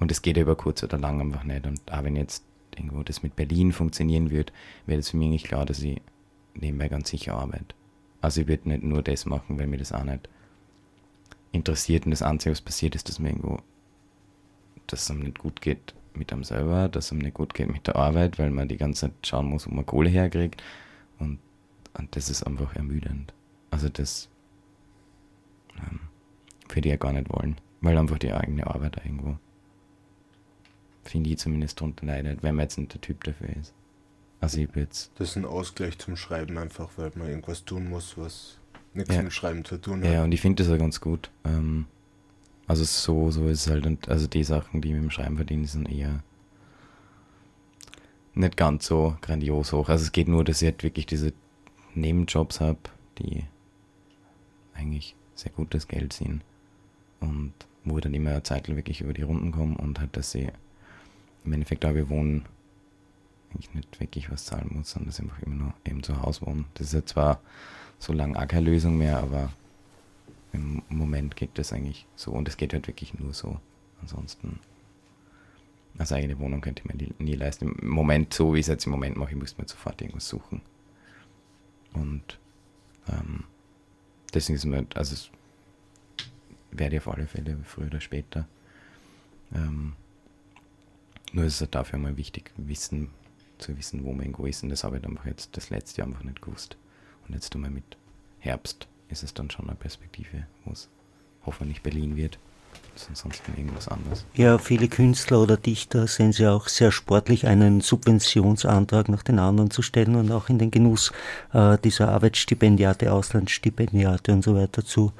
Und 0.00 0.10
das 0.10 0.22
geht 0.22 0.36
über 0.36 0.56
kurz 0.56 0.82
oder 0.82 0.98
lang 0.98 1.20
einfach 1.20 1.44
nicht. 1.44 1.66
Und 1.66 1.80
auch 1.92 2.04
wenn 2.04 2.16
jetzt 2.16 2.44
irgendwo 2.76 3.02
das 3.02 3.22
mit 3.22 3.36
Berlin 3.36 3.72
funktionieren 3.72 4.30
wird, 4.30 4.52
wäre 4.86 5.00
es 5.00 5.10
für 5.10 5.16
mich 5.16 5.28
nicht 5.28 5.46
klar, 5.46 5.66
dass 5.66 5.80
ich 5.82 6.00
nebenbei 6.54 6.88
ganz 6.88 7.10
sicher 7.10 7.34
arbeite. 7.34 7.74
Also 8.20 8.42
ich 8.42 8.48
würde 8.48 8.68
nicht 8.68 8.82
nur 8.82 9.02
das 9.02 9.26
machen, 9.26 9.58
weil 9.58 9.66
mir 9.66 9.78
das 9.78 9.92
auch 9.92 10.04
nicht 10.04 10.28
interessiert 11.50 12.04
und 12.04 12.12
das 12.12 12.22
Einzige, 12.22 12.52
was 12.52 12.60
passiert 12.60 12.94
ist, 12.94 13.08
dass 13.08 13.18
mir 13.18 13.30
irgendwo, 13.30 13.58
dass 14.86 15.02
es 15.02 15.10
einem 15.10 15.20
nicht 15.20 15.38
gut 15.38 15.60
geht 15.60 15.94
mit 16.14 16.32
einem 16.32 16.44
selber, 16.44 16.88
dass 16.88 17.06
es 17.06 17.12
einem 17.12 17.22
nicht 17.22 17.34
gut 17.34 17.54
geht 17.54 17.70
mit 17.70 17.86
der 17.86 17.96
Arbeit, 17.96 18.38
weil 18.38 18.50
man 18.50 18.68
die 18.68 18.76
ganze 18.76 19.02
Zeit 19.02 19.26
schauen 19.26 19.46
muss, 19.46 19.66
wo 19.66 19.74
man 19.74 19.86
Kohle 19.86 20.08
herkriegt 20.08 20.62
und, 21.18 21.38
und 21.98 22.16
das 22.16 22.30
ist 22.30 22.42
einfach 22.44 22.74
ermüdend. 22.76 23.32
Also 23.70 23.88
das 23.88 24.28
ähm, 25.78 26.00
würde 26.68 26.88
ich 26.88 26.92
ja 26.92 26.96
gar 26.96 27.12
nicht 27.12 27.30
wollen, 27.30 27.56
weil 27.80 27.98
einfach 27.98 28.18
die 28.18 28.32
eigene 28.32 28.66
Arbeit 28.66 28.96
irgendwo, 29.04 29.36
finde 31.04 31.30
ich 31.30 31.38
zumindest 31.38 31.80
drunter 31.80 32.06
leidet, 32.06 32.42
wenn 32.42 32.54
man 32.54 32.64
jetzt 32.64 32.78
nicht 32.78 32.94
der 32.94 33.00
Typ 33.00 33.24
dafür 33.24 33.48
ist. 33.48 33.74
Jetzt 34.42 35.12
Das 35.18 35.30
ist 35.30 35.36
ein 35.36 35.44
Ausgleich 35.44 35.98
zum 35.98 36.16
Schreiben, 36.16 36.58
einfach 36.58 36.90
weil 36.96 37.12
man 37.14 37.28
irgendwas 37.28 37.64
tun 37.64 37.88
muss, 37.88 38.18
was 38.18 38.58
nichts 38.92 39.14
Ja. 39.14 39.22
mit 39.22 39.32
Schreiben 39.32 39.64
zu 39.64 39.76
tun 39.78 40.02
hat. 40.02 40.12
Ja, 40.12 40.24
und 40.24 40.32
ich 40.32 40.40
finde 40.40 40.62
das 40.62 40.72
auch 40.72 40.78
ganz 40.78 41.00
gut. 41.00 41.30
Ähm, 41.44 41.86
also 42.66 42.84
so, 42.84 43.30
so 43.30 43.46
ist 43.46 43.66
es 43.66 43.70
halt. 43.70 43.86
Und 43.86 44.08
also 44.08 44.26
die 44.26 44.44
Sachen, 44.44 44.80
die 44.80 44.92
mit 44.92 45.02
dem 45.02 45.10
Schreiben 45.10 45.36
verdienen, 45.36 45.64
sind 45.66 45.90
eher 45.90 46.22
nicht 48.34 48.56
ganz 48.56 48.86
so 48.86 49.16
grandios 49.20 49.72
hoch. 49.72 49.88
Also 49.88 50.04
es 50.04 50.12
geht 50.12 50.28
nur, 50.28 50.44
dass 50.44 50.62
ich 50.62 50.66
halt 50.70 50.82
wirklich 50.82 51.06
diese 51.06 51.32
Nebenjobs 51.94 52.60
habe, 52.60 52.78
die 53.18 53.44
eigentlich 54.74 55.14
sehr 55.34 55.52
gutes 55.52 55.86
Geld 55.88 56.12
sind. 56.12 56.42
Und 57.20 57.52
wo 57.84 57.96
ich 57.98 58.02
dann 58.02 58.14
immer 58.14 58.30
eine 58.30 58.42
Zeit 58.42 58.68
lang 58.68 58.76
wirklich 58.76 59.00
über 59.00 59.12
die 59.12 59.22
Runden 59.22 59.52
komme 59.52 59.76
und 59.76 60.00
halt, 60.00 60.16
dass 60.16 60.34
ich 60.34 60.48
im 61.44 61.52
Endeffekt 61.52 61.84
auch 61.84 61.94
wir 61.94 62.08
wohnen, 62.08 62.44
eigentlich 63.52 63.74
nicht 63.74 64.00
wirklich 64.00 64.30
was 64.30 64.44
zahlen 64.44 64.70
muss, 64.72 64.90
sondern 64.90 65.08
dass 65.08 65.18
ich 65.18 65.24
einfach 65.24 65.42
immer 65.42 65.54
nur 65.54 65.74
eben 65.84 66.02
zu 66.02 66.20
Hause 66.22 66.46
wohne. 66.46 66.64
Das 66.74 66.88
ist 66.88 66.94
ja 66.94 67.04
zwar 67.04 67.40
so 67.98 68.12
lange 68.12 68.38
auch 68.38 68.48
keine 68.48 68.70
Lösung 68.70 68.98
mehr, 68.98 69.18
aber 69.18 69.52
im 70.52 70.82
Moment 70.88 71.36
geht 71.36 71.58
das 71.58 71.72
eigentlich 71.72 72.06
so 72.16 72.32
und 72.32 72.48
es 72.48 72.56
geht 72.56 72.72
halt 72.72 72.86
wirklich 72.86 73.14
nur 73.14 73.32
so. 73.32 73.58
Ansonsten, 74.00 74.58
als 75.96 76.12
eigene 76.12 76.38
Wohnung 76.38 76.60
könnte 76.60 76.82
ich 76.82 76.92
mir 76.92 76.96
nie, 76.96 77.14
nie 77.18 77.34
leisten. 77.34 77.76
Im 77.80 77.88
Moment, 77.88 78.34
so 78.34 78.54
wie 78.54 78.58
ich 78.58 78.64
es 78.64 78.68
jetzt 78.68 78.86
im 78.86 78.92
Moment 78.92 79.16
mache, 79.16 79.30
ich 79.30 79.36
müsste 79.36 79.60
mir 79.62 79.68
sofort 79.68 80.00
irgendwas 80.00 80.28
suchen. 80.28 80.60
Und 81.92 82.38
ähm, 83.08 83.44
deswegen 84.34 84.56
ist 84.56 84.64
mir, 84.64 84.86
also 84.94 85.14
es 85.14 85.30
werde 86.72 86.96
ich 86.96 87.02
auf 87.02 87.14
alle 87.14 87.26
Fälle 87.26 87.58
früher 87.64 87.86
oder 87.86 88.00
später. 88.00 88.48
Ähm, 89.54 89.94
nur 91.32 91.44
ist 91.44 91.54
es 91.54 91.60
halt 91.60 91.74
dafür 91.74 91.98
mal 91.98 92.16
wichtig, 92.16 92.50
wissen, 92.56 93.10
zu 93.62 93.76
wissen, 93.76 94.04
wo 94.04 94.12
man 94.12 94.22
irgendwo 94.22 94.46
ist. 94.46 94.62
Und 94.62 94.68
das 94.68 94.84
habe 94.84 94.98
ich 94.98 95.04
einfach 95.04 95.26
jetzt 95.26 95.56
das 95.56 95.70
letzte 95.70 96.00
Jahr 96.00 96.08
einfach 96.08 96.24
nicht 96.24 96.42
gewusst. 96.42 96.76
Und 97.26 97.34
jetzt 97.34 97.54
einmal 97.54 97.70
mit 97.70 97.96
Herbst 98.40 98.86
ist 99.08 99.22
es 99.22 99.32
dann 99.34 99.50
schon 99.50 99.68
eine 99.68 99.76
Perspektive, 99.76 100.46
wo 100.64 100.72
es 100.72 100.88
hoffentlich 101.46 101.82
Berlin 101.82 102.16
wird. 102.16 102.38
Ansonsten 103.08 103.56
irgendwas 103.56 103.88
anderes. 103.88 104.24
Ja, 104.34 104.58
viele 104.58 104.86
Künstler 104.86 105.40
oder 105.40 105.56
Dichter 105.56 106.06
sehen 106.06 106.32
sie 106.32 106.46
auch 106.46 106.68
sehr 106.68 106.92
sportlich, 106.92 107.46
einen 107.46 107.80
Subventionsantrag 107.80 109.08
nach 109.08 109.22
den 109.22 109.38
anderen 109.38 109.70
zu 109.70 109.80
stellen 109.80 110.14
und 110.14 110.30
auch 110.30 110.50
in 110.50 110.58
den 110.58 110.70
Genuss 110.70 111.10
äh, 111.54 111.78
dieser 111.78 112.10
Arbeitsstipendiate, 112.10 113.12
Auslandsstipendiate 113.12 114.32
und 114.32 114.44
so 114.44 114.54
weiter 114.54 114.84
zu 114.84 115.12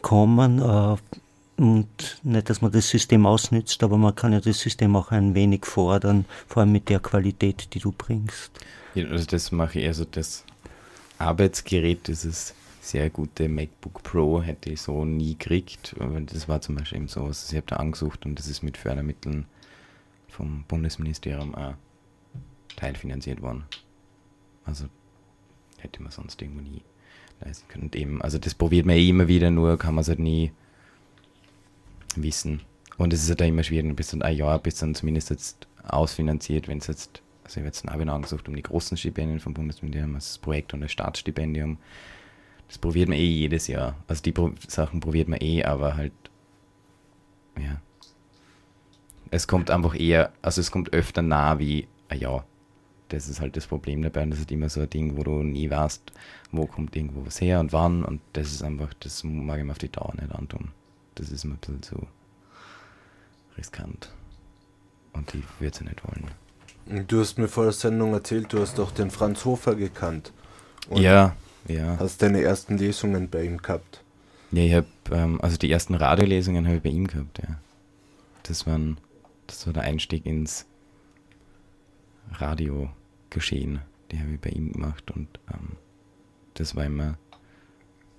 kommen. 0.00 0.60
Äh, 0.60 0.96
und 1.58 2.20
nicht, 2.22 2.48
dass 2.48 2.62
man 2.62 2.72
das 2.72 2.88
System 2.88 3.26
ausnützt, 3.26 3.82
aber 3.82 3.98
man 3.98 4.14
kann 4.14 4.32
ja 4.32 4.40
das 4.40 4.60
System 4.60 4.96
auch 4.96 5.10
ein 5.10 5.34
wenig 5.34 5.66
fordern, 5.66 6.24
vor 6.46 6.62
allem 6.62 6.72
mit 6.72 6.88
der 6.88 7.00
Qualität, 7.00 7.74
die 7.74 7.80
du 7.80 7.92
bringst. 7.92 8.52
Ja, 8.94 9.06
also 9.08 9.26
das 9.26 9.52
mache 9.52 9.78
ich 9.78 9.84
eher 9.84 9.94
so 9.94 10.04
das 10.04 10.44
Arbeitsgerät, 11.18 12.06
dieses 12.08 12.54
sehr 12.80 13.10
gute 13.10 13.48
MacBook 13.48 14.02
Pro 14.02 14.40
hätte 14.40 14.70
ich 14.70 14.80
so 14.80 15.04
nie 15.04 15.36
gekriegt. 15.36 15.94
Das 16.26 16.48
war 16.48 16.60
zum 16.60 16.76
Beispiel 16.76 16.98
eben 16.98 17.08
so, 17.08 17.28
was 17.28 17.50
ich 17.50 17.56
habe 17.56 17.66
da 17.66 17.76
angesucht 17.76 18.24
und 18.24 18.38
das 18.38 18.46
ist 18.46 18.62
mit 18.62 18.78
Fördermitteln 18.78 19.44
vom 20.28 20.64
Bundesministerium 20.68 21.54
auch 21.54 21.74
teilfinanziert 22.76 23.42
worden. 23.42 23.64
Also 24.64 24.86
hätte 25.78 26.02
man 26.02 26.12
sonst 26.12 26.40
irgendwo 26.40 26.62
nie 26.62 26.82
leisten 27.40 27.68
können. 27.68 27.84
Und 27.84 27.96
eben, 27.96 28.22
also 28.22 28.38
das 28.38 28.54
probiert 28.54 28.86
man 28.86 28.96
eh 28.96 29.08
immer 29.08 29.28
wieder, 29.28 29.50
nur 29.50 29.76
kann 29.76 29.94
man 29.94 30.02
es 30.02 30.08
halt 30.08 30.20
nie 30.20 30.52
wissen. 32.16 32.62
Und 32.96 33.12
es 33.12 33.22
ist 33.22 33.30
halt 33.30 33.40
immer 33.42 33.62
schwierig, 33.62 33.94
bis 33.94 34.10
dann 34.10 34.22
ein 34.22 34.36
Jahr, 34.36 34.58
bis 34.58 34.76
dann 34.76 34.94
zumindest 34.94 35.30
jetzt 35.30 35.68
ausfinanziert, 35.84 36.68
wenn 36.68 36.78
es 36.78 36.88
jetzt, 36.88 37.22
also 37.44 37.52
ich 37.52 37.56
habe 37.58 37.66
jetzt 37.66 37.84
ein 37.84 37.88
Abi 37.88 38.08
angesucht 38.08 38.48
um 38.48 38.56
die 38.56 38.62
großen 38.62 38.96
Stipendien 38.96 39.40
vom 39.40 39.54
Bundesministerium, 39.54 40.14
also 40.14 40.26
das 40.26 40.38
Projekt 40.38 40.74
und 40.74 40.80
das 40.80 40.92
Staatsstipendium. 40.92 41.78
Das 42.66 42.78
probiert 42.78 43.08
man 43.08 43.18
eh 43.18 43.24
jedes 43.24 43.66
Jahr. 43.68 43.96
Also 44.06 44.22
die 44.22 44.32
Pro 44.32 44.50
Sachen 44.66 45.00
probiert 45.00 45.28
man 45.28 45.40
eh, 45.40 45.64
aber 45.64 45.96
halt, 45.96 46.12
ja. 47.58 47.80
Es 49.30 49.46
kommt 49.46 49.70
einfach 49.70 49.98
eher, 49.98 50.32
also 50.42 50.60
es 50.60 50.70
kommt 50.70 50.92
öfter 50.92 51.22
nah 51.22 51.58
wie 51.58 51.86
ein 52.08 52.20
Jahr. 52.20 52.46
Das 53.08 53.28
ist 53.28 53.40
halt 53.40 53.56
das 53.56 53.66
Problem 53.66 54.02
dabei 54.02 54.22
und 54.22 54.30
das 54.30 54.40
ist 54.40 54.50
immer 54.50 54.68
so 54.68 54.80
ein 54.80 54.90
Ding, 54.90 55.16
wo 55.16 55.22
du 55.22 55.42
nie 55.42 55.70
weißt, 55.70 56.12
wo 56.50 56.66
kommt 56.66 56.94
irgendwo 56.96 57.24
was 57.24 57.40
her 57.40 57.60
und 57.60 57.72
wann 57.72 58.04
und 58.04 58.20
das 58.34 58.52
ist 58.52 58.62
einfach, 58.62 58.92
das 59.00 59.24
mag 59.24 59.58
ich 59.58 59.64
mir 59.64 59.72
auf 59.72 59.78
die 59.78 59.90
Dauer 59.90 60.14
nicht 60.20 60.32
antun. 60.32 60.72
Das 61.18 61.30
ist 61.30 61.44
mir 61.44 61.54
ein 61.54 61.58
bisschen 61.58 61.82
zu 61.82 62.06
riskant. 63.56 64.12
Und 65.12 65.34
würde 65.34 65.44
es 65.60 65.80
ja 65.80 65.84
nicht 65.84 66.02
wollen. 66.04 67.06
Du 67.06 67.20
hast 67.20 67.38
mir 67.38 67.48
vor 67.48 67.64
der 67.64 67.72
Sendung 67.72 68.12
erzählt, 68.14 68.52
du 68.52 68.60
hast 68.60 68.78
auch 68.78 68.92
den 68.92 69.10
Franz 69.10 69.44
Hofer 69.44 69.74
gekannt. 69.74 70.32
Und 70.88 71.02
ja, 71.02 71.34
ja. 71.66 71.98
Hast 71.98 72.22
deine 72.22 72.40
ersten 72.40 72.78
Lesungen 72.78 73.28
bei 73.28 73.44
ihm 73.44 73.58
gehabt. 73.58 74.02
Ja, 74.52 74.62
ich 74.62 74.72
habe, 74.74 74.86
ähm, 75.10 75.40
also 75.42 75.58
die 75.58 75.70
ersten 75.70 75.94
Radiolesungen 75.94 76.66
habe 76.66 76.76
ich 76.76 76.82
bei 76.82 76.90
ihm 76.90 77.08
gehabt, 77.08 77.40
ja. 77.40 77.58
Das 78.44 78.66
waren, 78.66 78.98
das 79.48 79.66
war 79.66 79.74
der 79.74 79.82
Einstieg 79.82 80.24
ins 80.24 80.66
Radiogeschehen. 82.32 83.80
Die 84.12 84.20
habe 84.20 84.34
ich 84.34 84.40
bei 84.40 84.50
ihm 84.50 84.72
gemacht 84.72 85.10
und 85.10 85.28
ähm, 85.52 85.76
das 86.54 86.76
war 86.76 86.84
immer 86.84 87.18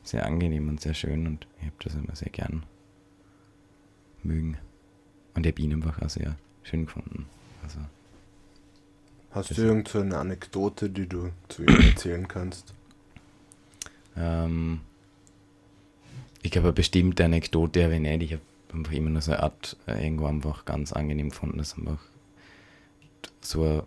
sehr 0.04 0.26
angenehm 0.26 0.68
und 0.68 0.82
sehr 0.82 0.93
schön 0.93 1.26
und 1.26 1.47
ich 1.60 1.66
habe 1.66 1.76
das 1.84 1.95
immer 1.95 2.16
sehr 2.16 2.30
gern 2.30 2.64
mögen. 4.24 4.57
Und 5.36 5.45
ich 5.45 5.51
habe 5.51 5.61
ihn 5.61 5.74
einfach 5.74 6.01
auch 6.01 6.09
sehr 6.09 6.36
schön 6.63 6.86
gefunden. 6.86 7.26
Also, 7.63 7.80
Hast 9.32 9.57
du 9.57 9.61
irgendeine 9.61 10.17
Anekdote, 10.17 10.89
die 10.89 11.07
du 11.07 11.30
zu 11.49 11.63
ihm 11.63 11.80
erzählen 11.82 12.28
kannst? 12.28 12.74
Ähm, 14.17 14.82
ich 16.41 16.51
glaube, 16.51 16.70
eine 16.70 16.74
bestimmte 16.74 17.26
Anekdote 17.26 17.84
habe 17.84 17.95
ich 17.95 18.01
nicht. 18.01 18.24
Ich 18.24 18.34
habe 18.34 18.41
einfach 18.74 18.93
immer 18.93 19.09
nur 19.11 19.22
so 19.22 19.32
eine 19.32 19.43
Art 19.43 19.78
äh, 19.88 20.03
irgendwo 20.03 20.26
einfach 20.26 20.65
ganz 20.65 20.93
angenehm 20.93 21.30
gefunden. 21.30 21.57
Das 21.57 21.70
ist 21.70 21.78
einfach 21.78 21.99
so 23.41 23.63
ein 23.63 23.84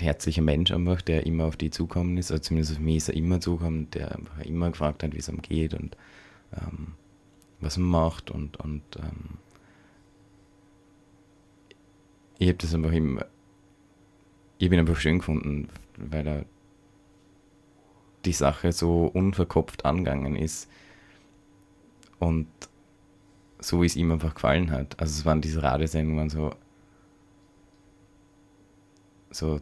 herzlicher 0.00 0.42
Mensch 0.42 0.72
einfach, 0.72 1.02
der 1.02 1.26
immer 1.26 1.44
auf 1.44 1.56
die 1.56 1.70
zukommen 1.70 2.16
ist. 2.18 2.30
Also 2.30 2.42
zumindest 2.42 2.72
auf 2.72 2.78
mich 2.80 2.96
ist 2.96 3.08
er 3.10 3.14
immer 3.14 3.40
zukommen, 3.40 3.90
der 3.90 4.12
einfach 4.16 4.40
immer 4.40 4.70
gefragt 4.70 5.02
hat, 5.02 5.14
wie 5.14 5.18
es 5.18 5.28
ihm 5.28 5.42
geht 5.42 5.74
und 5.74 5.96
ähm, 6.52 6.94
was 7.62 7.78
man 7.78 7.90
macht 7.90 8.30
und, 8.30 8.58
und 8.58 8.82
ähm, 8.98 9.38
ich 12.38 12.48
habe 12.48 12.58
das 12.58 12.74
einfach 12.74 12.92
immer, 12.92 13.26
ich 14.58 14.70
ihn 14.70 14.78
einfach 14.78 14.96
schön 14.96 15.18
gefunden, 15.18 15.68
weil 15.96 16.26
er 16.26 16.44
die 18.24 18.32
Sache 18.32 18.72
so 18.72 19.06
unverkopft 19.06 19.84
angegangen 19.84 20.36
ist 20.36 20.68
und 22.18 22.48
so 23.58 23.82
wie 23.82 23.86
es 23.86 23.96
ihm 23.96 24.12
einfach 24.12 24.34
gefallen 24.34 24.70
hat. 24.70 24.98
Also 25.00 25.12
es 25.12 25.24
waren 25.24 25.40
diese 25.40 25.62
Radiosendungen 25.62 26.28
so 26.30 26.50
so 29.30 29.60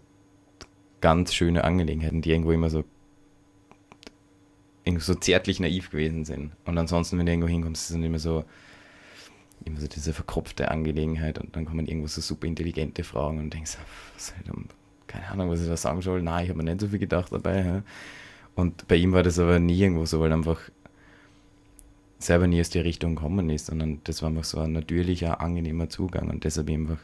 ganz 1.01 1.33
schöne 1.33 1.65
Angelegenheiten, 1.65 2.23
die 2.23 2.31
irgendwo 2.31 2.53
immer 2.53 2.71
so 2.71 2.85
irgendwo 4.85 5.03
so 5.03 5.15
zärtlich 5.15 5.61
naiv 5.61 5.91
gewesen 5.91 6.25
sind. 6.25 6.53
Und 6.65 6.79
ansonsten, 6.79 7.19
wenn 7.19 7.27
du 7.27 7.33
irgendwo 7.33 7.49
hinkommst, 7.49 7.93
dann 7.93 8.03
immer 8.03 8.19
so 8.19 8.45
immer 9.65 9.81
so 9.81 9.87
diese 9.87 10.13
verkopfte 10.13 10.71
Angelegenheit 10.71 11.39
und 11.39 11.55
dann 11.55 11.65
kommen 11.67 11.87
irgendwo 11.87 12.07
so 12.07 12.21
super 12.21 12.47
intelligente 12.47 13.05
Fragen 13.05 13.39
und 13.39 13.53
denkst, 13.53 13.77
was 14.15 14.29
soll 14.29 14.37
ich 14.41 14.47
da, 14.47 14.55
keine 15.07 15.29
Ahnung, 15.29 15.51
was 15.51 15.61
ich 15.61 15.69
da 15.69 15.77
sagen 15.77 16.01
soll. 16.03 16.23
Nein, 16.23 16.45
ich 16.45 16.51
habe 16.51 16.63
mir 16.63 16.65
nicht 16.65 16.81
so 16.81 16.89
viel 16.89 16.99
gedacht 16.99 17.33
dabei. 17.33 17.65
Ja. 17.65 17.83
Und 18.55 18.89
bei 18.89 18.97
ihm 18.97 19.13
war 19.13 19.23
das 19.23 19.39
aber 19.39 19.59
nie 19.59 19.79
irgendwo 19.79 20.07
so, 20.07 20.21
weil 20.21 20.33
einfach 20.33 20.61
selber 22.19 22.47
nie 22.47 22.61
aus 22.61 22.71
die 22.71 22.81
Richtung 22.81 23.17
gekommen 23.17 23.49
ist, 23.51 23.67
sondern 23.67 24.01
das 24.05 24.23
war 24.23 24.29
einfach 24.29 24.45
so 24.45 24.61
ein 24.61 24.73
natürlicher, 24.73 25.41
angenehmer 25.41 25.89
Zugang 25.89 26.29
und 26.29 26.45
deshalb 26.45 26.69
einfach 26.69 26.99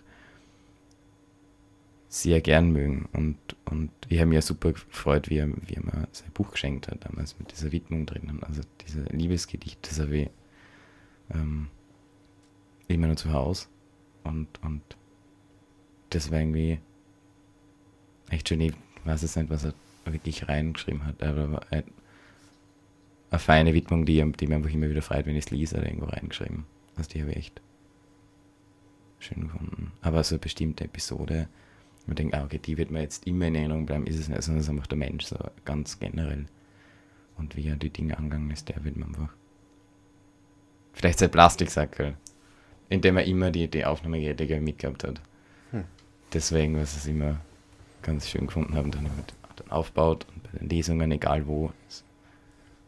sehr 2.16 2.40
gern 2.40 2.70
mögen. 2.70 3.08
Und, 3.12 3.36
und 3.66 3.90
ich 4.08 4.18
habe 4.18 4.28
mich 4.28 4.36
ja 4.36 4.42
super 4.42 4.72
gefreut, 4.72 5.28
wie 5.28 5.36
er, 5.36 5.48
wie 5.48 5.74
er 5.74 5.84
mir 5.84 6.08
sein 6.12 6.30
Buch 6.32 6.50
geschenkt 6.50 6.88
hat, 6.88 7.04
damals 7.04 7.38
mit 7.38 7.52
dieser 7.52 7.72
Widmung 7.72 8.06
drinnen. 8.06 8.42
Also 8.42 8.62
diese 8.86 9.02
Liebesgedicht, 9.04 9.78
das 9.88 10.00
habe 10.00 10.16
ich 10.16 10.30
ähm, 11.34 11.68
immer 12.88 13.08
nur 13.08 13.16
zu 13.16 13.32
Hause. 13.32 13.66
Und, 14.24 14.48
und 14.62 14.82
das 16.10 16.30
war 16.30 16.40
irgendwie 16.40 16.78
echt 18.30 18.48
schön. 18.48 18.62
Ich 18.62 18.74
weiß 19.04 19.22
jetzt 19.22 19.36
nicht, 19.36 19.50
was 19.50 19.64
er 19.64 19.74
wirklich 20.06 20.48
reingeschrieben 20.48 21.04
hat, 21.04 21.22
aber 21.22 21.60
ein, 21.70 21.84
eine 23.30 23.38
feine 23.38 23.74
Widmung, 23.74 24.06
die, 24.06 24.24
die 24.32 24.46
mir 24.46 24.56
einfach 24.56 24.70
immer 24.70 24.88
wieder 24.88 25.02
freut, 25.02 25.26
wenn 25.26 25.36
ich 25.36 25.46
es 25.46 25.50
lese, 25.50 25.76
oder 25.76 25.86
irgendwo 25.86 26.06
reingeschrieben. 26.06 26.64
Also 26.96 27.10
die 27.10 27.20
habe 27.20 27.32
ich 27.32 27.36
echt 27.36 27.60
schön 29.18 29.42
gefunden. 29.42 29.92
Aber 30.00 30.24
so 30.24 30.36
eine 30.36 30.40
bestimmte 30.40 30.84
Episode, 30.84 31.48
man 32.06 32.16
denkt, 32.16 32.34
ah, 32.34 32.44
okay, 32.44 32.58
die 32.58 32.76
wird 32.76 32.90
mir 32.90 33.02
jetzt 33.02 33.26
immer 33.26 33.46
in 33.46 33.54
Erinnerung 33.54 33.86
bleiben, 33.86 34.06
ist 34.06 34.18
es 34.18 34.28
nicht, 34.28 34.42
sondern 34.42 34.60
es 34.60 34.66
ist 34.66 34.70
einfach 34.70 34.86
der 34.86 34.98
Mensch, 34.98 35.24
so 35.24 35.36
ganz 35.64 35.98
generell. 35.98 36.46
Und 37.36 37.56
wie 37.56 37.68
er 37.68 37.76
die 37.76 37.90
Dinge 37.90 38.16
angegangen 38.16 38.50
ist, 38.50 38.68
der 38.68 38.82
wird 38.84 38.96
mir 38.96 39.06
einfach. 39.06 39.32
Vielleicht 40.92 41.18
sein 41.18 41.30
Plastiksackel, 41.30 42.16
in 42.88 43.00
dem 43.00 43.16
er 43.16 43.24
immer 43.24 43.50
die, 43.50 43.68
die 43.68 43.84
Aufnahmegeräte 43.84 44.60
mitgehabt 44.60 45.04
hat. 45.04 45.20
Hm. 45.72 45.84
Deswegen, 46.32 46.76
was 46.80 46.96
es 46.96 47.06
immer 47.06 47.40
ganz 48.02 48.28
schön 48.28 48.46
gefunden 48.46 48.74
haben, 48.74 48.90
dann 48.90 49.10
dann 49.56 49.70
aufbaut 49.70 50.26
und 50.34 50.42
bei 50.44 50.58
den 50.58 50.68
Lesungen, 50.68 51.10
egal 51.12 51.46
wo, 51.46 51.72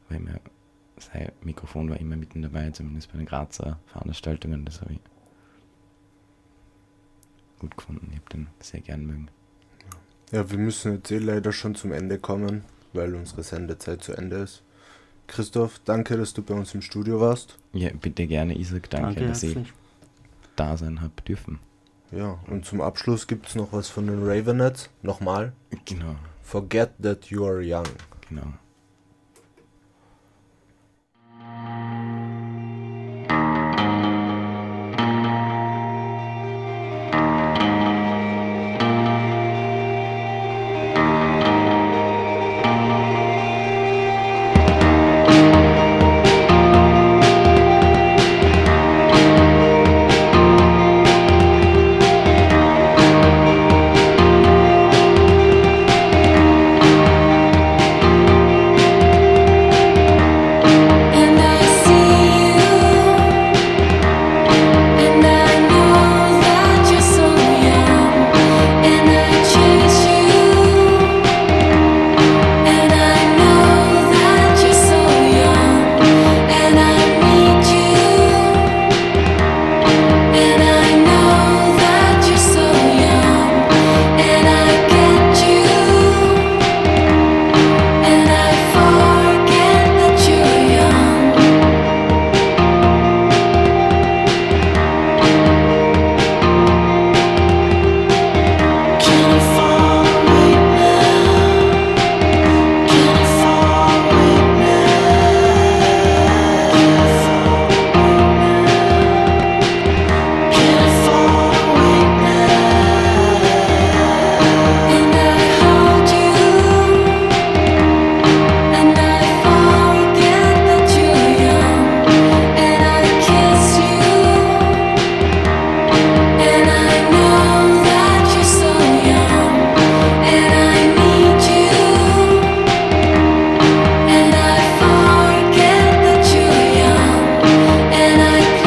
war 0.09 0.17
immer, 0.17 0.41
sein 0.97 1.33
Mikrofon 1.43 1.91
war 1.91 1.99
immer 1.99 2.17
mitten 2.17 2.43
dabei, 2.43 2.71
zumindest 2.71 3.11
bei 3.13 3.19
den 3.19 3.27
Grazer 3.27 3.79
Veranstaltungen, 3.87 4.65
das 4.65 4.81
habe 4.81 4.95
ich 4.95 5.01
gut 7.59 7.77
gefunden. 7.77 8.09
Ich 8.11 8.17
habe 8.19 8.29
den 8.33 8.47
sehr 8.61 8.81
gern 8.81 9.07
mögen. 9.07 9.29
Ja, 10.31 10.51
wir 10.51 10.59
müssen 10.59 10.95
jetzt 10.97 11.11
eh 11.11 11.19
leider 11.19 11.53
schon 11.53 11.75
zum 11.75 11.93
Ende 11.93 12.19
kommen, 12.19 12.65
weil 12.93 13.15
unsere 13.15 13.43
Sendezeit 13.43 14.03
zu 14.03 14.13
Ende 14.13 14.37
ist. 14.37 14.63
Christoph, 15.27 15.81
danke, 15.85 16.17
dass 16.17 16.33
du 16.35 16.43
bei 16.43 16.55
uns 16.55 16.75
im 16.75 16.83
Studio 16.83 17.21
warst. 17.21 17.59
Ja, 17.73 17.91
bitte 17.93 18.27
gerne, 18.27 18.57
Isaac, 18.59 18.91
danke, 18.91 19.07
Danke 19.21 19.29
dass 19.29 19.43
ich 19.43 19.57
da 20.57 20.77
sein 20.77 21.01
habe 21.01 21.21
dürfen. 21.27 21.59
Ja, 22.11 22.39
und 22.47 22.65
zum 22.65 22.81
Abschluss 22.81 23.27
gibt 23.27 23.49
es 23.49 23.55
noch 23.55 23.73
was 23.73 23.89
von 23.89 24.07
den 24.07 24.27
Ravenettes. 24.27 24.89
Nochmal. 25.03 25.53
Genau, 25.85 26.17
Forget 26.43 26.91
that 27.03 27.27
you 27.27 27.45
are 27.45 27.61
young. 27.63 27.87
genau. 28.29 28.55